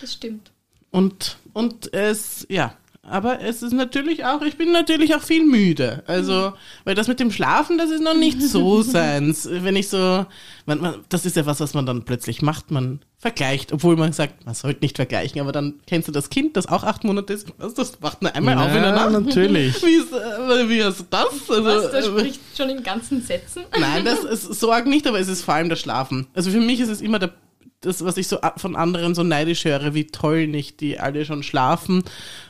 Das 0.00 0.12
stimmt. 0.12 0.50
Und, 0.90 1.36
und 1.52 1.92
es, 1.92 2.46
ja. 2.48 2.74
Aber 3.10 3.40
es 3.40 3.62
ist 3.62 3.72
natürlich 3.72 4.24
auch, 4.24 4.42
ich 4.42 4.56
bin 4.56 4.72
natürlich 4.72 5.14
auch 5.14 5.22
viel 5.22 5.44
müde. 5.44 6.02
Also, 6.06 6.52
weil 6.84 6.94
das 6.94 7.08
mit 7.08 7.20
dem 7.20 7.30
Schlafen, 7.30 7.78
das 7.78 7.90
ist 7.90 8.02
noch 8.02 8.14
nicht 8.14 8.40
so 8.42 8.82
seins. 8.82 9.48
Wenn 9.50 9.76
ich 9.76 9.88
so, 9.88 10.26
man, 10.66 10.80
man, 10.80 10.94
das 11.08 11.26
ist 11.26 11.36
ja 11.36 11.46
was, 11.46 11.60
was 11.60 11.74
man 11.74 11.86
dann 11.86 12.04
plötzlich 12.04 12.42
macht. 12.42 12.70
Man 12.70 13.00
vergleicht, 13.18 13.72
obwohl 13.72 13.96
man 13.96 14.12
sagt, 14.12 14.46
man 14.46 14.54
sollte 14.54 14.80
nicht 14.82 14.96
vergleichen. 14.96 15.40
Aber 15.40 15.50
dann 15.52 15.74
kennst 15.86 16.06
du 16.08 16.12
das 16.12 16.30
Kind, 16.30 16.56
das 16.56 16.66
auch 16.66 16.84
acht 16.84 17.02
Monate 17.04 17.32
ist. 17.32 17.48
Was, 17.58 17.74
das 17.74 18.00
wacht 18.00 18.22
nur 18.22 18.34
einmal 18.34 18.56
auf 18.58 18.68
in 18.68 18.74
der 18.82 18.94
Ja, 18.94 19.10
Nacht. 19.10 19.26
natürlich. 19.26 19.82
Wie, 19.82 19.94
ist, 19.94 20.12
äh, 20.12 20.68
wie 20.68 20.84
hast 20.84 21.00
du 21.00 21.04
das? 21.10 21.26
Also, 21.48 21.64
Was, 21.64 21.90
das 21.90 22.06
äh, 22.06 22.08
spricht 22.08 22.40
schon 22.56 22.70
in 22.70 22.82
ganzen 22.82 23.22
Sätzen. 23.22 23.62
Nein, 23.78 24.04
das 24.04 24.22
ist 24.24 24.60
Sorg 24.60 24.86
nicht, 24.86 25.06
aber 25.06 25.18
es 25.18 25.28
ist 25.28 25.42
vor 25.42 25.54
allem 25.54 25.68
das 25.68 25.80
Schlafen. 25.80 26.26
Also 26.34 26.50
für 26.50 26.60
mich 26.60 26.78
ist 26.80 26.88
es 26.90 27.00
immer 27.00 27.18
der, 27.18 27.32
das, 27.80 28.04
was 28.04 28.16
ich 28.16 28.26
so 28.28 28.38
von 28.56 28.76
anderen 28.76 29.14
so 29.14 29.22
neidisch 29.22 29.64
höre, 29.64 29.94
wie 29.94 30.06
toll 30.06 30.46
nicht 30.46 30.80
die 30.80 30.98
alle 30.98 31.24
schon 31.24 31.42
schlafen. 31.42 31.98
Und 31.98 32.04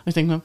ich 0.06 0.14
denke 0.14 0.32
mir, 0.36 0.42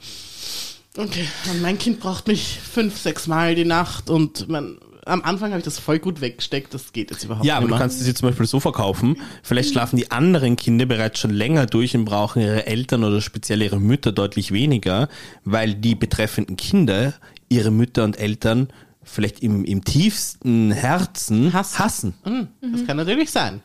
okay, 1.03 1.27
mein 1.61 1.77
Kind 1.77 1.99
braucht 1.99 2.27
mich 2.27 2.59
fünf, 2.59 2.97
sechs 2.99 3.27
Mal 3.27 3.55
die 3.55 3.65
Nacht 3.65 4.09
und 4.09 4.47
man, 4.49 4.77
am 5.05 5.21
Anfang 5.23 5.51
habe 5.51 5.59
ich 5.59 5.65
das 5.65 5.79
voll 5.79 5.99
gut 5.99 6.21
weggesteckt, 6.21 6.73
das 6.73 6.93
geht 6.93 7.11
jetzt 7.11 7.23
überhaupt 7.23 7.45
Ja, 7.45 7.55
aber 7.55 7.61
nicht 7.65 7.69
du 7.71 7.73
mehr. 7.75 7.79
kannst 7.81 7.99
es 7.99 8.05
dir 8.07 8.15
zum 8.15 8.29
Beispiel 8.29 8.45
so 8.45 8.59
verkaufen. 8.59 9.17
Vielleicht 9.41 9.71
schlafen 9.71 9.97
die 9.97 10.11
anderen 10.11 10.55
Kinder 10.55 10.85
bereits 10.85 11.19
schon 11.19 11.31
länger 11.31 11.65
durch 11.65 11.95
und 11.95 12.05
brauchen 12.05 12.41
ihre 12.41 12.65
Eltern 12.67 13.03
oder 13.03 13.19
speziell 13.21 13.61
ihre 13.61 13.79
Mütter 13.79 14.11
deutlich 14.11 14.51
weniger, 14.51 15.07
weil 15.43 15.75
die 15.75 15.95
betreffenden 15.95 16.55
Kinder 16.57 17.13
ihre 17.49 17.71
Mütter 17.71 18.03
und 18.03 18.17
Eltern 18.17 18.67
vielleicht 19.03 19.41
im, 19.43 19.65
im 19.65 19.83
tiefsten 19.83 20.71
Herzen 20.71 21.51
Hassen. 21.53 21.79
hassen. 21.79 22.13
Hm, 22.23 22.47
Das 22.71 22.85
kann 22.87 22.95
natürlich 22.97 23.31
sein. 23.31 23.61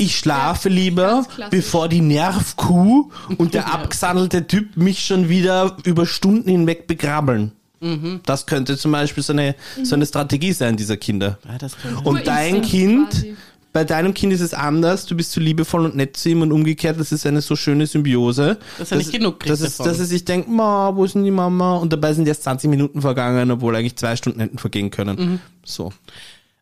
Ich 0.00 0.16
schlafe 0.16 0.68
lieber, 0.68 1.06
ganz 1.06 1.28
klassisch. 1.28 1.50
bevor 1.50 1.88
die 1.88 2.00
Nervkuh 2.00 3.10
und 3.36 3.54
der 3.54 3.66
abgesandelte 3.74 4.46
Typ 4.46 4.76
mich 4.76 5.04
schon 5.04 5.28
wieder 5.28 5.76
über 5.84 6.06
Stunden 6.06 6.48
hinweg 6.48 6.86
begrabbeln. 6.86 7.52
Mhm. 7.80 8.20
Das 8.24 8.46
könnte 8.46 8.76
zum 8.76 8.92
Beispiel 8.92 9.22
so 9.22 9.32
eine, 9.32 9.54
so 9.82 9.94
eine 9.94 10.06
Strategie 10.06 10.52
sein 10.52 10.76
dieser 10.76 10.96
Kinder. 10.96 11.38
Ja, 11.46 11.58
das 11.58 11.76
Und 12.04 12.26
dein 12.26 12.62
Kind, 12.62 13.10
quasi. 13.10 13.36
bei 13.72 13.84
deinem 13.84 14.12
Kind 14.12 14.32
ist 14.32 14.40
es 14.40 14.52
anders, 14.52 15.06
du 15.06 15.16
bist 15.16 15.32
so 15.32 15.40
liebevoll 15.40 15.84
und 15.86 15.96
nett 15.96 16.16
zu 16.16 16.28
ihm 16.28 16.42
und 16.42 16.52
umgekehrt, 16.52 17.00
das 17.00 17.12
ist 17.12 17.26
eine 17.26 17.40
so 17.40 17.56
schöne 17.56 17.86
Symbiose. 17.86 18.58
Dass 18.78 18.92
er 18.92 18.98
nicht 18.98 19.12
genug 19.12 19.40
kriegt 19.40 19.50
dass, 19.52 19.60
es, 19.60 19.76
dass 19.78 19.98
er 19.98 20.04
sich 20.04 20.24
denkt, 20.24 20.48
Ma, 20.48 20.94
wo 20.94 21.04
ist 21.04 21.14
denn 21.14 21.24
die 21.24 21.30
Mama? 21.30 21.76
Und 21.76 21.92
dabei 21.92 22.12
sind 22.12 22.28
erst 22.28 22.42
20 22.44 22.68
Minuten 22.68 23.00
vergangen, 23.00 23.50
obwohl 23.50 23.74
eigentlich 23.76 23.96
zwei 23.96 24.16
Stunden 24.16 24.40
hätten 24.40 24.58
vergehen 24.58 24.90
können. 24.90 25.16
Mhm. 25.16 25.40
So. 25.64 25.92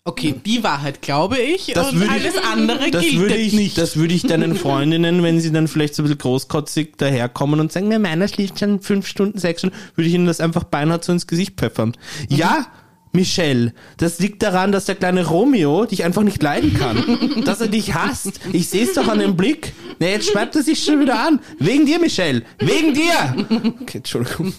Okay, 0.09 0.35
die 0.45 0.63
Wahrheit 0.63 1.03
glaube 1.03 1.39
ich 1.39 1.67
Das 1.75 1.91
und 1.93 2.01
würde 2.01 2.07
ich- 2.17 2.23
alles 2.23 2.35
andere 2.51 2.91
Das 2.91 3.03
gilt 3.03 3.19
würde 3.19 3.35
ich 3.37 3.53
nicht. 3.53 3.77
Das 3.77 3.97
würde 3.97 4.15
ich 4.15 4.23
deinen 4.23 4.57
Freundinnen, 4.57 5.23
wenn 5.23 5.39
sie 5.39 5.53
dann 5.53 5.69
vielleicht 5.69 5.95
so 5.95 6.03
ein 6.03 6.05
bisschen 6.05 6.19
großkotzig 6.19 6.97
daherkommen 6.97 7.61
und 7.61 7.71
sagen, 7.73 7.89
na, 7.89 7.99
meiner 7.99 8.27
schläft 8.27 8.59
schon 8.59 8.81
fünf 8.81 9.07
Stunden, 9.07 9.39
sechs 9.39 9.61
Stunden, 9.61 9.77
würde 9.97 10.09
ich 10.09 10.15
ihnen 10.15 10.27
das 10.27 10.41
einfach 10.41 10.65
beinahe 10.65 11.01
so 11.03 11.13
ins 11.13 11.27
Gesicht 11.27 11.59
pfeffern. 11.59 11.95
Ja, 12.29 12.67
Michelle, 13.13 13.73
das 13.97 14.19
liegt 14.19 14.43
daran, 14.43 14.71
dass 14.73 14.85
der 14.85 14.95
kleine 14.95 15.27
Romeo 15.27 15.87
dich 15.87 16.05
einfach 16.05 16.23
nicht 16.23 16.43
leiden 16.43 16.75
kann. 16.75 17.43
dass 17.45 17.61
er 17.61 17.69
dich 17.69 17.95
hasst. 17.95 18.41
Ich 18.53 18.69
sehe 18.69 18.85
es 18.85 18.95
doch 18.95 19.09
an 19.09 19.19
dem 19.19 19.37
Blick. 19.37 19.73
Na, 19.99 20.07
jetzt 20.09 20.31
schreibt 20.31 20.55
er 20.57 20.63
sich 20.63 20.83
schon 20.85 21.01
wieder 21.01 21.19
an. 21.27 21.41
Wegen 21.59 21.87
dir, 21.87 21.99
Michelle. 21.99 22.43
Wegen 22.59 22.95
dir. 22.95 23.47
Okay, 23.83 23.99
Entschuldigung. 23.99 24.53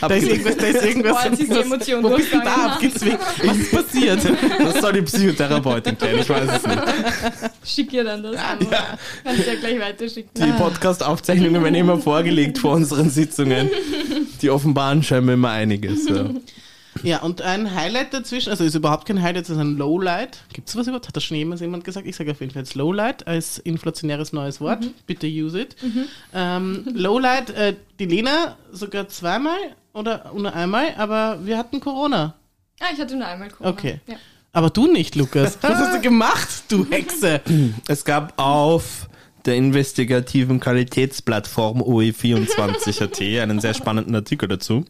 da 0.00 0.06
ist 0.14 0.26
irgendwas, 0.28 0.56
da 0.56 0.66
ist 0.66 0.84
irgendwas. 0.84 1.12
Boah, 1.24 1.30
die 1.36 1.50
was- 1.50 1.56
Emotion 1.58 2.02
wo 2.02 2.16
bist 2.16 2.32
du 2.32 2.38
da? 2.40 2.78
weg? 2.80 3.18
Was 3.44 3.56
ist 3.58 3.70
passiert? 3.72 4.20
Das 4.58 4.80
soll 4.80 4.92
die 4.94 5.02
Psychotherapeutin 5.02 5.98
klären, 5.98 6.18
ich 6.20 6.28
weiß 6.28 6.48
es 6.56 6.66
nicht. 6.66 6.82
Schick 7.64 7.92
ihr 7.92 8.04
dann 8.04 8.22
das. 8.22 8.36
Kannst 9.24 9.46
ja 9.46 9.54
gleich 9.60 9.80
weiterschicken. 9.80 10.30
Die 10.34 10.52
Podcast-Aufzeichnungen 10.52 11.62
werden 11.62 11.74
immer 11.74 11.98
vorgelegt 11.98 12.58
vor 12.58 12.72
unseren 12.74 13.10
Sitzungen. 13.10 13.70
Die 14.40 14.50
offenbaren 14.50 15.02
scheinbar 15.02 15.34
immer 15.34 15.50
einiges. 15.50 16.08
Ja. 16.08 16.30
Ja, 17.02 17.22
und 17.22 17.42
ein 17.42 17.74
Highlight 17.74 18.12
dazwischen, 18.12 18.50
also 18.50 18.64
ist 18.64 18.74
überhaupt 18.74 19.06
kein 19.06 19.22
Highlight, 19.22 19.44
es 19.44 19.50
ist 19.50 19.58
ein 19.58 19.76
Lowlight. 19.76 20.38
Gibt 20.52 20.68
es 20.68 20.76
was 20.76 20.86
überhaupt? 20.86 21.08
Hat 21.08 21.16
das 21.16 21.24
schon 21.24 21.36
jemals 21.36 21.60
jemand 21.60 21.84
gesagt? 21.84 22.06
Ich 22.06 22.16
sage 22.16 22.30
auf 22.30 22.40
jeden 22.40 22.52
Fall 22.52 22.62
jetzt 22.62 22.74
Lowlight 22.74 23.26
als 23.26 23.58
inflationäres 23.58 24.32
neues 24.32 24.60
Wort. 24.60 24.84
Bitte 25.06 25.26
use 25.26 25.60
it. 25.60 25.76
Ähm, 26.34 26.84
Lowlight, 26.92 27.50
äh, 27.50 27.74
die 27.98 28.06
Lena 28.06 28.56
sogar 28.70 29.08
zweimal 29.08 29.58
oder 29.94 30.32
nur 30.36 30.54
einmal, 30.54 30.94
aber 30.96 31.38
wir 31.44 31.56
hatten 31.56 31.80
Corona. 31.80 32.34
Ah, 32.80 32.86
ich 32.92 33.00
hatte 33.00 33.16
nur 33.16 33.26
einmal 33.26 33.48
Corona. 33.50 33.70
Okay. 33.70 34.00
Ja. 34.06 34.16
Aber 34.52 34.68
du 34.68 34.86
nicht, 34.86 35.14
Lukas. 35.14 35.58
Was 35.62 35.76
hast 35.76 35.96
du 35.96 36.00
gemacht, 36.02 36.64
du 36.68 36.86
Hexe? 36.90 37.40
Es 37.88 38.04
gab 38.04 38.34
auf 38.36 39.08
der 39.46 39.56
investigativen 39.56 40.60
Qualitätsplattform 40.60 41.80
OE24.at 41.82 43.42
einen 43.42 43.60
sehr 43.60 43.74
spannenden 43.74 44.14
Artikel 44.14 44.48
dazu. 44.48 44.84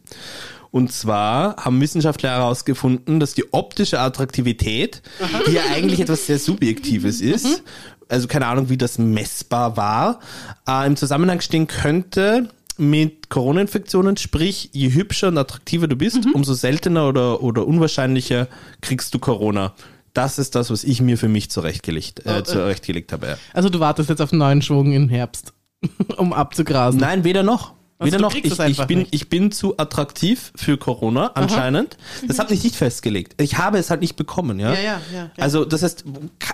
Und 0.73 0.91
zwar 0.91 1.57
haben 1.57 1.79
Wissenschaftler 1.79 2.31
herausgefunden, 2.31 3.19
dass 3.19 3.35
die 3.35 3.53
optische 3.53 3.99
Attraktivität, 3.99 5.03
die 5.45 5.51
ja 5.51 5.61
eigentlich 5.71 5.99
etwas 5.99 6.25
sehr 6.25 6.39
Subjektives 6.39 7.21
ist, 7.21 7.61
also 8.09 8.27
keine 8.27 8.47
Ahnung, 8.47 8.69
wie 8.69 8.77
das 8.77 8.97
messbar 8.97 9.77
war, 9.77 10.19
äh, 10.67 10.87
im 10.87 10.95
Zusammenhang 10.95 11.41
stehen 11.41 11.67
könnte 11.67 12.49
mit 12.77 13.29
Corona-Infektionen, 13.29 14.17
sprich, 14.17 14.71
je 14.73 14.91
hübscher 14.91 15.27
und 15.27 15.37
attraktiver 15.37 15.87
du 15.87 15.95
bist, 15.95 16.25
umso 16.33 16.55
seltener 16.55 17.07
oder, 17.07 17.43
oder 17.43 17.67
unwahrscheinlicher 17.67 18.47
kriegst 18.81 19.13
du 19.13 19.19
Corona. 19.19 19.75
Das 20.15 20.39
ist 20.39 20.55
das, 20.55 20.71
was 20.71 20.83
ich 20.83 21.01
mir 21.01 21.19
für 21.19 21.27
mich 21.27 21.51
zurechtgelegt, 21.51 22.25
äh, 22.25 22.43
zurechtgelegt 22.43 23.13
habe. 23.13 23.27
Ja. 23.27 23.37
Also 23.53 23.69
du 23.69 23.79
wartest 23.79 24.09
jetzt 24.09 24.23
auf 24.23 24.31
einen 24.31 24.39
neuen 24.39 24.63
Schwung 24.63 24.91
im 24.91 25.07
Herbst, 25.07 25.53
um 26.17 26.33
abzugrasen. 26.33 26.99
Nein, 26.99 27.23
weder 27.23 27.43
noch. 27.43 27.75
Also 27.99 28.07
Weder 28.07 28.17
du 28.17 28.23
noch. 28.23 28.35
Ich, 28.35 28.45
es 28.45 28.59
ich, 28.59 28.85
bin, 28.85 28.99
nicht. 28.99 29.15
ich 29.15 29.29
bin 29.29 29.51
zu 29.51 29.77
attraktiv 29.77 30.51
für 30.55 30.77
Corona 30.77 31.27
anscheinend. 31.35 31.97
Das 32.27 32.39
hat 32.39 32.49
mich 32.49 32.63
nicht 32.63 32.75
festgelegt. 32.75 33.41
Ich 33.41 33.57
habe 33.57 33.77
es 33.77 33.89
halt 33.89 34.01
nicht 34.01 34.15
bekommen, 34.15 34.59
ja. 34.59 34.73
Ja, 34.73 34.79
ja, 34.79 35.01
ja, 35.13 35.19
ja. 35.23 35.31
Also 35.37 35.65
das 35.65 35.83
heißt, 35.83 36.03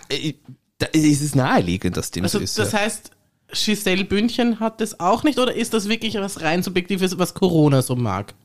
äh, 0.10 0.34
da 0.78 0.88
ist 0.88 1.22
es 1.22 1.36
naheliegend, 1.36 1.98
dass 1.98 2.12
dem 2.12 2.24
Also 2.24 2.40
so 2.40 2.44
ist. 2.44 2.60
das 2.60 2.72
ja. 2.74 2.80
heißt, 2.80 3.12
Giselle 3.52 4.06
Bündchen 4.06 4.60
hat 4.60 4.80
das 4.80 5.00
auch 5.00 5.24
nicht 5.24 5.40
oder 5.40 5.56
ist 5.56 5.74
das 5.74 5.90
wirklich 5.90 6.16
was 6.16 6.42
rein 6.42 6.62
Subjektives, 6.62 7.18
was 7.18 7.34
Corona 7.34 7.82
so 7.82 7.96
mag? 7.96 8.36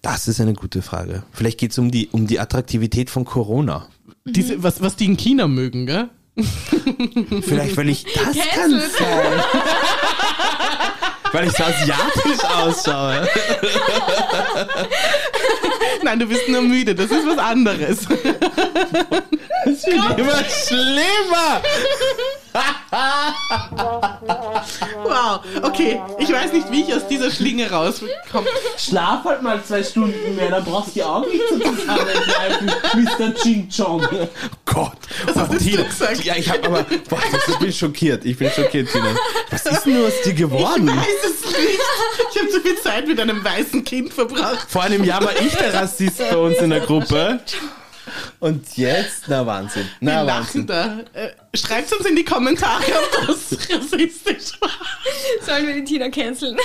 Das 0.00 0.28
ist 0.28 0.40
eine 0.40 0.54
gute 0.54 0.82
Frage. 0.82 1.24
Vielleicht 1.32 1.58
geht 1.58 1.72
es 1.72 1.78
um 1.78 1.90
die, 1.90 2.08
um 2.12 2.26
die 2.26 2.38
Attraktivität 2.38 3.10
von 3.10 3.24
Corona. 3.24 3.88
Diese, 4.24 4.62
was, 4.62 4.80
was 4.80 4.96
die 4.96 5.06
in 5.06 5.16
China 5.16 5.48
mögen, 5.48 5.86
gell? 5.86 6.08
Vielleicht, 7.42 7.76
weil 7.76 7.88
ich 7.88 8.04
das 8.14 8.36
kann 8.36 8.70
Cancel. 8.70 8.90
sein. 8.90 9.40
weil 11.32 11.48
ich 11.48 11.52
so 11.52 11.64
asiatisch 11.64 12.44
ausschaue. 12.44 13.28
Nein, 16.02 16.18
du 16.18 16.26
bist 16.26 16.48
nur 16.48 16.62
müde, 16.62 16.94
das 16.94 17.10
ist 17.10 17.26
was 17.26 17.38
anderes. 17.38 18.06
Das 19.64 19.86
wird 19.86 20.18
immer 20.18 20.44
schlimmer. 20.44 21.62
Wow, 25.04 25.40
okay, 25.62 26.00
ich 26.18 26.30
weiß 26.30 26.52
nicht, 26.52 26.70
wie 26.70 26.82
ich 26.82 26.94
aus 26.94 27.06
dieser 27.08 27.30
Schlinge 27.30 27.70
rauskomme. 27.70 28.48
Schlaf 28.76 29.24
halt 29.24 29.42
mal 29.42 29.62
zwei 29.64 29.82
Stunden 29.82 30.36
mehr, 30.36 30.50
dann 30.50 30.64
brauchst 30.64 30.88
du 30.88 30.92
die 30.94 31.04
Augen 31.04 31.30
nicht 31.30 31.42
so 31.48 31.58
zusammenkneifen, 31.58 32.70
Mr. 32.94 33.34
Ching 33.34 33.68
Chong. 33.74 34.06
Oh 34.12 34.28
Gott. 34.66 34.98
Was 35.26 35.36
hast 35.36 35.52
du 35.52 35.58
Tina. 35.58 35.82
gesagt? 35.82 36.24
Ja, 36.24 36.36
ich 36.36 36.50
hab 36.50 36.64
aber, 36.64 36.84
boah, 37.08 37.18
ich 37.48 37.58
bin 37.58 37.72
schockiert. 37.72 38.24
Ich 38.24 38.36
bin 38.36 38.50
schockiert, 38.50 38.90
Tina. 38.90 39.14
Was 39.50 39.66
ist 39.66 39.84
denn 39.84 39.94
nur 39.98 40.08
aus 40.08 40.20
dir 40.24 40.34
geworden? 40.34 40.88
Ich 40.88 40.96
weiß 40.96 41.24
es 41.24 41.46
nicht. 41.46 41.80
Ich 42.34 42.38
habe 42.40 42.50
zu 42.50 42.60
viel 42.60 42.76
Zeit 42.80 43.06
mit 43.06 43.20
einem 43.20 43.42
weißen 43.44 43.84
Kind 43.84 44.12
verbracht. 44.12 44.66
Vor 44.68 44.82
einem 44.82 45.04
Jahr 45.04 45.24
war 45.24 45.36
ich 45.40 45.54
der 45.54 45.72
Rassist 45.74 46.18
bei 46.18 46.36
uns 46.36 46.58
in 46.58 46.70
der 46.70 46.80
Gruppe. 46.80 47.40
Und 48.40 48.76
jetzt, 48.76 49.24
na 49.28 49.46
Wahnsinn. 49.46 49.88
Na 50.00 50.20
Wir 50.20 50.24
lachen 50.24 50.44
Wahnsinn. 50.44 50.66
da. 50.66 50.98
Äh, 51.12 51.30
Schreibt 51.54 51.92
uns 51.92 52.06
in 52.06 52.16
die 52.16 52.24
Kommentare, 52.24 52.82
ob 52.84 53.26
das 53.26 53.58
rassistisch 53.70 54.58
war. 54.60 54.70
Sollen 55.46 55.66
wir 55.66 55.74
die 55.74 55.84
Tina 55.84 56.08
canceln? 56.08 56.56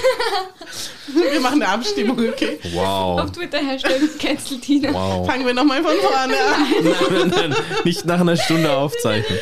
Wir 1.13 1.39
machen 1.41 1.61
eine 1.61 1.71
Abstimmung, 1.73 2.17
okay? 2.17 2.57
Wow. 2.73 3.19
Auf 3.21 3.31
Twitter 3.33 3.57
Hashtag 3.59 3.99
cancel 4.19 4.59
Tina. 4.59 4.93
Wow. 4.93 5.27
Fangen 5.27 5.45
wir 5.45 5.53
nochmal 5.53 5.83
von 5.83 5.91
vorne 5.97 6.35
an. 6.37 6.55
Nein, 6.83 7.29
nein, 7.31 7.49
nein, 7.49 7.55
nicht 7.83 8.05
nach 8.05 8.19
einer 8.21 8.37
Stunde 8.37 8.71
aufzeichnen. 8.71 9.39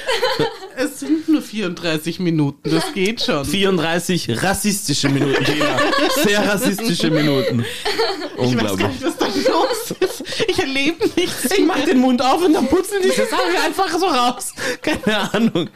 Es 0.77 0.99
sind 0.99 1.29
nur 1.29 1.41
34 1.41 2.19
Minuten, 2.19 2.69
das 2.69 2.91
geht 2.93 3.21
schon. 3.21 3.45
34 3.45 4.43
rassistische 4.43 5.09
Minuten, 5.09 5.43
Tina. 5.45 5.77
Sehr 6.23 6.45
rassistische 6.47 7.09
Minuten. 7.11 7.63
Ich 7.63 8.37
weiß 8.37 8.37
gar 8.37 8.45
Unglaublich. 8.47 8.87
nicht, 8.87 9.03
was 9.03 9.17
da 9.17 9.24
los 9.55 9.91
ist. 9.99 10.23
Ich 10.47 10.59
erlebe 10.59 11.05
nichts. 11.15 11.45
Ich 11.51 11.65
mach 11.65 11.79
den 11.85 11.99
Mund 11.99 12.21
auf 12.21 12.43
und 12.43 12.53
dann 12.53 12.67
putzen 12.67 12.97
diese 13.03 13.25
Sache 13.25 13.41
einfach 13.65 13.89
so 13.97 14.05
raus. 14.07 14.53
Keine 14.81 15.33
Ahnung. 15.33 15.69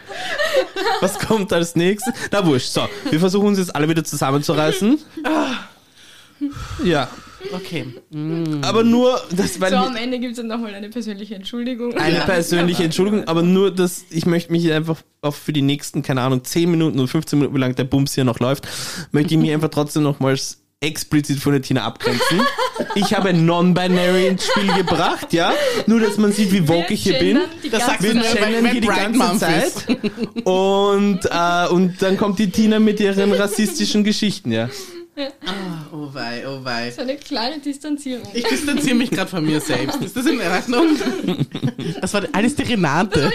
Was 1.01 1.17
kommt 1.19 1.51
als 1.53 1.75
nächstes? 1.75 2.13
Na 2.31 2.45
wurscht. 2.45 2.71
So, 2.71 2.87
wir 3.09 3.19
versuchen 3.19 3.47
uns 3.47 3.57
jetzt 3.59 3.75
alle 3.75 3.87
wieder 3.89 4.03
zusammenzureißen. 4.03 4.99
Ja, 6.83 7.09
Okay. 7.53 7.85
aber 8.63 8.83
nur, 8.83 9.19
das 9.31 9.59
weil 9.61 9.71
So, 9.71 9.77
am 9.77 9.95
Ende 9.95 10.19
gibt 10.19 10.31
es 10.31 10.37
dann 10.37 10.47
nochmal 10.47 10.73
eine 10.75 10.89
persönliche 10.89 11.35
Entschuldigung. 11.35 11.95
eine 11.97 12.19
persönliche 12.21 12.83
Entschuldigung, 12.83 13.27
aber 13.29 13.43
nur, 13.43 13.71
dass 13.71 14.03
ich 14.09 14.25
möchte 14.25 14.51
mich 14.51 14.69
einfach 14.73 14.97
auch 15.21 15.33
für 15.33 15.53
die 15.53 15.61
nächsten, 15.61 16.01
keine 16.01 16.21
Ahnung, 16.21 16.43
10 16.43 16.69
Minuten 16.69 16.99
oder 16.99 17.07
15 17.07 17.39
Minuten, 17.39 17.55
wie 17.55 17.59
lange 17.59 17.75
der 17.75 17.85
Bums 17.85 18.13
hier 18.13 18.25
noch 18.25 18.39
läuft, 18.39 18.67
möchte 19.11 19.33
ich 19.35 19.39
mich 19.39 19.51
einfach 19.51 19.69
trotzdem 19.69 20.03
nochmals 20.03 20.61
explizit 20.81 21.39
von 21.39 21.51
der 21.51 21.61
Tina 21.61 21.83
abgrenzen. 21.83 22.41
Ich 22.95 23.13
habe 23.13 23.33
Non-Binary 23.33 24.27
ins 24.27 24.45
Spiel 24.47 24.71
gebracht, 24.73 25.33
ja. 25.33 25.51
Nur, 25.87 25.99
dass 25.99 26.17
man 26.17 26.31
sieht, 26.31 26.53
wie 26.53 26.67
woke 26.69 26.93
ich 26.93 27.03
hier 27.03 27.19
bin. 27.19 27.39
Das 27.69 27.85
sagst 27.85 28.03
Wir 28.03 28.13
du 28.13 28.21
channeln 28.21 28.65
hier 28.71 28.81
die 28.81 28.87
ganze 28.87 29.19
Month 29.19 29.39
Zeit. 29.41 29.65
ist. 29.65 29.87
Und, 30.45 31.19
äh, 31.25 31.67
und 31.69 32.01
dann 32.01 32.15
kommt 32.15 32.39
die 32.39 32.49
Tina 32.49 32.79
mit 32.79 32.99
ihren 33.01 33.33
rassistischen 33.33 34.05
Geschichten, 34.05 34.51
ja. 34.53 34.69
Oh 35.91 36.13
wei, 36.13 36.43
oh 36.47 36.63
wei. 36.63 36.91
So 36.91 37.01
eine 37.01 37.17
kleine 37.17 37.59
Distanzierung. 37.59 38.27
Ich 38.33 38.43
distanziere 38.43 38.95
mich 38.95 39.09
gerade 39.11 39.29
von 39.29 39.45
mir 39.45 39.59
selbst. 39.59 40.01
Ist 40.01 40.15
das 40.15 40.25
in 40.25 40.39
Ordnung? 40.39 40.97
Das 42.01 42.13
war 42.13 42.23
alles 42.31 42.55
die 42.55 42.63
Renate. 42.63 43.31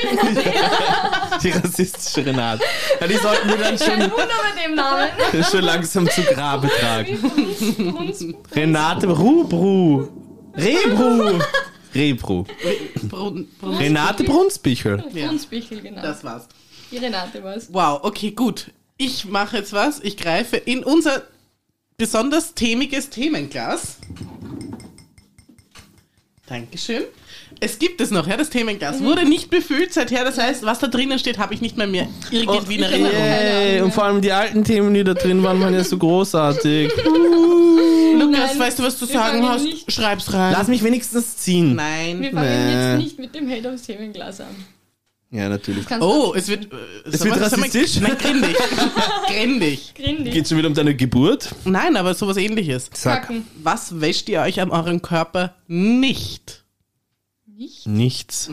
Die 1.42 1.50
rassistische 1.50 2.24
Renate. 2.24 2.62
Ja, 3.00 3.06
die 3.06 3.14
sollten 3.14 3.48
wir 3.48 3.56
dann 3.56 3.78
schon, 3.78 4.00
Wunder 4.00 4.14
bei 4.16 4.62
dem 4.64 4.74
Namen. 4.74 5.08
schon 5.50 5.64
langsam 5.64 6.08
zu 6.08 6.22
Grabe 6.22 6.68
tragen. 6.68 7.18
Renate 8.54 9.08
Rubru. 9.08 10.08
Rebru. 10.56 11.40
Rebru. 11.94 12.44
Brun, 13.08 13.48
Brun, 13.60 13.76
Renate 13.76 14.24
Brunsbichel. 14.24 15.04
Ja. 15.12 15.28
Brunsbichel, 15.28 15.80
genau. 15.80 16.02
das 16.02 16.24
war's. 16.24 16.48
Die 16.90 16.98
Renate 16.98 17.42
war's. 17.42 17.68
Wow, 17.72 18.00
okay, 18.02 18.30
gut. 18.30 18.70
Ich 18.96 19.24
mache 19.24 19.58
jetzt 19.58 19.72
was. 19.72 20.00
Ich 20.00 20.16
greife 20.16 20.56
in 20.56 20.84
unser 20.84 21.22
besonders 21.96 22.54
themiges 22.54 23.10
Themenglas. 23.10 23.98
Dankeschön. 26.46 27.04
Es 27.60 27.78
gibt 27.78 28.00
es 28.02 28.10
noch, 28.10 28.26
ja, 28.26 28.36
das 28.36 28.50
Themenglas. 28.50 29.00
Wurde 29.02 29.24
nicht 29.26 29.48
befüllt 29.48 29.92
seither, 29.94 30.24
das 30.24 30.36
heißt, 30.36 30.64
was 30.64 30.80
da 30.80 30.88
drinnen 30.88 31.18
steht, 31.18 31.38
habe 31.38 31.54
ich 31.54 31.62
nicht 31.62 31.76
mehr, 31.78 31.86
mehr 31.86 32.06
irgendwie 32.30 32.74
in 32.74 32.80
ich 32.80 32.86
Erinnerung. 32.90 33.16
Yay. 33.16 33.72
Ahnung 33.76 33.84
Und 33.86 33.94
vor 33.94 34.04
allem 34.04 34.20
die 34.20 34.32
alten 34.32 34.62
Themen, 34.64 34.92
die 34.92 35.04
da 35.04 35.14
drin 35.14 35.42
waren, 35.42 35.60
waren 35.60 35.72
ja 35.72 35.82
so 35.84 35.96
großartig. 35.96 36.92
Lukas, 37.04 38.50
Nein, 38.50 38.58
weißt 38.58 38.78
du, 38.78 38.82
was 38.82 38.98
du 38.98 39.06
sagen 39.06 39.48
hast? 39.48 39.62
nicht- 39.62 39.90
Schreib's 39.90 40.32
rein. 40.34 40.52
Lass 40.52 40.68
mich 40.68 40.82
wenigstens 40.82 41.36
ziehen. 41.38 41.74
Nein. 41.76 42.20
Wir 42.20 42.32
fangen 42.32 42.66
Nee. 42.66 42.92
jetzt 42.92 43.04
nicht 43.04 43.18
mit 43.18 43.34
dem 43.34 43.48
Hate 43.50 43.72
aufs 43.72 43.82
Themenglas 43.84 44.40
an. 44.40 44.48
Ja, 45.34 45.48
natürlich. 45.48 45.84
Kannst 45.86 46.06
Oh, 46.06 46.32
es 46.36 46.46
wird. 46.46 46.72
Äh, 46.72 46.76
Es 47.10 47.24
wird 47.24 47.40
rassistisch? 47.40 48.00
Nein, 48.00 48.16
grindig. 48.18 48.56
grindig. 49.26 49.94
Grindig. 49.96 50.32
Geht 50.32 50.48
schon 50.48 50.58
wieder 50.58 50.68
um 50.68 50.74
deine 50.74 50.94
Geburt? 50.94 51.52
Nein, 51.64 51.96
aber 51.96 52.14
sowas 52.14 52.36
ähnliches. 52.36 52.88
Sag. 52.94 53.22
Kacken. 53.22 53.44
Was 53.60 54.00
wäscht 54.00 54.28
ihr 54.28 54.42
euch 54.42 54.60
an 54.60 54.70
eurem 54.70 55.02
Körper 55.02 55.56
nicht? 55.66 56.64
Nicht? 57.46 57.84
Nichts. 57.86 58.50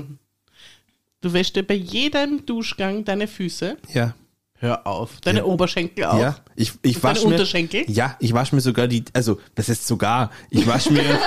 Du 1.21 1.33
wäschst 1.33 1.55
dir 1.55 1.61
bei 1.63 1.75
jedem 1.75 2.47
Duschgang 2.47 3.05
deine 3.05 3.27
Füße. 3.27 3.77
Ja. 3.93 4.15
Hör 4.61 4.85
auf. 4.85 5.19
Deine 5.23 5.39
Ja. 5.39 5.45
Oberschenkel 5.45 6.05
auch. 6.05 6.19
Ja, 6.19 6.35
ich, 6.55 6.73
ich 6.83 7.01
wasche 7.01 7.25
mir. 7.27 7.33
Unterschenkel? 7.33 7.83
Ja, 7.87 8.15
ich 8.19 8.31
wasche 8.31 8.53
mir 8.53 8.61
sogar 8.61 8.87
die, 8.87 9.03
also, 9.11 9.39
das 9.55 9.69
ist 9.69 9.87
sogar, 9.87 10.29
ich 10.51 10.67
wasche 10.67 10.93
mir, 10.93 11.03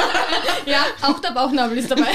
Ja, 0.67 0.85
auch 1.03 1.19
der 1.19 1.33
Bauchnabel 1.33 1.77
ist 1.77 1.91
dabei. 1.91 2.07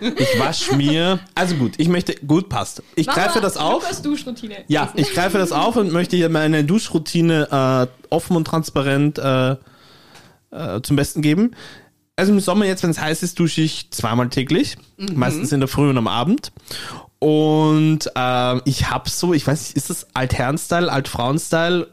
ich 0.16 0.38
wasche 0.38 0.76
mir, 0.76 1.18
also 1.34 1.54
gut, 1.56 1.72
ich 1.78 1.88
möchte, 1.88 2.14
gut, 2.26 2.50
passt. 2.50 2.82
Ich 2.94 3.06
Mama, 3.06 3.18
greife 3.18 3.40
das 3.40 3.56
auf. 3.56 3.82
Lukas 3.82 4.02
Duschroutine. 4.02 4.64
Ja, 4.68 4.92
ich 4.94 5.12
greife 5.12 5.38
das 5.38 5.50
auf 5.50 5.76
und 5.76 5.92
möchte 5.92 6.14
hier 6.16 6.28
meine 6.28 6.62
Duschroutine 6.62 7.88
äh, 7.90 8.14
offen 8.14 8.36
und 8.36 8.44
transparent 8.44 9.18
äh, 9.18 9.52
äh, 10.50 10.82
zum 10.82 10.96
Besten 10.96 11.22
geben. 11.22 11.56
Also 12.20 12.32
im 12.32 12.40
Sommer 12.40 12.66
jetzt, 12.66 12.82
wenn 12.82 12.90
es 12.90 13.00
heiß 13.00 13.22
ist, 13.22 13.38
dusche 13.38 13.62
ich 13.62 13.90
zweimal 13.92 14.28
täglich, 14.28 14.76
meistens 15.14 15.52
in 15.52 15.60
der 15.60 15.70
Früh 15.70 15.88
und 15.88 15.96
am 15.96 16.06
Abend. 16.06 16.52
Und 17.18 18.12
ähm, 18.14 18.60
ich 18.66 18.90
habe 18.90 19.08
so, 19.08 19.32
ich 19.32 19.46
weiß 19.46 19.58
nicht, 19.58 19.76
ist 19.78 19.88
das 19.88 20.06
Altherren-Style, 20.14 20.92
Altfrauen-Style 20.92 21.88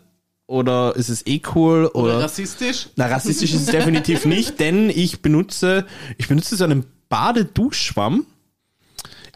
oder 0.45 0.97
ist 0.97 1.07
es 1.07 1.25
eh 1.25 1.41
cool 1.55 1.89
Oder 1.93 2.15
oder? 2.15 2.23
rassistisch? 2.23 2.89
Na, 2.97 3.05
rassistisch 3.07 3.53
ist 3.53 3.61
es 3.61 3.65
definitiv 3.67 4.25
nicht, 4.25 4.59
denn 4.59 4.89
ich 4.89 5.21
benutze, 5.21 5.86
ich 6.17 6.28
benutze 6.28 6.57
so 6.57 6.65
einen 6.65 6.86
Badeduschschwamm 7.07 8.25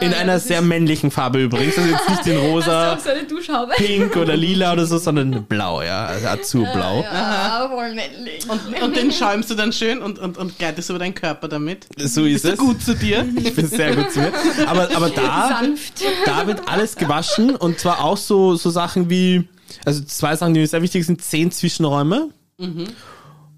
in 0.01 0.11
ja, 0.11 0.17
einer 0.17 0.33
das 0.33 0.45
sehr 0.47 0.59
ist- 0.59 0.65
männlichen 0.65 1.11
Farbe 1.11 1.41
übrigens. 1.43 1.77
Also 1.77 1.89
jetzt 1.89 2.09
nicht 2.09 2.27
in 2.27 2.37
rosa, 2.51 2.97
so 2.99 3.53
pink 3.77 4.15
oder 4.17 4.35
lila 4.37 4.73
oder 4.73 4.85
so, 4.85 4.97
sondern 4.97 5.43
blau, 5.45 5.81
ja, 5.81 6.05
also 6.07 6.27
azurblau. 6.27 7.01
Ja, 7.03 7.69
voll 7.71 7.93
männlich. 7.93 8.45
Und, 8.49 8.81
und 8.83 8.95
den 8.95 9.11
schäumst 9.11 9.49
du 9.49 9.55
dann 9.55 9.71
schön 9.71 10.01
und, 10.01 10.19
und, 10.19 10.37
und 10.37 10.57
gleitest 10.57 10.89
über 10.89 10.99
deinen 10.99 11.15
Körper 11.15 11.47
damit. 11.47 11.87
So 11.97 12.25
ist 12.25 12.41
Bist 12.41 12.45
du 12.45 12.49
es. 12.49 12.57
gut 12.57 12.81
zu 12.81 12.95
dir? 12.95 13.25
Ich 13.37 13.55
bin 13.55 13.67
sehr 13.67 13.95
gut 13.95 14.11
zu 14.11 14.19
mir. 14.19 14.31
Aber, 14.67 14.89
aber 14.95 15.09
da, 15.09 15.59
Sanft. 15.61 16.03
da 16.25 16.45
wird 16.47 16.67
alles 16.67 16.95
gewaschen 16.95 17.55
und 17.55 17.79
zwar 17.79 18.03
auch 18.03 18.17
so, 18.17 18.55
so 18.55 18.69
Sachen 18.69 19.09
wie, 19.09 19.47
also 19.85 20.03
zwei 20.03 20.35
Sachen, 20.35 20.53
die 20.53 20.59
mir 20.61 20.67
sehr 20.67 20.81
wichtig 20.81 21.05
sind, 21.05 21.21
zehn 21.21 21.51
Zwischenräume 21.51 22.29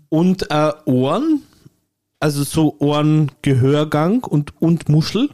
und 0.09 0.49
äh, 0.51 0.71
Ohren, 0.85 1.41
also 2.19 2.43
so 2.43 2.75
Ohrengehörgang 2.79 4.23
und, 4.23 4.53
und 4.61 4.87
Muschel. 4.89 5.29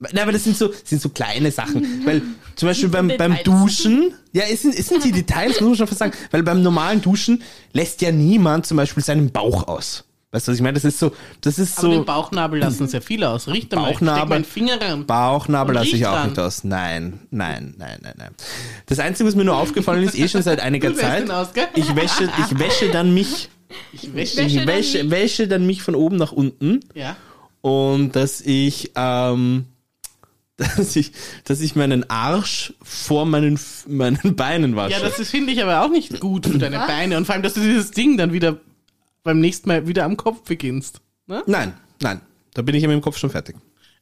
Nein, 0.00 0.18
aber 0.22 0.32
das 0.32 0.44
sind 0.44 0.56
so, 0.56 0.70
sind 0.84 1.02
so 1.02 1.08
kleine 1.08 1.50
Sachen. 1.50 2.06
Weil 2.06 2.22
zum 2.54 2.68
Beispiel 2.68 2.88
beim, 2.88 3.10
beim. 3.18 3.36
Duschen, 3.44 4.12
ja, 4.32 4.44
es 4.50 4.62
sind, 4.62 4.78
es 4.78 4.86
sind 4.88 5.04
die 5.04 5.10
Details, 5.12 5.60
muss 5.60 5.70
man 5.70 5.76
schon 5.76 5.86
fast 5.88 5.98
sagen, 5.98 6.12
weil 6.30 6.42
beim 6.44 6.62
normalen 6.62 7.00
Duschen 7.02 7.42
lässt 7.72 8.00
ja 8.02 8.12
niemand 8.12 8.66
zum 8.66 8.76
Beispiel 8.76 9.02
seinen 9.02 9.30
Bauch 9.32 9.66
aus. 9.66 10.04
Weißt 10.30 10.46
du, 10.46 10.52
was 10.52 10.56
ich 10.58 10.62
meine? 10.62 10.74
Das 10.74 10.84
ist 10.84 10.98
so, 10.98 11.10
das 11.40 11.58
ist 11.58 11.78
Aber 11.78 11.86
so. 11.88 11.92
den 11.94 12.04
Bauchnabel 12.04 12.60
lassen 12.60 12.86
sehr 12.86 13.00
viele 13.00 13.30
aus. 13.30 13.48
Riech 13.48 13.70
da 13.70 13.76
mal. 13.80 13.90
Ich 13.90 13.96
steck 13.96 14.06
Bauchnabel. 14.08 14.28
meinen 14.28 14.44
Finger 14.44 14.78
ran. 14.80 15.06
Bauchnabel 15.06 15.74
lasse 15.74 15.86
ich 15.88 15.94
riecht 15.94 16.06
auch 16.06 16.12
dran. 16.12 16.28
nicht 16.28 16.38
aus. 16.38 16.64
Nein, 16.64 17.20
nein, 17.30 17.74
nein, 17.78 17.98
nein, 18.02 18.14
nein. 18.18 18.30
Das 18.86 18.98
Einzige, 18.98 19.26
was 19.26 19.34
mir 19.34 19.44
nur 19.46 19.56
aufgefallen 19.56 20.02
ist, 20.04 20.18
eh 20.18 20.28
schon 20.28 20.42
seit 20.42 20.60
einiger 20.60 20.94
Zeit, 20.94 21.30
aus, 21.30 21.48
ich 21.74 21.96
wäsche, 21.96 22.30
ich 22.46 22.58
wäsche 22.58 22.90
dann 22.90 23.14
mich, 23.14 23.48
Ich 23.92 24.14
wäsche. 24.14 24.36
Wäsche 24.36 24.42
ich 24.46 24.56
dann 24.56 24.66
wäsche, 24.66 25.02
mich. 25.04 25.10
wäsche 25.10 25.48
dann 25.48 25.66
mich 25.66 25.82
von 25.82 25.94
oben 25.94 26.16
nach 26.16 26.32
unten 26.32 26.80
Ja. 26.94 27.16
und 27.62 28.14
dass 28.14 28.42
ich, 28.42 28.92
ähm, 28.96 29.64
dass 30.58 30.96
ich, 30.96 31.12
dass 31.44 31.60
ich 31.60 31.76
meinen 31.76 32.10
Arsch 32.10 32.74
vor 32.82 33.24
meinen, 33.24 33.58
meinen 33.86 34.34
Beinen 34.36 34.76
wasche. 34.76 35.00
Ja, 35.00 35.00
das 35.00 35.30
finde 35.30 35.52
ich 35.52 35.62
aber 35.62 35.82
auch 35.82 35.90
nicht 35.90 36.20
gut 36.20 36.46
für 36.46 36.58
deine 36.58 36.78
Was? 36.78 36.86
Beine. 36.88 37.16
Und 37.16 37.26
vor 37.26 37.34
allem, 37.34 37.42
dass 37.42 37.54
du 37.54 37.60
dieses 37.60 37.92
Ding 37.92 38.16
dann 38.16 38.32
wieder 38.32 38.58
beim 39.22 39.40
nächsten 39.40 39.68
Mal 39.68 39.86
wieder 39.86 40.04
am 40.04 40.16
Kopf 40.16 40.42
beginnst. 40.42 41.00
Ne? 41.26 41.42
nein, 41.46 41.74
nein, 42.02 42.20
da 42.54 42.62
bin 42.62 42.74
ich 42.74 42.82
ja 42.82 42.88
mit 42.88 42.96
dem 42.96 43.02
Kopf 43.02 43.18
schon 43.18 43.30
fertig. 43.30 43.56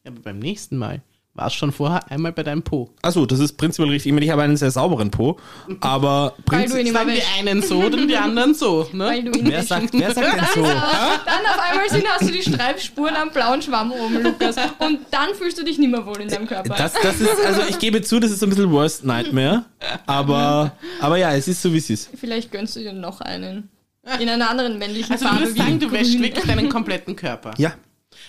Ja, 0.04 0.10
aber 0.12 0.20
beim 0.20 0.38
nächsten 0.38 0.76
Mal 0.76 1.02
war 1.36 1.46
es 1.48 1.54
schon 1.54 1.70
vorher 1.72 2.10
einmal 2.10 2.32
bei 2.32 2.42
deinem 2.42 2.62
Po. 2.62 2.90
Achso, 3.02 3.26
das 3.26 3.38
ist 3.38 3.54
prinzipiell 3.58 3.90
richtig. 3.90 4.10
Ich 4.10 4.12
meine, 4.14 4.24
ich 4.24 4.32
habe 4.32 4.42
einen 4.42 4.56
sehr 4.56 4.70
sauberen 4.70 5.10
Po, 5.10 5.36
aber 5.80 6.34
Weil 6.46 6.66
du 6.68 6.78
ihn 6.78 6.84
prinzipiell. 6.84 6.86
immer 6.88 6.98
Sagen 6.98 7.10
die 7.14 7.48
einen 7.50 7.62
so, 7.62 7.88
dann 7.88 8.08
die 8.08 8.16
anderen 8.16 8.54
so. 8.54 8.88
Weil 8.92 9.22
Ne? 9.22 9.30
du 9.30 9.38
ihn 9.38 9.48
Wer 9.50 9.62
sagt, 9.62 9.92
wer 9.92 10.12
sagt 10.14 10.34
denn 10.36 10.44
so? 10.54 10.62
Dann 10.62 10.76
auf 10.78 11.58
einmal 11.70 11.88
sind, 11.90 12.04
hast 12.08 12.28
du 12.28 12.32
die 12.32 12.42
Streifspuren 12.42 13.14
am 13.16 13.30
blauen 13.30 13.60
Schwamm 13.62 13.92
oben, 13.92 14.22
Lukas. 14.22 14.56
Und 14.78 15.00
dann 15.10 15.34
fühlst 15.38 15.58
du 15.58 15.64
dich 15.64 15.78
nicht 15.78 15.90
mehr 15.90 16.04
wohl 16.06 16.20
in 16.20 16.28
deinem 16.28 16.46
Körper. 16.46 16.74
Das, 16.76 16.92
das 16.94 17.20
ist, 17.20 17.38
also 17.44 17.62
ich 17.68 17.78
gebe 17.78 18.02
zu, 18.02 18.18
das 18.18 18.30
ist 18.30 18.40
so 18.40 18.46
ein 18.46 18.50
bisschen 18.50 18.70
Worst 18.72 19.04
Nightmare. 19.04 19.64
Aber, 20.06 20.72
aber 21.00 21.16
ja, 21.18 21.32
es 21.34 21.48
ist 21.48 21.60
so, 21.62 21.72
wie 21.72 21.78
es 21.78 21.90
ist. 21.90 22.10
Vielleicht 22.18 22.50
gönnst 22.50 22.76
du 22.76 22.80
dir 22.80 22.92
noch 22.92 23.20
einen. 23.20 23.68
In 24.20 24.28
einer 24.28 24.48
anderen 24.50 24.78
männlichen 24.78 25.12
Also 25.12 25.24
du 25.24 25.30
Farbe 25.32 25.52
wie 25.54 25.58
sagen, 25.58 25.80
du 25.80 25.90
wäschst 25.90 26.18
wirklich 26.20 26.44
deinen 26.44 26.68
kompletten 26.68 27.16
Körper. 27.16 27.52
Ja. 27.58 27.74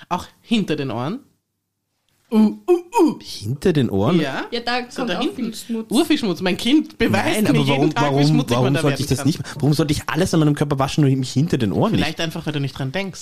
Auch 0.09 0.25
hinter 0.41 0.75
den 0.75 0.89
Ohren. 0.91 1.19
Uh, 2.29 2.35
uh, 2.37 3.01
uh. 3.01 3.19
Hinter 3.21 3.71
den 3.71 3.89
Ohren? 3.89 4.19
Ja. 4.19 4.45
Ja, 4.51 4.59
da 4.59 4.79
So 4.89 4.97
kommt 4.97 5.09
da 5.11 5.17
auch 5.19 5.21
hinten. 5.21 5.35
viel 5.37 5.55
Schmutz. 5.55 5.85
Urfischmutz. 5.89 6.41
Mein 6.41 6.57
Kind 6.57 6.97
beweist 6.97 7.25
Nein, 7.41 7.43
mir 7.43 7.49
aber 7.49 7.57
jeden 7.59 7.69
warum, 7.69 7.93
Tag, 7.93 8.03
wie 8.03 8.07
warum, 8.15 8.27
schmutzig 8.27 8.49
man 8.57 8.59
warum 8.63 8.73
da 8.73 8.81
sollte 8.81 9.01
ich 9.01 9.07
das 9.07 9.17
kann. 9.19 9.27
nicht? 9.27 9.39
Warum 9.55 9.73
sollte 9.73 9.93
ich 9.93 10.01
alles 10.07 10.33
an 10.33 10.41
meinem 10.41 10.55
Körper 10.55 10.77
waschen, 10.77 11.05
nur 11.05 11.15
mich 11.15 11.31
hinter 11.31 11.57
den 11.57 11.71
Ohren 11.71 11.91
nicht? 11.93 12.01
Vielleicht 12.01 12.19
einfach, 12.19 12.45
weil 12.45 12.53
du 12.53 12.59
nicht 12.59 12.77
dran 12.77 12.91
denkst. 12.91 13.21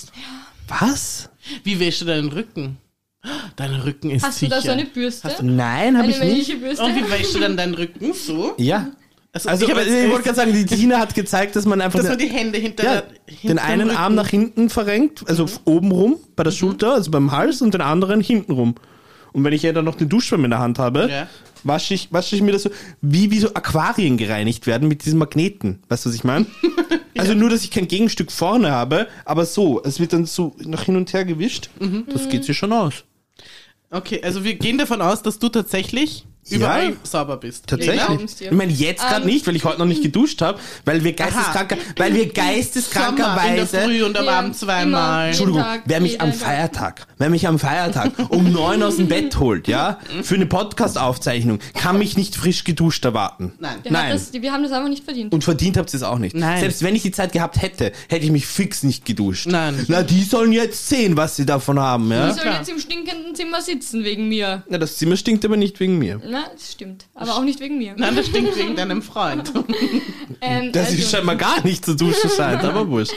Was? 0.66 1.30
Wie 1.62 1.78
wäschst 1.78 2.00
du 2.00 2.04
deinen 2.06 2.28
Rücken? 2.30 2.78
Dein 3.56 3.74
Rücken 3.74 4.10
ist 4.10 4.24
Hast 4.24 4.40
du 4.42 4.46
sicher. 4.46 4.56
da 4.56 4.62
so 4.62 4.70
eine 4.70 4.84
Bürste? 4.86 5.28
Hast 5.28 5.42
Nein, 5.42 5.96
habe 5.98 6.08
ich 6.10 6.20
nicht. 6.20 6.60
Bürste? 6.60 6.84
Und 6.84 6.96
wie 6.96 7.08
wäschst 7.10 7.34
du 7.34 7.38
dann 7.40 7.56
deinen 7.56 7.74
Rücken? 7.74 8.12
So? 8.12 8.54
Ja. 8.58 8.88
Also, 9.32 9.48
Also, 9.50 9.64
ich 9.66 9.70
ich, 9.70 9.76
hab 9.76 9.84
jetzt- 9.86 10.10
wollte 10.10 10.22
gerade 10.24 10.36
sagen, 10.36 10.52
die 10.52 10.64
Tina 10.64 10.98
hat 10.98 11.14
gezeigt, 11.14 11.54
dass 11.56 11.66
man 11.66 11.80
einfach 11.80 11.98
Dass 11.98 12.08
man 12.08 12.18
den, 12.18 12.28
die 12.28 12.34
Hände 12.34 12.58
hinter 12.58 12.84
ja, 12.84 13.02
den 13.42 13.58
einen 13.58 13.88
Rücken- 13.88 13.96
Arm 13.96 14.14
nach 14.14 14.28
hinten 14.28 14.70
verrenkt, 14.70 15.28
also 15.28 15.44
Mhm. 15.44 15.50
oben 15.64 15.90
rum 15.92 16.16
bei 16.36 16.42
der 16.42 16.52
Schulter, 16.52 16.94
also 16.94 17.10
beim 17.10 17.32
Hals 17.32 17.60
und 17.62 17.74
den 17.74 17.82
anderen 17.82 18.20
hinten 18.20 18.52
rum. 18.52 18.74
Und 19.36 19.44
wenn 19.44 19.52
ich 19.52 19.62
ja 19.62 19.72
dann 19.72 19.84
noch 19.84 19.96
den 19.96 20.08
Duschschwamm 20.08 20.44
in 20.44 20.50
der 20.50 20.60
Hand 20.60 20.78
habe, 20.78 21.08
Ja. 21.10 21.28
wasche 21.62 21.92
ich, 21.92 22.10
wasche 22.10 22.34
ich 22.36 22.40
mir 22.42 22.52
das 22.52 22.62
so, 22.62 22.70
wie, 23.02 23.30
wie 23.30 23.38
so 23.38 23.52
Aquarien 23.52 24.16
gereinigt 24.16 24.66
werden 24.66 24.88
mit 24.88 25.04
diesen 25.04 25.18
Magneten. 25.18 25.82
Weißt 25.90 26.06
du, 26.06 26.08
was 26.08 26.16
ich 26.16 26.24
meine? 26.24 26.46
Also 27.18 27.32
nur, 27.32 27.48
dass 27.48 27.64
ich 27.64 27.70
kein 27.70 27.88
Gegenstück 27.88 28.30
vorne 28.30 28.70
habe, 28.70 29.08
aber 29.24 29.46
so, 29.46 29.82
es 29.82 29.98
wird 30.00 30.12
dann 30.12 30.26
so 30.26 30.54
nach 30.66 30.82
hin 30.82 30.96
und 30.96 31.10
her 31.14 31.24
gewischt. 31.24 31.70
Mhm. 31.80 32.04
Das 32.12 32.28
geht 32.28 32.44
sich 32.44 32.56
schon 32.58 32.72
aus. 32.74 33.04
Okay, 33.90 34.20
also 34.22 34.44
wir 34.44 34.54
gehen 34.56 34.76
davon 34.76 35.00
aus, 35.00 35.22
dass 35.22 35.38
du 35.38 35.48
tatsächlich 35.48 36.26
Ja. 36.48 36.56
überall 36.58 36.96
sauber 37.02 37.36
bist. 37.38 37.66
Tatsächlich. 37.66 38.04
glauben's 38.04 38.36
dir. 38.36 38.46
Ich 38.50 38.56
meine, 38.56 38.72
jetzt 38.72 39.00
gerade 39.02 39.22
Ähm, 39.22 39.26
nicht, 39.28 39.46
weil 39.46 39.56
ich 39.56 39.64
heute 39.64 39.78
noch 39.78 39.86
nicht 39.86 40.02
geduscht 40.02 40.42
habe, 40.42 40.58
weil 40.84 41.02
wir 41.04 41.12
geisteskranker, 41.12 41.76
weil 41.96 42.14
wir 42.14 42.20
Sommer 42.22 42.28
in 42.28 42.34
der 42.34 42.44
geisteskrankerweise 42.44 43.78
Früh 43.84 44.02
und 44.04 44.16
am 44.16 44.24
Ja, 44.26 44.38
Abend 44.38 44.56
zweimal. 44.56 45.28
Entschuldigung, 45.28 45.62
Tag, 45.62 45.82
wer 45.86 46.00
mich 46.00 46.20
am. 46.20 46.32
Feiertag, 46.32 47.06
wer 47.18 47.30
mich 47.30 47.46
am 47.48 47.58
Feiertag 47.58 48.12
um 48.28 48.52
neun 48.52 48.82
aus 48.82 48.96
dem 48.96 49.08
Bett 49.08 49.38
holt, 49.38 49.68
ja, 49.68 49.98
für 50.22 50.34
eine 50.34 50.46
Podcast-Aufzeichnung, 50.46 51.58
kann 51.74 51.98
mich 51.98 52.16
nicht 52.16 52.36
frisch 52.36 52.64
geduscht 52.64 53.04
erwarten. 53.04 53.52
Nein. 53.58 53.76
Der 53.84 53.92
hat 53.92 53.98
Nein. 54.04 54.12
Das, 54.12 54.32
wir 54.32 54.52
haben 54.52 54.62
das 54.62 54.72
einfach 54.72 54.88
nicht 54.88 55.04
verdient. 55.04 55.32
Und 55.32 55.42
verdient 55.44 55.76
habt 55.76 55.92
ihr 55.92 55.96
es 55.96 56.02
auch 56.02 56.18
nicht. 56.18 56.34
Nein. 56.36 56.60
Selbst 56.60 56.82
wenn 56.82 56.94
ich 56.94 57.02
die 57.02 57.10
Zeit 57.10 57.32
gehabt 57.32 57.60
hätte, 57.60 57.92
hätte 58.08 58.24
ich 58.24 58.30
mich 58.30 58.46
fix 58.46 58.82
nicht 58.82 59.04
geduscht. 59.04 59.46
Nein. 59.46 59.84
Na, 59.88 60.02
die 60.02 60.22
sollen 60.22 60.52
jetzt 60.52 60.88
sehen, 60.88 61.16
was 61.16 61.36
sie 61.36 61.46
davon 61.46 61.78
haben, 61.78 62.08
Die 62.08 62.14
ja. 62.14 62.28
sollen 62.30 62.40
klar. 62.42 62.58
jetzt 62.58 62.68
im 62.70 62.78
stinkenden 62.78 63.34
Zimmer 63.34 63.60
sitzen 63.62 64.04
wegen 64.04 64.28
mir. 64.28 64.62
Na, 64.68 64.78
das 64.78 64.96
Zimmer 64.96 65.16
stinkt 65.16 65.44
aber 65.44 65.56
nicht 65.56 65.80
wegen 65.80 65.98
mir. 65.98 66.20
Na, 66.36 66.48
das 66.52 66.72
stimmt. 66.72 67.06
Aber 67.14 67.34
auch 67.36 67.42
nicht 67.44 67.60
wegen 67.60 67.78
mir. 67.78 67.94
Nein, 67.96 68.14
das 68.16 68.26
stinkt 68.26 68.56
wegen 68.56 68.76
deinem 68.76 69.02
Freund. 69.02 69.52
Ähm, 70.42 70.70
Das 70.72 70.88
also, 70.88 70.98
ist 70.98 71.10
scheinbar 71.10 71.36
gar 71.36 71.64
nicht 71.64 71.82
zu 71.84 71.94
duschen 71.96 72.28
scheint, 72.28 72.62
aber 72.62 72.88
wurscht. 72.90 73.14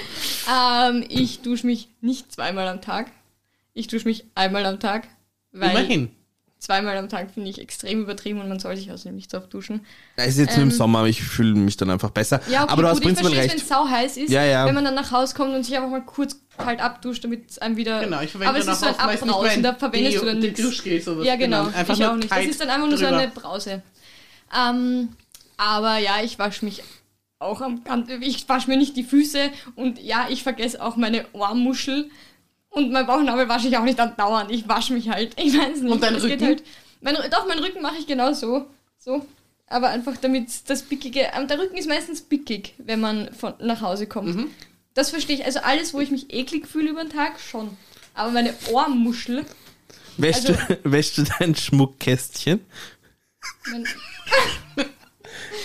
ähm, 0.50 1.04
ich 1.10 1.42
dusche 1.42 1.66
mich 1.68 1.90
nicht 2.02 2.32
zweimal 2.32 2.68
am 2.68 2.82
Tag. 2.82 3.12
Ich 3.74 3.88
dusche 3.88 4.08
mich 4.08 4.26
einmal 4.36 4.66
am 4.66 4.80
Tag. 4.80 5.08
Weil 5.52 5.72
Immerhin. 5.72 6.12
zweimal 6.60 6.96
am 6.98 7.10
Tag 7.10 7.32
finde 7.32 7.50
ich 7.50 7.60
extrem 7.60 8.02
übertrieben 8.04 8.40
und 8.40 8.48
man 8.48 8.60
soll 8.60 8.78
sich 8.78 8.92
außerdem 8.92 9.16
nicht 9.16 9.32
so 9.32 9.38
oft 9.38 9.54
duschen. 9.54 9.86
Das 10.16 10.28
ist 10.28 10.38
jetzt 10.38 10.56
nur 10.56 10.64
im 10.64 10.72
Sommer, 10.72 11.00
aber 11.00 11.10
ich 11.10 11.22
fühle 11.22 11.56
mich 11.56 11.76
dann 11.78 11.90
einfach 11.90 12.12
besser. 12.12 12.40
Ähm. 12.48 12.54
Ja, 12.54 12.64
okay, 12.64 12.72
aber 12.74 12.82
du 12.84 12.88
hast 12.88 13.02
gut, 13.02 13.12
ich 13.12 13.18
prinzipiell 13.18 13.34
verstehe, 13.34 13.50
wenn 13.52 13.58
recht. 13.58 13.64
es 13.64 13.68
sau 13.70 13.88
heiß 13.90 14.18
ist, 14.18 14.30
Ja, 14.32 14.46
ja. 14.46 14.66
wenn 14.66 14.76
man 14.76 14.86
dann 14.86 14.96
nach 14.96 15.12
Hause 15.12 15.36
kommt 15.36 15.54
und 15.54 15.64
sich 15.66 15.76
einfach 15.76 15.90
mal 15.90 16.06
kurz 16.06 16.40
kalt 16.60 16.80
abduscht, 16.80 17.24
damit 17.24 17.50
es 17.50 17.58
einem 17.58 17.76
wieder... 17.78 18.02
Genau, 18.02 18.22
ich 18.22 18.30
verwende 18.32 18.50
Aber 18.50 18.60
es 18.60 18.68
ist 18.68 18.80
so 18.80 18.86
ein 18.86 19.00
Abbrausen, 19.00 19.64
da 19.64 19.74
verwendest 19.74 20.18
Deo- 20.18 20.20
du 20.22 20.26
dann 20.28 20.40
nichts. 20.40 20.84
Ja, 21.24 21.36
genau. 21.36 21.66
Einfach 21.68 21.98
ich 21.98 22.06
auch 22.06 22.16
nicht. 22.16 22.32
Das 22.32 22.46
ist 22.46 22.62
dann 22.62 22.70
einfach 22.70 22.88
nur 22.88 22.98
so 22.98 23.06
drüber. 23.06 23.18
eine 23.18 23.32
Brause. 23.32 23.82
Ähm, 24.56 25.10
aber 25.58 25.98
ja, 25.98 26.22
ich 26.24 26.38
wasche 26.40 26.66
mich 26.66 26.84
auch 27.40 27.62
am 27.62 27.84
Kant. 27.84 28.10
Ich 28.22 28.48
wasche 28.48 28.70
mir 28.70 28.78
nicht 28.78 28.96
die 28.98 29.04
Füße 29.04 29.50
und 29.76 30.00
ja, 30.02 30.28
ich 30.30 30.44
vergesse 30.44 30.84
auch 30.84 30.96
meine 30.96 31.26
Ohrmuschel. 31.34 32.10
Und 32.70 32.92
mein 32.92 33.08
Bauchnabel 33.08 33.50
wasche 33.50 33.68
ich 33.68 33.78
auch 33.78 33.84
nicht 33.84 34.00
andauernd. 34.00 34.52
Ich 34.52 34.68
wasche 34.68 34.94
mich 34.94 35.10
halt. 35.10 35.40
Ich 35.42 35.58
weiß 35.58 35.82
nicht. 35.82 35.92
Und 35.92 36.04
dein 36.04 36.16
Es 36.16 36.24
Rücken? 36.24 36.46
Halt, 36.46 36.64
mein, 37.02 37.16
doch, 37.32 37.48
meinen 37.48 37.64
Rücken 37.64 37.82
mache 37.82 37.98
ich 37.98 38.06
genau 38.08 38.34
so. 38.34 38.68
So. 39.00 39.26
Aber 39.68 39.90
einfach 39.90 40.18
damit 40.18 40.50
das 40.68 40.84
Pickige. 40.84 41.30
ähm, 41.36 41.48
Der 41.48 41.60
Rücken 41.60 41.78
ist 41.78 41.88
meistens 41.88 42.22
pickig, 42.22 42.74
wenn 42.78 43.00
man 43.00 43.34
von, 43.34 43.54
nach 43.60 43.82
Hause 43.82 44.08
kommt. 44.08 44.36
Mhm. 44.36 44.52
Das 45.00 45.12
verstehe 45.12 45.38
ich. 45.38 45.46
Also 45.46 45.60
alles, 45.62 45.94
wo 45.94 46.02
ich 46.02 46.12
mich 46.12 46.34
eklig 46.34 46.68
fühle 46.68 46.90
über 46.90 47.02
den 47.06 47.10
Tag, 47.12 47.40
schon. 47.40 47.78
Aber 48.14 48.32
meine 48.32 48.54
Ohrmuschel. 48.70 49.46
Wäschst, 50.18 50.50
also- 50.50 50.62
du, 50.68 50.78
wäschst 50.92 51.18
du 51.18 51.24
dein 51.40 51.56
Schmuckkästchen? 51.56 52.60
Mein, 53.72 53.86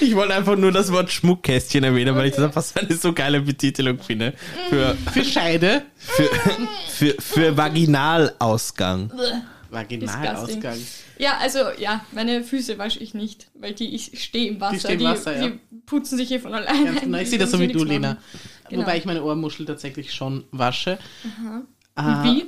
Ich 0.00 0.14
wollte 0.14 0.34
einfach 0.34 0.54
nur 0.56 0.70
das 0.70 0.92
Wort 0.92 1.10
Schmuckkästchen 1.10 1.82
erwähnen, 1.82 2.14
weil 2.14 2.26
ich 2.28 2.34
das 2.36 2.44
einfach 2.44 2.62
so 2.62 2.78
eine 2.78 2.94
so 2.94 3.12
geile 3.12 3.40
Betitelung 3.40 3.98
finde. 3.98 4.34
Für, 4.68 4.96
Für 5.12 5.24
Scheide. 5.24 5.82
für, 5.96 6.30
für, 6.90 7.14
für 7.20 7.56
Vaginalausgang. 7.56 9.12
Vaginalausgang. 9.70 10.78
Ja, 11.18 11.38
also 11.38 11.58
ja, 11.78 12.04
meine 12.12 12.44
Füße 12.44 12.78
wasche 12.78 13.00
ich 13.00 13.14
nicht, 13.14 13.48
weil 13.54 13.72
die, 13.72 13.94
ich 13.94 14.22
stehe 14.22 14.48
im 14.48 14.60
Wasser. 14.60 14.78
stehen 14.78 15.00
im 15.00 15.06
Wasser, 15.06 15.36
ja. 15.36 15.48
die 15.48 15.60
putzen 15.86 16.18
sich 16.18 16.28
hier 16.28 16.40
von 16.40 16.54
alleine. 16.54 16.84
Ganz 16.86 17.00
genau. 17.00 17.18
Ich 17.18 17.24
Die 17.24 17.30
sehe 17.30 17.38
das 17.38 17.50
so 17.50 17.58
wie 17.60 17.68
du, 17.68 17.82
Lena. 17.84 18.08
machen. 18.14 18.18
Genau. 18.68 18.82
Wobei 18.82 18.96
ich 18.98 19.04
meine 19.04 19.22
Ohrmuschel 19.22 19.66
tatsächlich 19.66 20.12
schon 20.12 20.44
wasche. 20.50 20.98
Und 21.96 22.24
Wie? 22.24 22.44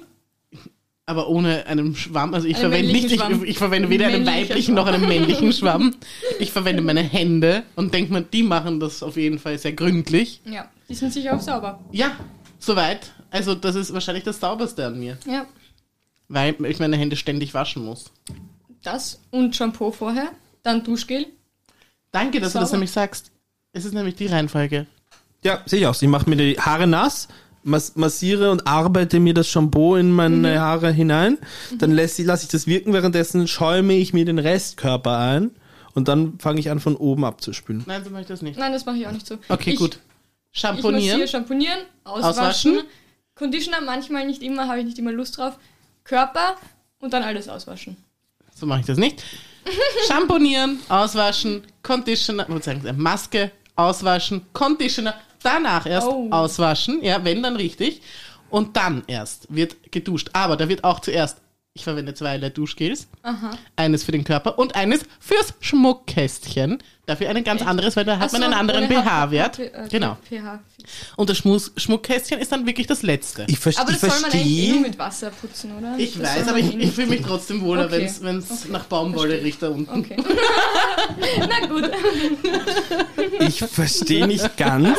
Aber 1.09 1.29
ohne 1.29 1.67
einen 1.67 1.95
Schwamm. 1.95 2.35
Also 2.35 2.49
ich 2.49 2.57
Einen 2.57 2.63
verwende 2.73 2.93
nicht, 2.93 3.13
ich, 3.13 3.43
ich 3.51 3.59
verwende 3.59 3.89
weder 3.91 4.07
einen 4.09 4.27
weiblichen 4.27 4.75
noch 4.75 4.87
Schwamm. 4.89 4.95
einen 4.95 5.09
männlichen 5.09 5.53
Schwamm. 5.53 5.95
Ich 6.41 6.51
verwende 6.51 6.83
meine 6.83 7.03
Hände 7.03 7.63
und 7.77 7.95
denke 7.95 8.13
mir, 8.13 8.23
die 8.23 8.43
machen 8.43 8.81
das 8.81 9.03
auf 9.05 9.17
jeden 9.17 9.39
Fall 9.39 9.57
sehr 9.59 9.73
gründlich. 9.73 10.41
Ja, 10.45 10.69
die 10.89 10.95
sind 10.95 11.13
sicher 11.13 11.37
auch 11.37 11.41
sauber. 11.41 11.79
Ja, 11.93 12.17
soweit. 12.59 13.13
Also 13.31 13.55
das 13.55 13.77
ist 13.77 13.93
wahrscheinlich 13.93 14.25
das 14.25 14.41
sauberste 14.41 14.85
an 14.87 14.99
mir. 14.99 15.17
Ja, 15.27 15.47
Weil 16.29 16.57
ich 16.67 16.81
meine 16.81 16.97
Hände 16.97 17.15
ständig 17.15 17.55
waschen 17.55 17.85
muss. 17.85 18.11
das 18.83 19.21
und 19.31 19.55
Shampoo 19.55 19.93
vorher, 19.93 20.31
dann 20.65 20.83
Duschgel. 20.83 21.27
Danke, 22.11 22.41
dass 22.41 22.53
du 22.53 22.59
das 22.59 22.71
Sauber. 22.71 22.79
nämlich 22.79 22.91
sagst. 22.91 23.31
Es 23.73 23.85
ist 23.85 23.93
nämlich 23.95 24.17
die 24.17 24.27
Reihenfolge. 24.27 24.87
Ja, 25.47 25.63
sehe 25.65 25.79
ich 25.79 25.87
aus. 25.87 26.03
Ich 26.03 26.09
mache 26.09 26.29
mir 26.29 26.35
die 26.35 26.59
Haare 26.59 26.89
nass, 26.89 27.29
mas 27.63 27.95
massiere 27.95 28.51
und 28.51 28.67
arbeite 28.67 29.21
mir 29.21 29.33
das 29.33 29.47
Shampoo 29.49 29.95
in 29.95 30.11
meine 30.11 30.59
Haare 30.61 30.91
hinein. 30.91 31.39
Dann 31.79 31.93
lasse 31.93 32.25
lass 32.25 32.43
ich 32.43 32.49
das 32.49 32.67
wirken, 32.67 32.93
währenddessen 32.93 33.47
schäume 33.47 33.95
ich 33.95 34.13
mir 34.13 34.25
den 34.25 34.41
Restkörper 34.41 35.17
ein 35.17 35.53
und 35.95 36.09
dann 36.09 36.41
fange 36.41 36.59
ich 36.59 36.69
an, 36.69 36.81
von 36.81 36.97
oben 36.97 37.25
abzuspülen. 37.25 37.85
Nein, 37.87 38.03
so 38.03 38.11
mache 38.11 38.23
ich 38.23 38.27
das 38.27 38.43
nicht. 38.43 38.59
Nein, 38.59 38.73
das 38.73 38.87
mache 38.87 38.97
ich 38.97 39.07
auch 39.07 39.13
nicht 39.13 39.25
so. 39.25 39.39
Okay, 39.49 39.71
ich, 39.71 39.79
gut. 39.79 40.01
Ich 40.51 40.61
Schamponieren. 40.63 41.21
massiere, 41.21 41.29
schamponieren, 41.29 41.79
auswaschen. 42.03 42.41
Auswaschen. 42.41 42.83
Conditioner 43.37 43.81
manchmal 43.83 44.27
nicht 44.27 44.43
immer, 44.43 44.67
habe 44.67 44.81
ich 44.81 44.85
nicht 44.85 44.99
immer 44.99 45.13
Lust 45.13 45.39
drauf. 45.39 45.61
Körper 46.03 46.57
und 46.99 47.13
dann 47.13 47.23
alles 47.23 47.49
auswaschen. 47.49 47.97
So 48.53 48.67
mache 48.67 48.81
ich 48.81 48.87
das 48.87 48.99
nicht. 48.99 49.23
Schamponieren, 50.09 50.81
auswaschen, 50.89 51.63
Conditioner, 51.85 52.49
Maske, 52.97 53.53
auswaschen, 53.77 54.45
Conditioner, 54.53 55.15
danach 55.47 55.87
erst 55.87 56.09
Oh. 56.09 56.29
auswaschen, 56.31 57.03
ja, 57.03 57.25
wenn 57.25 57.43
dann 57.43 57.57
richtig. 57.57 58.03
Und 58.51 58.77
dann 58.77 59.03
erst 59.07 59.47
wird 59.55 59.77
geduscht. 59.93 60.31
Aber 60.33 60.57
da 60.57 60.69
wird 60.69 60.85
auch 60.85 61.01
zuerst, 61.01 61.39
ich 61.77 61.85
verwende 61.85 62.15
zwei 62.15 62.39
Duschgels, 62.39 63.07
eines 63.77 64.03
für 64.03 64.13
den 64.13 64.25
Körper 64.25 64.59
und 64.59 64.75
eines 64.75 65.03
fürs 65.21 65.55
Schmuckkästchen. 65.61 66.83
Dafür 67.05 67.29
ein 67.31 67.45
ganz 67.45 67.63
anderes, 67.63 67.95
weil 67.95 68.05
da 68.05 68.19
hat 68.19 68.31
Ach 68.31 68.33
man 68.33 68.41
so, 68.41 68.47
einen 68.47 68.55
anderen 68.55 68.89
pH-Wert. 68.89 69.61
Äh, 69.61 69.71
Genau. 69.91 70.17
pH. 70.29 70.59
Und 71.17 71.31
das 71.31 71.39
Schmus 71.39 71.71
Schmuckkästchen 71.77 72.41
ist 72.41 72.51
dann 72.51 72.67
wirklich 72.67 72.89
das 72.89 73.03
letzte. 73.03 73.45
Ich, 73.47 73.61
ver 73.61 73.73
Aber 73.77 73.93
ich 73.93 73.99
das 73.99 74.11
soll 74.11 74.21
man 74.23 74.33
eigentlich 74.33 74.45
nur 74.45 74.57
verstehe. 74.65 74.81
mit 74.81 74.99
Wasser 74.99 75.31
putzen, 75.31 75.77
oder? 75.79 75.95
Ich 75.99 76.15
das 76.19 76.23
weiß, 76.37 76.49
aber 76.49 76.59
ich, 76.59 76.75
ich 76.77 76.91
fühle 76.93 77.07
mich 77.09 77.23
trotzdem 77.27 77.61
wohler, 77.61 77.85
Okay. 77.87 78.11
wenn 78.23 78.39
es 78.39 78.69
nach 78.69 78.85
Baumwolle 78.87 79.41
riecht 79.41 79.63
da 79.63 79.69
unten. 79.69 80.01
Okay. 80.01 80.17
Na 81.49 81.67
gut. 81.69 81.91
Ich 83.41 83.59
verstehe 83.61 84.27
nicht 84.27 84.57
ganz, 84.57 84.99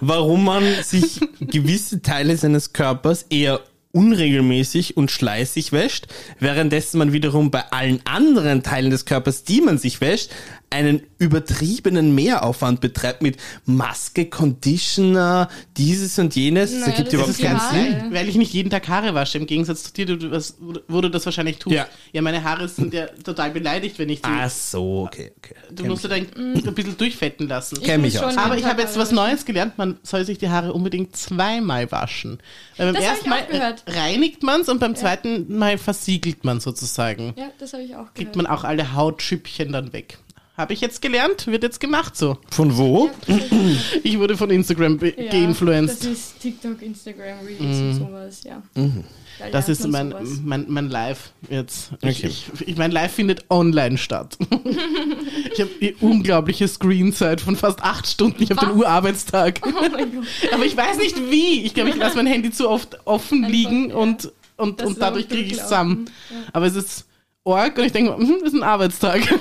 warum 0.00 0.44
man 0.44 0.64
sich 0.82 1.20
gewisse 1.38 2.02
Teile 2.02 2.36
seines 2.36 2.72
Körpers 2.72 3.26
eher 3.30 3.60
unregelmäßig 3.94 4.96
und 4.96 5.10
schleißig 5.10 5.72
wäscht, 5.72 6.08
währenddessen 6.40 6.98
man 6.98 7.12
wiederum 7.12 7.50
bei 7.50 7.64
allen 7.70 8.00
anderen 8.04 8.62
Teilen 8.62 8.90
des 8.90 9.04
Körpers, 9.04 9.44
die 9.44 9.60
man 9.60 9.78
sich 9.78 10.00
wäscht, 10.00 10.30
einen 10.74 11.02
übertriebenen 11.18 12.14
Mehraufwand 12.14 12.80
betreibt 12.80 13.22
mit 13.22 13.36
Maske, 13.64 14.26
Conditioner, 14.26 15.48
dieses 15.76 16.18
und 16.18 16.34
jenes. 16.34 16.72
das 16.72 16.80
Naja, 16.80 16.92
ergibt 16.92 17.06
das 17.08 17.14
überhaupt 17.14 17.30
ist 17.30 17.40
keinen. 17.40 17.60
Sinn. 18.00 18.12
Weil 18.14 18.28
ich 18.28 18.36
nicht 18.36 18.52
jeden 18.52 18.70
Tag 18.70 18.88
Haare 18.88 19.14
wasche, 19.14 19.38
im 19.38 19.46
Gegensatz 19.46 19.84
zu 19.84 19.92
dir, 19.92 20.06
du, 20.06 20.30
was, 20.30 20.56
wo 20.88 21.00
du 21.00 21.08
das 21.08 21.24
wahrscheinlich 21.24 21.58
tust. 21.58 21.76
Ja. 21.76 21.86
ja, 22.12 22.22
meine 22.22 22.42
Haare 22.42 22.68
sind 22.68 22.92
ja 22.92 23.06
total 23.06 23.52
beleidigt, 23.52 23.98
wenn 23.98 24.08
ich 24.08 24.20
die. 24.20 24.28
Ach 24.28 24.50
so, 24.50 25.04
okay, 25.06 25.32
okay. 25.38 25.54
du 25.70 25.84
musst 25.84 26.02
ja 26.04 26.10
dann 26.10 26.26
ein 26.36 26.74
bisschen 26.74 26.96
durchfetten 26.96 27.48
lassen. 27.48 27.80
Kenn 27.82 28.00
mich 28.02 28.18
aus. 28.18 28.32
schon 28.34 28.42
Aber 28.42 28.58
ich 28.58 28.64
habe 28.64 28.82
jetzt 28.82 28.98
was. 28.98 29.14
Neues 29.14 29.44
gelernt, 29.44 29.78
man 29.78 29.98
soll 30.02 30.24
sich 30.24 30.38
die 30.38 30.48
Haare 30.48 30.72
unbedingt 30.72 31.14
zweimal 31.16 31.92
waschen. 31.92 32.38
Weil 32.76 32.86
beim 32.86 32.94
Das 32.96 33.04
ersten 33.04 33.24
ich 33.26 33.30
Mal 33.30 33.42
auch 33.42 33.48
gehört. 33.48 33.82
äh, 33.86 33.92
reinigt 33.92 34.42
man 34.42 34.62
es 34.62 34.68
und 34.68 34.80
beim 34.80 34.96
zweiten 34.96 35.56
Mal 35.56 35.78
versiegelt 35.78 36.42
man 36.44 36.58
sozusagen. 36.58 37.32
Ja, 37.36 37.50
das 37.58 37.72
habe 37.74 37.84
ich 37.84 37.94
auch 37.94 38.12
Kriegt 38.14 38.32
gehört. 38.32 38.36
man 38.36 38.46
auch 38.46 38.64
alle 38.64 38.94
Hautschüppchen 38.94 39.70
dann 39.72 39.92
weg. 39.92 40.18
Habe 40.56 40.72
ich 40.72 40.80
jetzt 40.80 41.02
gelernt, 41.02 41.48
wird 41.48 41.64
jetzt 41.64 41.80
gemacht 41.80 42.16
so. 42.16 42.38
Von 42.50 42.76
wo? 42.78 43.10
Ich 44.04 44.18
wurde 44.18 44.36
von 44.36 44.50
Instagram 44.50 45.00
Ja, 45.02 45.30
geinfluenced. 45.30 46.04
Das 46.04 46.10
ist 46.12 46.40
TikTok, 46.40 46.80
Instagram, 46.82 47.38
Reels 47.44 47.60
und 47.60 47.94
sowas, 47.94 48.44
ja. 48.44 48.62
Da 48.74 48.80
Mhm. 48.80 49.04
Das 49.50 49.66
lernt 49.66 49.68
ist 49.80 49.88
mein, 49.88 50.10
sowas. 50.12 50.28
mein, 50.44 50.66
mein 50.68 50.90
Live 50.90 51.32
jetzt. 51.50 51.90
Ich, 52.02 52.18
Okay. 52.18 52.26
ich, 52.28 52.68
ich, 52.68 52.76
mein 52.76 52.92
Live 52.92 53.12
findet 53.14 53.46
online 53.50 53.98
statt. 53.98 54.36
ich 55.52 55.60
habe 55.60 55.70
die 55.80 55.94
unglaubliche 56.00 56.68
Screenzeit 56.68 57.40
von 57.40 57.56
fast 57.56 57.82
acht 57.82 58.06
Stunden. 58.06 58.40
Ich 58.42 58.50
habe 58.50 58.64
den? 58.64 58.76
Urarbeitstag. 58.76 59.60
Oh. 59.66 59.70
Aber 60.54 60.64
ich 60.64 60.76
weiß 60.76 60.98
nicht 60.98 61.16
wie. 61.32 61.62
Ich 61.64 61.74
glaube, 61.74 61.90
ich 61.90 61.96
lasse 61.96 62.16
mein 62.16 62.26
Handy 62.26 62.52
zu 62.52 62.68
oft 62.68 62.96
offen 63.06 63.38
Einfach, 63.44 63.50
liegen 63.50 63.88
ja. 63.90 63.96
und, 63.96 64.30
und, 64.56 64.80
Das 64.80 64.86
und 64.86 65.00
dadurch 65.02 65.28
kriege 65.28 65.46
ich 65.46 65.52
es 65.54 65.62
zusammen. 65.64 66.04
Aber 66.52 66.66
es 66.66 66.76
ist 66.76 67.06
Org 67.44 67.78
und 67.78 67.84
ich 67.84 67.92
denke, 67.92 68.16
hm, 68.16 68.38
das 68.40 68.52
ist 68.52 68.58
ein 68.58 68.62
Arbeitstag. 68.62 69.20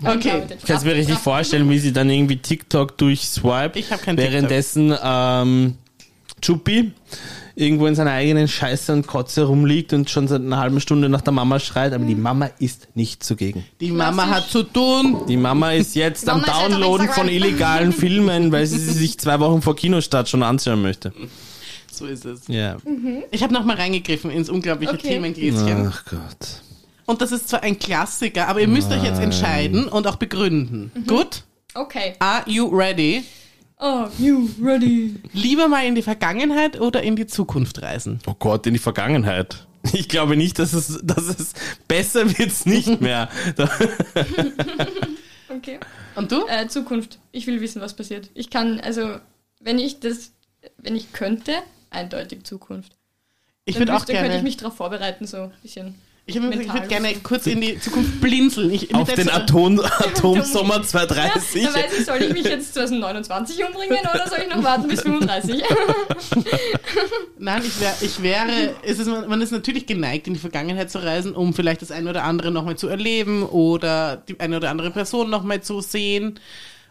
Okay. 0.00 0.10
Eingearbeitet. 0.10 0.58
Ich 0.60 0.66
kann 0.66 0.76
es 0.76 0.84
mir 0.84 0.94
richtig 0.94 1.18
vorstellen, 1.18 1.70
wie 1.70 1.78
sie 1.78 1.92
dann 1.92 2.10
irgendwie 2.10 2.36
TikTok 2.36 2.98
durchswipe. 2.98 3.78
Ich 3.78 3.90
hab 3.90 4.02
kein 4.02 4.16
Währenddessen 4.16 4.94
ähm, 5.02 5.76
Chuppi 6.42 6.92
irgendwo 7.54 7.86
in 7.86 7.94
seiner 7.94 8.10
eigenen 8.10 8.46
Scheiße 8.48 8.92
und 8.92 9.06
Kotze 9.06 9.44
rumliegt 9.44 9.94
und 9.94 10.10
schon 10.10 10.28
seit 10.28 10.42
einer 10.42 10.58
halben 10.58 10.80
Stunde 10.80 11.08
nach 11.08 11.22
der 11.22 11.32
Mama 11.32 11.58
schreit, 11.58 11.94
aber 11.94 12.04
die 12.04 12.14
Mama 12.14 12.50
ist 12.58 12.88
nicht 12.94 13.24
zugegen. 13.24 13.64
Die 13.80 13.90
Mama 13.90 14.26
hat 14.26 14.50
zu 14.50 14.62
tun. 14.62 15.22
Die 15.26 15.38
Mama 15.38 15.72
ist 15.72 15.94
jetzt 15.96 16.28
am 16.28 16.42
Downloaden 16.42 17.08
von 17.08 17.28
illegalen 17.28 17.92
Filmen, 17.94 18.52
weil 18.52 18.66
sie 18.66 18.78
sie 18.78 18.92
sich 18.92 19.18
zwei 19.18 19.40
Wochen 19.40 19.62
vor 19.62 19.74
Kinostart 19.74 20.28
schon 20.28 20.42
anschauen 20.42 20.82
möchte. 20.82 21.14
So 21.96 22.06
ist 22.06 22.24
es. 22.24 22.42
Ja. 22.48 22.76
Ich 23.30 23.42
habe 23.42 23.52
nochmal 23.54 23.76
reingegriffen 23.76 24.30
ins 24.30 24.48
unglaubliche 24.48 24.94
Okay. 24.94 25.08
Themengläschen. 25.08 25.88
Ach 25.92 26.04
Gott. 26.04 26.62
Und 27.06 27.22
das 27.22 27.32
ist 27.32 27.48
zwar 27.48 27.62
ein 27.62 27.78
Klassiker, 27.78 28.48
aber 28.48 28.60
ihr 28.60 28.68
müsst 28.68 28.90
euch 28.90 29.04
jetzt 29.04 29.20
entscheiden 29.20 29.86
und 29.88 30.06
auch 30.06 30.16
begründen. 30.16 30.90
Gut? 31.06 31.44
Okay. 31.74 32.14
Are 32.18 32.42
you 32.46 32.66
ready? 32.66 33.24
Oh, 33.78 34.06
you 34.18 34.48
ready? 34.62 35.14
Lieber 35.32 35.68
mal 35.68 35.84
in 35.84 35.94
die 35.94 36.02
Vergangenheit 36.02 36.80
oder 36.80 37.02
in 37.02 37.14
die 37.14 37.26
Zukunft 37.26 37.82
reisen? 37.82 38.20
Oh 38.26 38.34
Gott, 38.38 38.66
in 38.66 38.72
die 38.72 38.80
Vergangenheit. 38.80 39.66
Ich 39.92 40.08
glaube 40.08 40.36
nicht, 40.36 40.58
dass 40.58 40.72
es, 40.72 40.98
dass 41.04 41.28
es 41.28 41.52
besser 41.86 42.38
wird's 42.38 42.66
nicht 42.66 43.00
mehr. 43.00 43.28
Okay. 45.48 45.78
Und 46.16 46.32
du? 46.32 46.46
Äh, 46.46 46.66
Zukunft. 46.68 47.18
Ich 47.32 47.46
will 47.46 47.60
wissen, 47.60 47.80
was 47.80 47.94
passiert. 47.94 48.30
Ich 48.34 48.50
kann, 48.50 48.80
also, 48.80 49.18
wenn 49.60 49.78
ich 49.78 50.00
das, 50.00 50.32
wenn 50.78 50.96
ich 50.96 51.12
könnte, 51.12 51.52
eindeutig 51.90 52.44
Zukunft. 52.44 52.92
Ich 53.64 53.78
würde 53.78 53.92
auch 53.92 54.00
wüsste, 54.00 54.12
könnte 54.12 54.28
gerne. 54.28 54.38
ich 54.38 54.44
mich 54.44 54.56
darauf 54.56 54.76
vorbereiten, 54.76 55.26
so 55.26 55.38
ein 55.38 55.52
bisschen. 55.62 55.94
Ich, 56.28 56.34
ich 56.34 56.42
würde 56.42 56.88
gerne 56.88 57.14
kurz 57.22 57.46
in 57.46 57.60
die 57.60 57.78
Zukunft 57.78 58.20
blinzeln. 58.20 58.72
Ich, 58.72 58.92
Auf 58.92 59.12
den 59.14 59.30
Atom, 59.30 59.78
Atomsommer 59.98 60.78
Ja, 60.78 60.82
230. 60.82 61.62
da 61.62 61.74
weiß 61.74 61.98
ich, 62.00 62.04
soll 62.04 62.20
ich 62.20 62.32
mich 62.32 62.44
jetzt 62.44 62.74
2029 62.74 63.64
umbringen 63.64 63.98
oder 64.00 64.28
soll 64.28 64.38
ich 64.42 64.52
noch 64.52 64.64
warten 64.64 64.88
bis 64.88 65.02
35? 65.02 65.62
Nein, 67.38 67.62
ich, 67.64 67.80
wär, 67.80 67.94
ich 68.00 68.22
wäre, 68.24 68.74
es 68.82 68.98
ist, 68.98 69.06
man 69.06 69.28
man 69.28 69.40
ist 69.40 69.52
natürlich 69.52 69.86
geneigt, 69.86 70.26
in 70.26 70.34
die 70.34 70.40
Vergangenheit 70.40 70.90
zu 70.90 70.98
reisen, 70.98 71.32
um 71.32 71.54
vielleicht 71.54 71.82
das 71.82 71.92
eine 71.92 72.10
oder 72.10 72.24
andere 72.24 72.50
nochmal 72.50 72.76
zu 72.76 72.88
erleben 72.88 73.44
oder 73.44 74.16
die 74.16 74.40
eine 74.40 74.56
oder 74.56 74.70
andere 74.70 74.90
Person 74.90 75.30
nochmal 75.30 75.60
zu 75.60 75.80
sehen. 75.80 76.40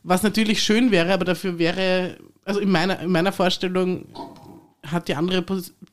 Was 0.04 0.24
natürlich 0.24 0.64
schön 0.64 0.91
wäre, 0.91 1.14
aber 1.14 1.26
dafür 1.26 1.60
wäre, 1.60 2.16
also 2.46 2.62
in 2.62 2.72
meiner, 2.72 3.02
in 3.02 3.12
meiner 3.12 3.34
Vorstellung 3.34 4.06
hat 4.91 5.07
die 5.07 5.15
andere 5.15 5.43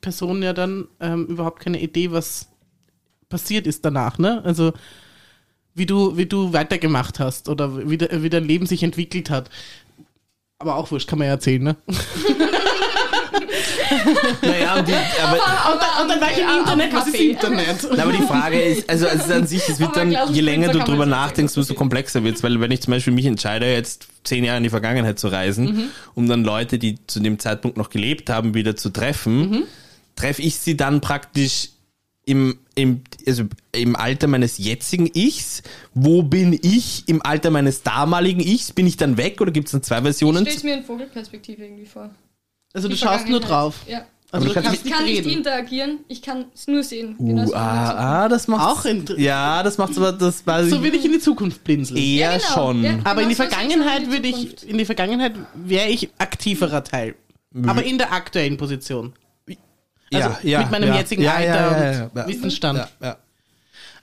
Person 0.01 0.43
ja 0.43 0.53
dann 0.53 0.89
ähm, 1.01 1.27
überhaupt 1.27 1.61
keine 1.61 1.81
Idee, 1.81 2.11
was 2.13 2.49
passiert 3.29 3.67
ist 3.67 3.85
danach, 3.85 4.19
ne? 4.19 4.43
Also 4.45 4.73
wie 5.75 5.87
du, 5.87 6.17
wie 6.17 6.27
du 6.27 6.53
weitergemacht 6.53 7.19
hast 7.19 7.49
oder 7.49 7.89
wie, 7.89 7.99
de, 7.99 8.23
wie 8.23 8.31
dein 8.31 8.45
Leben 8.45 8.67
sich 8.67 8.83
entwickelt 8.83 9.31
hat. 9.31 9.51
Aber 10.59 10.77
auch 10.77 10.91
wurscht, 10.91 11.09
kann 11.09 11.19
man 11.19 11.27
ja 11.27 11.35
erzählen, 11.35 11.63
ne? 11.63 11.77
Naja, 14.43 14.75
und 14.79 14.89
die, 14.89 14.93
aber, 14.93 15.33
Und 15.35 15.81
dann, 15.81 16.03
und 16.03 16.09
dann 16.11 16.21
war 16.21 16.31
ich 16.31 16.39
im 16.39 16.45
Ja, 16.49 16.59
Internet, 16.59 16.93
was 16.95 17.07
ist. 17.09 17.15
Internet? 17.21 17.77
Na, 17.97 18.03
aber 18.03 18.13
die 18.13 18.23
Frage 18.23 18.61
ist, 18.61 18.89
also, 18.89 19.07
also 19.07 19.33
an 19.33 19.47
sich, 19.47 19.69
es 19.69 19.79
wird 19.81 19.97
Aber 19.97 20.11
dann, 20.11 20.35
je 20.35 20.41
länger 20.41 20.69
du 20.69 20.79
drüber 20.81 21.07
nachdenkst, 21.07 21.57
umso 21.57 21.75
komplexer 21.75 22.25
wird's, 22.25 22.43
weil 22.43 22.61
wenn 22.61 22.71
ich 22.71 22.81
zum 22.83 22.93
Beispiel 22.93 23.13
mich 23.13 23.27
entscheide, 23.27 23.73
jetzt 23.73 24.09
zehn 24.25 24.45
Jahre 24.45 24.59
in 24.59 24.65
die 24.65 24.71
Vergangenheit 24.71 25.19
zu 25.19 25.29
reisen, 25.29 25.91
um 26.15 26.29
dann 26.29 26.45
Leute, 26.45 26.79
die 26.79 26.99
zu 27.07 27.21
dem 27.21 27.39
Zeitpunkt 27.39 27.77
noch 27.77 27.91
gelebt 27.91 28.31
haben, 28.31 28.55
wieder 28.55 28.77
zu 28.77 28.91
treffen, 28.91 29.65
treffe 30.17 30.43
ich 30.43 30.57
sie 30.59 30.77
dann 30.77 31.01
praktisch 31.01 31.71
im, 32.25 32.59
im, 32.77 33.03
also 33.27 33.45
im 33.73 33.97
Alter 33.97 34.29
meines 34.29 34.59
jetzigen 34.59 35.11
Ichs? 35.13 35.63
Wo 35.93 36.23
bin 36.23 36.57
ich 36.63 37.03
im 37.09 37.21
Alter 37.21 37.51
meines 37.51 37.83
damaligen 37.83 38.41
Ichs? 38.41 38.73
Bin 38.73 38.87
ich 38.87 38.97
dann 38.97 39.17
weg 39.17 39.41
oder 39.41 39.51
gibt's 39.51 39.73
dann 39.73 39.83
zwei 39.83 39.97
Ich 39.97 40.03
Versionen? 40.03 40.43
stelle 40.45 40.57
es 40.57 40.63
mir 40.63 40.75
in 40.75 40.85
Vogelperspektive 40.85 41.65
irgendwie 41.65 41.87
vor. 41.87 42.11
Also 42.75 42.89
du 42.89 42.97
schaust 42.97 43.29
nur 43.29 43.41
Vergangenheit. 43.41 43.49
drauf. 43.49 43.81
Ja. 43.87 44.07
Also 44.31 44.49
du 44.49 44.55
du 44.55 44.55
kannst 44.55 44.71
kannst 44.71 44.87
Ich 44.87 44.93
kann 44.93 45.05
nicht 45.05 45.27
nicht 45.27 45.37
interagieren, 45.37 45.99
ich 46.09 46.23
kann 46.23 46.47
es 46.55 46.67
nur 46.67 46.83
sehen. 46.83 47.17
Uh, 47.19 47.37
der 47.37 47.55
ah, 47.55 48.25
ah, 48.25 48.29
das 48.31 48.49
macht 48.49 48.67
Auch 48.67 48.87
Ja, 49.19 49.63
das 49.63 49.77
macht's 49.77 49.99
aber, 49.99 50.13
das 50.13 50.47
weiß 50.47 50.71
So 50.71 50.83
würde 50.83 50.97
ich 50.97 51.05
in 51.05 51.13
die 51.13 51.19
Zukunft 51.19 51.63
blinzeln. 51.65 51.99
eher 51.99 52.33
Ja, 52.33 52.39
genau. 52.39 52.55
schon. 52.55 52.83
Ja. 52.83 52.99
Aber 53.05 53.21
in 53.21 53.29
die 53.29 53.35
Genau 53.35 53.49
Vergangenheit 53.51 54.05
in 54.05 54.11
die 54.11 54.11
würde 54.11 54.29
ich, 54.29 54.69
in 54.69 54.79
die 54.79 54.87
Vergangenheit 54.87 55.35
wäre 55.55 55.89
ich 55.89 56.09
aktiverer 56.17 56.83
Teil. 56.83 57.15
Aber 57.67 57.83
in 57.83 57.99
der 57.99 58.13
aktuellen 58.13 58.57
Position. 58.57 59.13
Also 60.15 60.31
mit 60.43 60.71
meinem 60.71 60.95
jetzigen 60.95 61.27
Alter 61.27 62.11
und 62.15 62.27
Wissensstand. 62.29 62.79
Ja, 62.79 62.89
ja. 63.07 63.17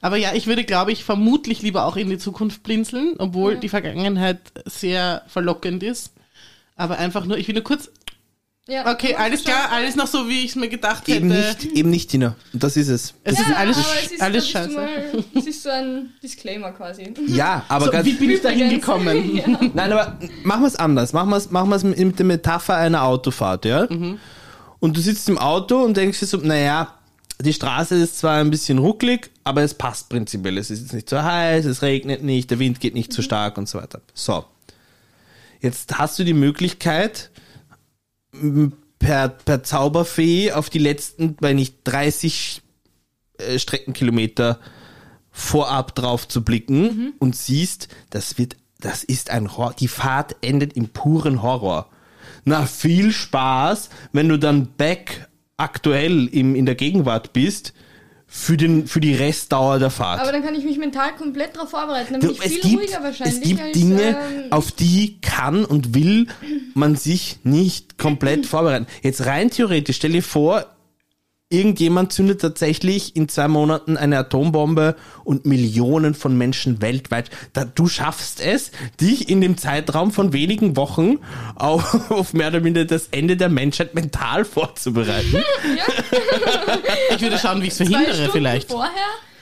Aber 0.02 0.18
ja, 0.18 0.34
ich 0.34 0.48
würde, 0.48 0.64
glaube 0.64 0.92
ich, 0.92 1.04
vermutlich 1.04 1.62
lieber 1.62 1.86
auch 1.86 1.98
in 1.98 2.10
die 2.10 2.18
Zukunft 2.18 2.64
blinzeln, 2.64 3.16
obwohl 3.18 3.58
die 3.58 3.70
Vergangenheit 3.70 4.40
sehr 4.66 5.24
verlockend 5.28 5.84
ist. 5.84 6.14
Aber 6.78 6.98
einfach 6.98 7.26
nur, 7.26 7.38
ich 7.38 7.48
will 7.48 7.56
nur 7.56 7.64
kurz, 7.64 7.92
Ja. 8.70 8.92
okay, 8.92 9.16
alles 9.16 9.44
klar, 9.44 9.70
alles 9.72 9.96
noch 9.96 10.08
so, 10.08 10.28
wie 10.30 10.42
ich 10.42 10.52
es 10.52 10.56
mir 10.56 10.70
gedacht 10.70 11.08
hätte. 11.08 11.18
Eben 11.18 11.28
nicht, 11.30 11.64
eben 11.66 11.90
nicht, 11.90 12.10
Tina. 12.12 12.36
Das 12.54 12.78
ist 12.78 12.88
es. 12.88 13.16
Es 13.24 13.38
Ja, 13.40 13.46
ist 13.46 13.56
alles, 13.58 13.78
aber 13.78 13.88
es 14.06 14.12
ist, 14.12 14.22
alles 14.22 14.36
das 14.36 14.44
ist 14.46 14.52
scheiße. 14.52 14.74
Mal, 14.74 15.24
es 15.36 15.46
ist 15.48 15.64
so 15.64 15.70
ein 15.70 16.10
Disclaimer 16.22 16.72
quasi. 16.72 17.14
Ja, 17.28 17.66
aber 17.68 17.86
So, 17.86 17.92
ganz, 17.92 18.06
wie 18.06 18.14
bin 18.14 18.30
ich 18.30 18.42
da 18.42 18.50
hingekommen? 18.50 19.36
ja. 19.38 19.48
Nein, 19.74 19.92
aber 19.92 20.20
machen 20.44 20.62
wir 20.62 20.68
es 20.68 20.76
anders. 20.76 21.14
Machen 21.14 21.30
wir 21.30 21.38
es 21.38 21.50
machen 21.50 21.70
wir's 21.70 21.84
mit 21.84 22.20
der 22.20 22.26
Metapher 22.26 22.76
einer 22.78 23.04
Autofahrt, 23.04 23.66
ja? 23.66 23.88
Und 24.80 24.96
du 24.96 25.02
sitzt 25.02 25.28
im 25.30 25.38
Auto 25.38 25.84
und 25.84 25.98
denkst 25.98 26.20
dir 26.20 26.26
so, 26.28 26.38
naja, 26.38 26.94
die 27.42 27.54
Straße 27.54 27.96
ist 27.96 28.20
zwar 28.20 28.38
ein 28.40 28.52
bisschen 28.52 28.78
rucklig, 28.78 29.30
aber 29.44 29.62
es 29.64 29.74
passt 29.74 30.10
prinzipiell. 30.10 30.58
Es 30.58 30.70
ist 30.70 30.82
jetzt 30.82 30.94
nicht 30.94 31.10
so 31.10 31.22
heiß, 31.24 31.66
es 31.66 31.82
regnet 31.82 32.22
nicht, 32.24 32.52
der 32.52 32.60
Wind 32.60 32.80
geht 32.80 32.94
nicht 32.94 33.12
zu 33.14 33.22
stark 33.22 33.58
und 33.58 33.68
so 33.68 33.80
weiter. 33.80 34.02
So. 34.14 34.46
Jetzt 35.62 35.98
hast 35.98 36.20
du 36.20 36.24
die 36.24 36.34
Möglichkeit, 36.34 37.30
per, 39.00 39.30
per 39.30 39.64
Zauberfee 39.64 40.52
auf 40.52 40.70
die 40.70 40.80
letzten, 40.80 41.38
wenn 41.40 41.56
nicht 41.56 41.78
30 41.86 42.62
äh, 43.38 43.60
Streckenkilometer 43.60 44.60
vorab 45.32 45.96
drauf 45.96 46.28
zu 46.28 46.44
blicken 46.44 47.14
und 47.20 47.36
siehst, 47.36 47.88
das 48.10 48.38
wird, 48.38 48.58
das 48.80 49.04
ist 49.04 49.30
ein 49.30 49.56
Horror. 49.58 49.74
Die 49.80 49.88
Fahrt 49.88 50.36
endet 50.42 50.74
im 50.74 50.90
puren 50.90 51.42
Horror. 51.42 51.90
Na, 52.46 52.66
viel 52.66 53.12
Spaß, 53.12 53.90
wenn 54.12 54.30
du 54.30 54.38
dann 54.38 54.68
back 54.78 55.30
aktuell 55.58 56.28
im, 56.28 56.56
in 56.56 56.66
der 56.66 56.76
Gegenwart 56.76 57.34
bist 57.34 57.74
für, 58.32 58.58
den, 58.58 58.86
für 58.86 59.00
die 59.00 59.16
Restdauer 59.16 59.80
der 59.80 59.90
Fahrt. 59.90 60.22
Aber 60.22 60.32
dann 60.32 60.44
kann 60.44 60.54
ich 60.54 60.64
mich 60.64 60.78
mental 60.78 61.16
komplett 61.16 61.56
darauf 61.56 61.72
vorbereiten. 61.72 62.14
Dann 62.14 62.22
bin 62.22 62.32
ich 62.32 62.40
es 62.40 62.52
viel 62.54 62.62
gibt, 62.62 62.84
ruhiger 62.84 63.04
wahrscheinlich. 63.04 63.42
es 63.42 63.42
gibt 63.42 63.62
als, 63.62 63.72
Dinge, 63.72 64.02
ähm, 64.02 64.52
auf 64.52 64.72
die 64.72 65.20
kann 65.22 65.66
und 65.66 65.96
will 65.96 66.28
man 66.76 66.96
sich 66.96 67.40
nicht 67.44 67.98
komplett 67.98 68.46
vorbereiten. 68.46 68.86
Jetzt 69.02 69.26
rein 69.26 69.50
theoretisch, 69.50 69.96
stell 69.96 70.12
dir 70.12 70.22
vor, 70.22 70.68
irgendjemand 71.50 72.14
zündet 72.14 72.42
tatsächlich 72.42 73.16
in 73.16 73.28
zwei 73.28 73.48
Monaten 73.48 73.98
eine 73.98 74.20
Atombombe 74.20 74.96
und 75.24 75.46
Millionen 75.46 76.14
von 76.14 76.38
Menschen 76.38 76.82
weltweit. 76.82 77.32
Da, 77.54 77.66
du 77.66 77.88
schaffst 77.88 78.40
es, 78.40 78.72
dich 79.02 79.30
in 79.30 79.42
dem 79.42 79.58
Zeitraum 79.58 80.12
von 80.12 80.32
wenigen 80.32 80.76
Wochen 80.78 81.18
auf, 81.56 82.12
auf 82.12 82.34
mehr 82.34 82.50
oder 82.50 82.60
minder 82.60 82.86
das 82.86 83.08
Ende 83.08 83.36
der 83.36 83.50
Menschheit 83.50 83.96
mental 83.96 84.46
vorzubereiten. 84.46 85.44
Ich 87.12 87.22
würde 87.22 87.38
schauen, 87.38 87.62
wie 87.62 87.68
ich 87.68 87.72
es 87.72 87.78
zwei 87.78 87.86
verhindere 87.86 88.14
Stunden 88.14 88.32
vielleicht. 88.32 88.72
vorher, 88.72 88.92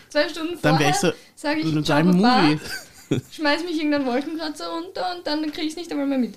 zwei 0.09 0.29
Stunden 0.29 0.57
Dann 0.61 0.79
wäre 0.79 0.93
vorher, 0.93 1.09
ich 1.13 1.31
so 1.35 1.47
sage 1.47 1.59
ich, 1.59 1.73
in 1.75 1.83
ciao, 1.83 1.97
einem 1.97 2.17
Movie. 2.17 2.59
schmeiß 3.31 3.63
mich 3.63 3.75
irgendeinen 3.77 4.05
Wolkenkratzer 4.05 4.67
runter 4.67 5.15
und 5.15 5.27
dann 5.27 5.41
krieg 5.51 5.65
ich 5.65 5.71
es 5.71 5.75
nicht 5.75 5.91
einmal 5.91 6.07
mehr 6.07 6.17
mit. 6.17 6.35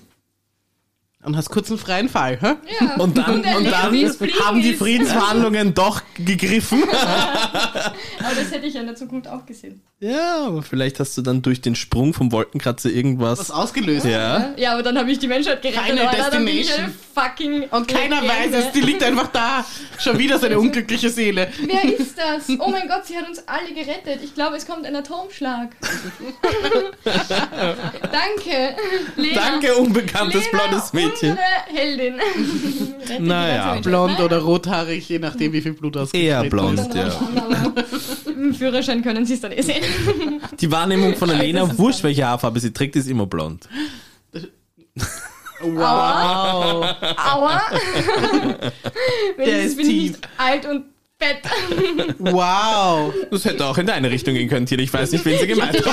Und 1.23 1.37
hast 1.37 1.51
kurz 1.51 1.68
einen 1.68 1.79
freien 1.79 2.09
Fall, 2.09 2.39
hä? 2.41 2.55
Ja. 2.81 2.95
Und 2.99 3.18
dann, 3.18 3.45
erlebe, 3.45 3.59
und 3.59 3.64
dann 3.66 3.83
haben 3.83 4.62
die 4.62 4.71
ist. 4.71 4.79
Friedensverhandlungen 4.79 5.75
doch 5.75 6.01
gegriffen. 6.14 6.83
Aber 6.89 8.35
das 8.35 8.51
hätte 8.51 8.66
ich 8.66 8.73
ja 8.75 8.81
in 8.81 8.87
der 8.87 8.97
Zukunft 8.97 9.29
auch 9.29 9.45
gesehen. 9.45 9.83
Ja, 10.03 10.47
aber 10.47 10.62
vielleicht 10.62 10.99
hast 10.99 11.18
du 11.18 11.21
dann 11.21 11.43
durch 11.43 11.61
den 11.61 11.75
Sprung 11.75 12.14
vom 12.14 12.33
Wolkenkratzer 12.33 12.89
irgendwas. 12.89 13.39
Was 13.39 13.51
ausgelöst. 13.51 14.07
ja. 14.07 14.55
Ja, 14.57 14.73
aber 14.73 14.83
dann 14.83 14.97
habe 14.97 15.12
ich 15.12 15.18
die 15.18 15.27
Menschheit 15.29 15.61
gerettet. 15.61 15.89
Bin 15.89 15.99
ich 15.99 16.68
Destination. 16.68 16.85
eine 16.85 16.93
fucking. 17.14 17.62
Und 17.64 17.87
keiner 17.87 18.23
Legende. 18.23 18.57
weiß 18.57 18.64
es, 18.64 18.73
die 18.73 18.81
liegt 18.81 19.03
einfach 19.03 19.27
da. 19.29 19.62
Schon 19.99 20.18
wieder 20.18 20.39
seine 20.39 20.59
unglückliche 20.59 21.11
Seele. 21.11 21.49
Wer 21.66 21.99
ist 21.99 22.16
das? 22.16 22.49
Oh 22.59 22.71
mein 22.71 22.89
Gott, 22.89 23.05
sie 23.05 23.14
hat 23.14 23.29
uns 23.29 23.47
alle 23.47 23.75
gerettet. 23.75 24.21
Ich 24.25 24.35
glaube, 24.35 24.57
es 24.57 24.66
kommt 24.66 24.87
ein 24.87 24.97
Atomschlag. 24.97 25.77
Danke, 27.05 28.77
Lena. 29.16 29.35
Danke, 29.39 29.75
unbekanntes 29.77 30.47
Lena, 30.47 30.59
blondes 30.64 30.93
Mädchen. 30.95 31.09
Unsere 31.12 31.38
Heldin. 31.66 32.14
Naja. 33.18 33.74
Blond 33.82 34.12
Naja, 34.12 34.24
oder 34.24 34.38
rothaarig, 34.38 35.08
je 35.08 35.18
nachdem, 35.18 35.52
wie 35.52 35.61
viel 35.61 35.72
Blut 35.72 35.96
ausgetreten 35.96 36.26
Eher 36.28 36.44
ist. 36.44 36.50
blond. 36.50 36.78
dann 36.78 36.96
ja. 36.96 38.32
Im 38.32 38.54
Führerschein 38.58 39.02
können 39.02 39.26
sie 39.26 39.34
es 39.34 39.40
dann 39.40 39.50
eh 39.52 39.62
sehen. 39.62 39.82
Die 40.61 40.70
Wahrnehmung 40.70 41.16
von 41.16 41.28
der 41.28 41.36
Scheiße, 41.38 41.46
Lena, 41.46 41.61
das 41.62 41.72
ist 41.72 41.78
wurscht 41.78 42.02
welche 42.04 42.24
Haarfarbe 42.26 42.61
sie 42.61 42.72
trägt, 42.72 42.94
ist 42.96 43.08
immer 43.08 43.26
blond. 43.26 43.68
Wow. 45.62 46.86
Aua. 47.16 47.61
Der 47.70 48.72
Wenigstens 49.36 49.64
ist 49.66 49.76
bin 49.76 49.86
ich 49.86 49.92
tief. 49.92 50.11
nicht 50.12 50.28
alt 50.38 50.66
und 50.66 50.84
fett. 51.21 52.16
Wow. 52.18 53.12
Das 53.31 53.45
hätte 53.45 53.66
auch 53.66 53.77
in 53.79 53.87
deine 53.87 54.11
Richtung 54.11 54.35
gehen 54.35 54.49
können, 54.49 54.66
Tina. 54.66 54.83
Ich 54.83 54.93
weiß 54.93 55.12
nicht, 55.12 55.25
wen 55.25 55.39
sie 55.39 55.47
gemeint 55.47 55.77
hat. 55.77 55.85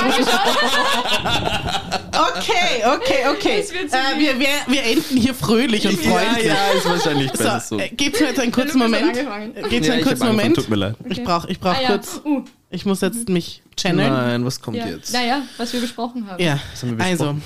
Okay, 2.38 2.84
okay, 2.86 3.28
okay. 3.32 3.60
Äh, 3.60 4.20
wir, 4.20 4.40
wir, 4.40 4.48
wir 4.68 4.84
enden 4.84 5.18
hier 5.18 5.34
fröhlich 5.34 5.86
und 5.88 6.04
Ja, 6.04 6.12
freundlich. 6.12 6.46
ja, 6.48 6.68
ist 6.76 6.86
wahrscheinlich 6.90 7.32
besser 7.32 7.60
So, 7.60 7.78
so. 7.78 7.84
äh, 7.84 7.90
geht's 7.90 8.20
mir 8.20 8.28
jetzt 8.28 8.40
einen 8.40 8.52
kurzen 8.52 8.80
Moment? 8.80 9.04
angefangen. 9.18 9.56
Äh, 9.56 9.70
Geht's 9.70 9.88
Ja, 9.88 9.94
einen 9.94 10.04
kurzen 10.04 10.28
Moment? 10.28 10.56
Tut 10.56 10.70
mir 10.70 10.76
leid. 10.78 10.96
Ich 11.10 11.24
brauche 11.24 11.50
ich 11.50 11.60
brauch 11.60 11.76
Ah, 11.76 11.82
ja. 11.82 11.88
kurz, 11.90 12.22
Uh, 12.26 12.44
ich 12.72 12.86
muss 12.86 13.02
jetzt 13.02 13.30
mich 13.30 13.62
channeln. 13.76 14.12
Nein, 14.12 14.46
was 14.46 14.60
kommt 14.62 14.78
ja. 14.78 14.88
jetzt? 14.88 15.14
Naja, 15.14 15.44
was 15.58 15.74
wir 15.74 15.82
besprochen 15.82 16.28
haben. 16.30 16.42
Ja, 16.44 16.60
haben 16.82 16.98
wir 16.98 17.06
also, 17.06 17.34
besprochen? 17.34 17.44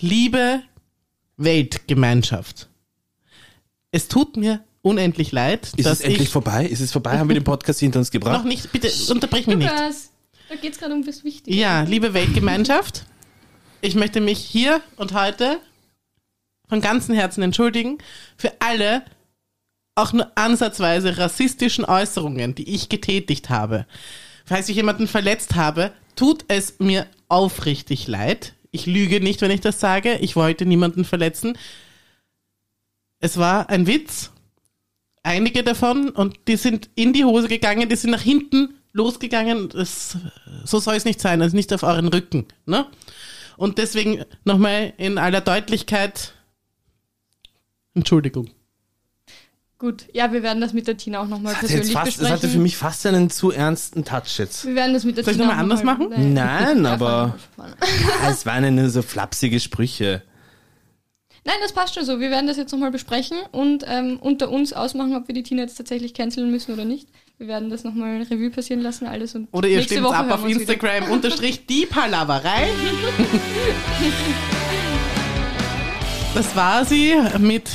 liebe 0.00 0.62
Weltgemeinschaft, 1.36 2.68
es 3.92 4.08
tut 4.08 4.36
mir 4.36 4.60
unendlich 4.84 5.32
leid, 5.32 5.72
Ist 5.76 5.86
dass 5.86 5.98
es 5.98 6.00
endlich 6.00 6.22
ich 6.24 6.28
vorbei? 6.28 6.66
Ist 6.66 6.80
es 6.80 6.92
vorbei? 6.92 7.18
Haben 7.18 7.28
wir 7.28 7.34
den 7.34 7.44
Podcast 7.44 7.80
hinter 7.80 7.98
uns 7.98 8.08
noch 8.08 8.12
gebracht? 8.12 8.44
nicht, 8.44 8.70
bitte 8.70 8.90
unterbrich 9.10 9.46
mich 9.46 9.56
nicht. 9.56 9.70
Da 9.70 10.56
geht 10.56 10.74
es 10.74 10.78
gerade 10.78 10.94
um 10.94 11.06
was 11.06 11.24
Wichtiges. 11.24 11.58
Ja, 11.58 11.82
liebe 11.82 12.12
Weltgemeinschaft, 12.14 13.06
ich 13.80 13.94
möchte 13.94 14.20
mich 14.20 14.38
hier 14.38 14.82
und 14.96 15.14
heute 15.14 15.58
von 16.68 16.80
ganzem 16.80 17.14
Herzen 17.14 17.42
entschuldigen 17.42 17.98
für 18.36 18.52
alle 18.60 19.02
auch 19.94 20.12
nur 20.12 20.30
ansatzweise 20.36 21.18
rassistischen 21.18 21.84
Äußerungen, 21.84 22.54
die 22.54 22.74
ich 22.74 22.88
getätigt 22.88 23.48
habe. 23.48 23.86
Falls 24.44 24.68
ich 24.68 24.76
jemanden 24.76 25.08
verletzt 25.08 25.54
habe, 25.54 25.92
tut 26.14 26.44
es 26.48 26.78
mir 26.78 27.06
aufrichtig 27.28 28.06
leid. 28.06 28.54
Ich 28.70 28.86
lüge 28.86 29.20
nicht, 29.20 29.40
wenn 29.40 29.50
ich 29.50 29.60
das 29.60 29.80
sage. 29.80 30.16
Ich 30.16 30.36
wollte 30.36 30.66
niemanden 30.66 31.04
verletzen. 31.04 31.56
Es 33.20 33.38
war 33.38 33.70
ein 33.70 33.86
Witz. 33.86 34.32
Einige 35.24 35.64
davon 35.64 36.10
und 36.10 36.38
die 36.46 36.56
sind 36.56 36.88
in 36.94 37.12
die 37.12 37.24
Hose 37.24 37.48
gegangen, 37.48 37.88
die 37.88 37.96
sind 37.96 38.10
nach 38.10 38.20
hinten 38.22 38.74
losgegangen. 38.92 39.70
Das, 39.70 40.16
so 40.64 40.78
soll 40.78 40.94
es 40.94 41.04
nicht 41.04 41.20
sein, 41.20 41.42
also 41.42 41.56
nicht 41.56 41.72
auf 41.72 41.82
euren 41.82 42.08
Rücken. 42.08 42.46
Ne? 42.66 42.86
Und 43.56 43.78
deswegen 43.78 44.24
nochmal 44.44 44.92
in 44.98 45.18
aller 45.18 45.40
Deutlichkeit 45.40 46.34
Entschuldigung. 47.94 48.50
Gut, 49.78 50.04
ja, 50.12 50.32
wir 50.32 50.42
werden 50.42 50.60
das 50.60 50.72
mit 50.72 50.86
der 50.86 50.96
Tina 50.96 51.20
auch 51.20 51.28
nochmal 51.28 51.52
Das, 51.52 51.60
persönlich 51.60 51.92
fast, 51.92 52.06
das 52.06 52.14
besprechen. 52.16 52.32
hatte 52.36 52.48
für 52.48 52.58
mich 52.58 52.76
fast 52.76 53.06
einen 53.06 53.28
zu 53.30 53.50
ernsten 53.50 54.04
Touch 54.04 54.38
jetzt. 54.38 54.66
wir 54.66 54.74
werden 54.74 54.94
das 54.94 55.04
mit 55.04 55.16
der 55.16 55.24
Soll 55.24 55.32
ich 55.32 55.38
Tina 55.38 55.48
noch 55.50 55.54
mal 55.54 55.58
auch 55.58 55.62
anders 55.62 55.82
machen? 55.82 56.08
Nein, 56.34 56.84
Ja, 56.84 56.92
aber. 56.92 57.36
Ah, 57.56 57.66
es 58.30 58.46
waren 58.46 58.74
nur 58.74 58.88
so 58.90 59.02
flapsige 59.02 59.60
Sprüche. 59.60 60.22
Nein, 61.46 61.56
das 61.60 61.72
passt 61.72 61.94
schon 61.94 62.04
so. 62.06 62.20
Wir 62.20 62.30
werden 62.30 62.46
das 62.46 62.56
jetzt 62.56 62.72
nochmal 62.72 62.90
besprechen 62.90 63.36
und 63.52 63.84
ähm, 63.86 64.18
unter 64.20 64.48
uns 64.50 64.72
ausmachen, 64.72 65.14
ob 65.14 65.28
wir 65.28 65.34
die 65.34 65.42
Tina 65.42 65.62
jetzt 65.62 65.76
tatsächlich 65.76 66.14
canceln 66.14 66.50
müssen 66.50 66.72
oder 66.72 66.86
nicht. 66.86 67.06
Wir 67.36 67.48
werden 67.48 67.68
das 67.68 67.84
nochmal 67.84 68.22
Revue 68.22 68.48
passieren 68.50 68.80
lassen, 68.80 69.06
alles. 69.06 69.34
Und 69.34 69.48
Oder 69.52 69.68
ihr 69.68 69.82
stimmt 69.82 70.04
Woche 70.04 70.16
ab 70.16 70.30
auf. 70.30 70.48
Instagram 70.48 71.04
unterstrich 71.10 71.66
die 71.66 71.84
Palaverei. 71.84 72.68
Das 76.34 76.56
war 76.56 76.84
sie 76.84 77.14
mit 77.38 77.68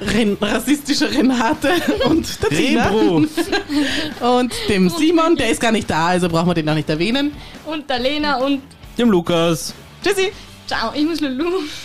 Ren 0.00 0.36
rassistischer 0.40 1.10
Renate 1.10 1.70
und 2.08 2.42
der 2.42 2.48
Tina. 2.50 2.90
Und 4.20 4.52
dem 4.68 4.90
Simon, 4.90 5.36
der 5.36 5.50
ist 5.50 5.60
gar 5.60 5.72
nicht 5.72 5.88
da, 5.88 6.08
also 6.08 6.28
brauchen 6.28 6.48
wir 6.48 6.54
den 6.54 6.66
noch 6.66 6.74
nicht 6.74 6.88
erwähnen. 6.90 7.32
Und 7.64 7.88
der 7.88 7.98
Lena 7.98 8.36
und 8.36 8.62
Dem 8.98 9.10
Lukas. 9.10 9.72
Tschüssi. 10.02 10.32
ciao, 10.66 10.92
ich 10.94 11.04
muss 11.04 11.20
Lulu. 11.20 11.62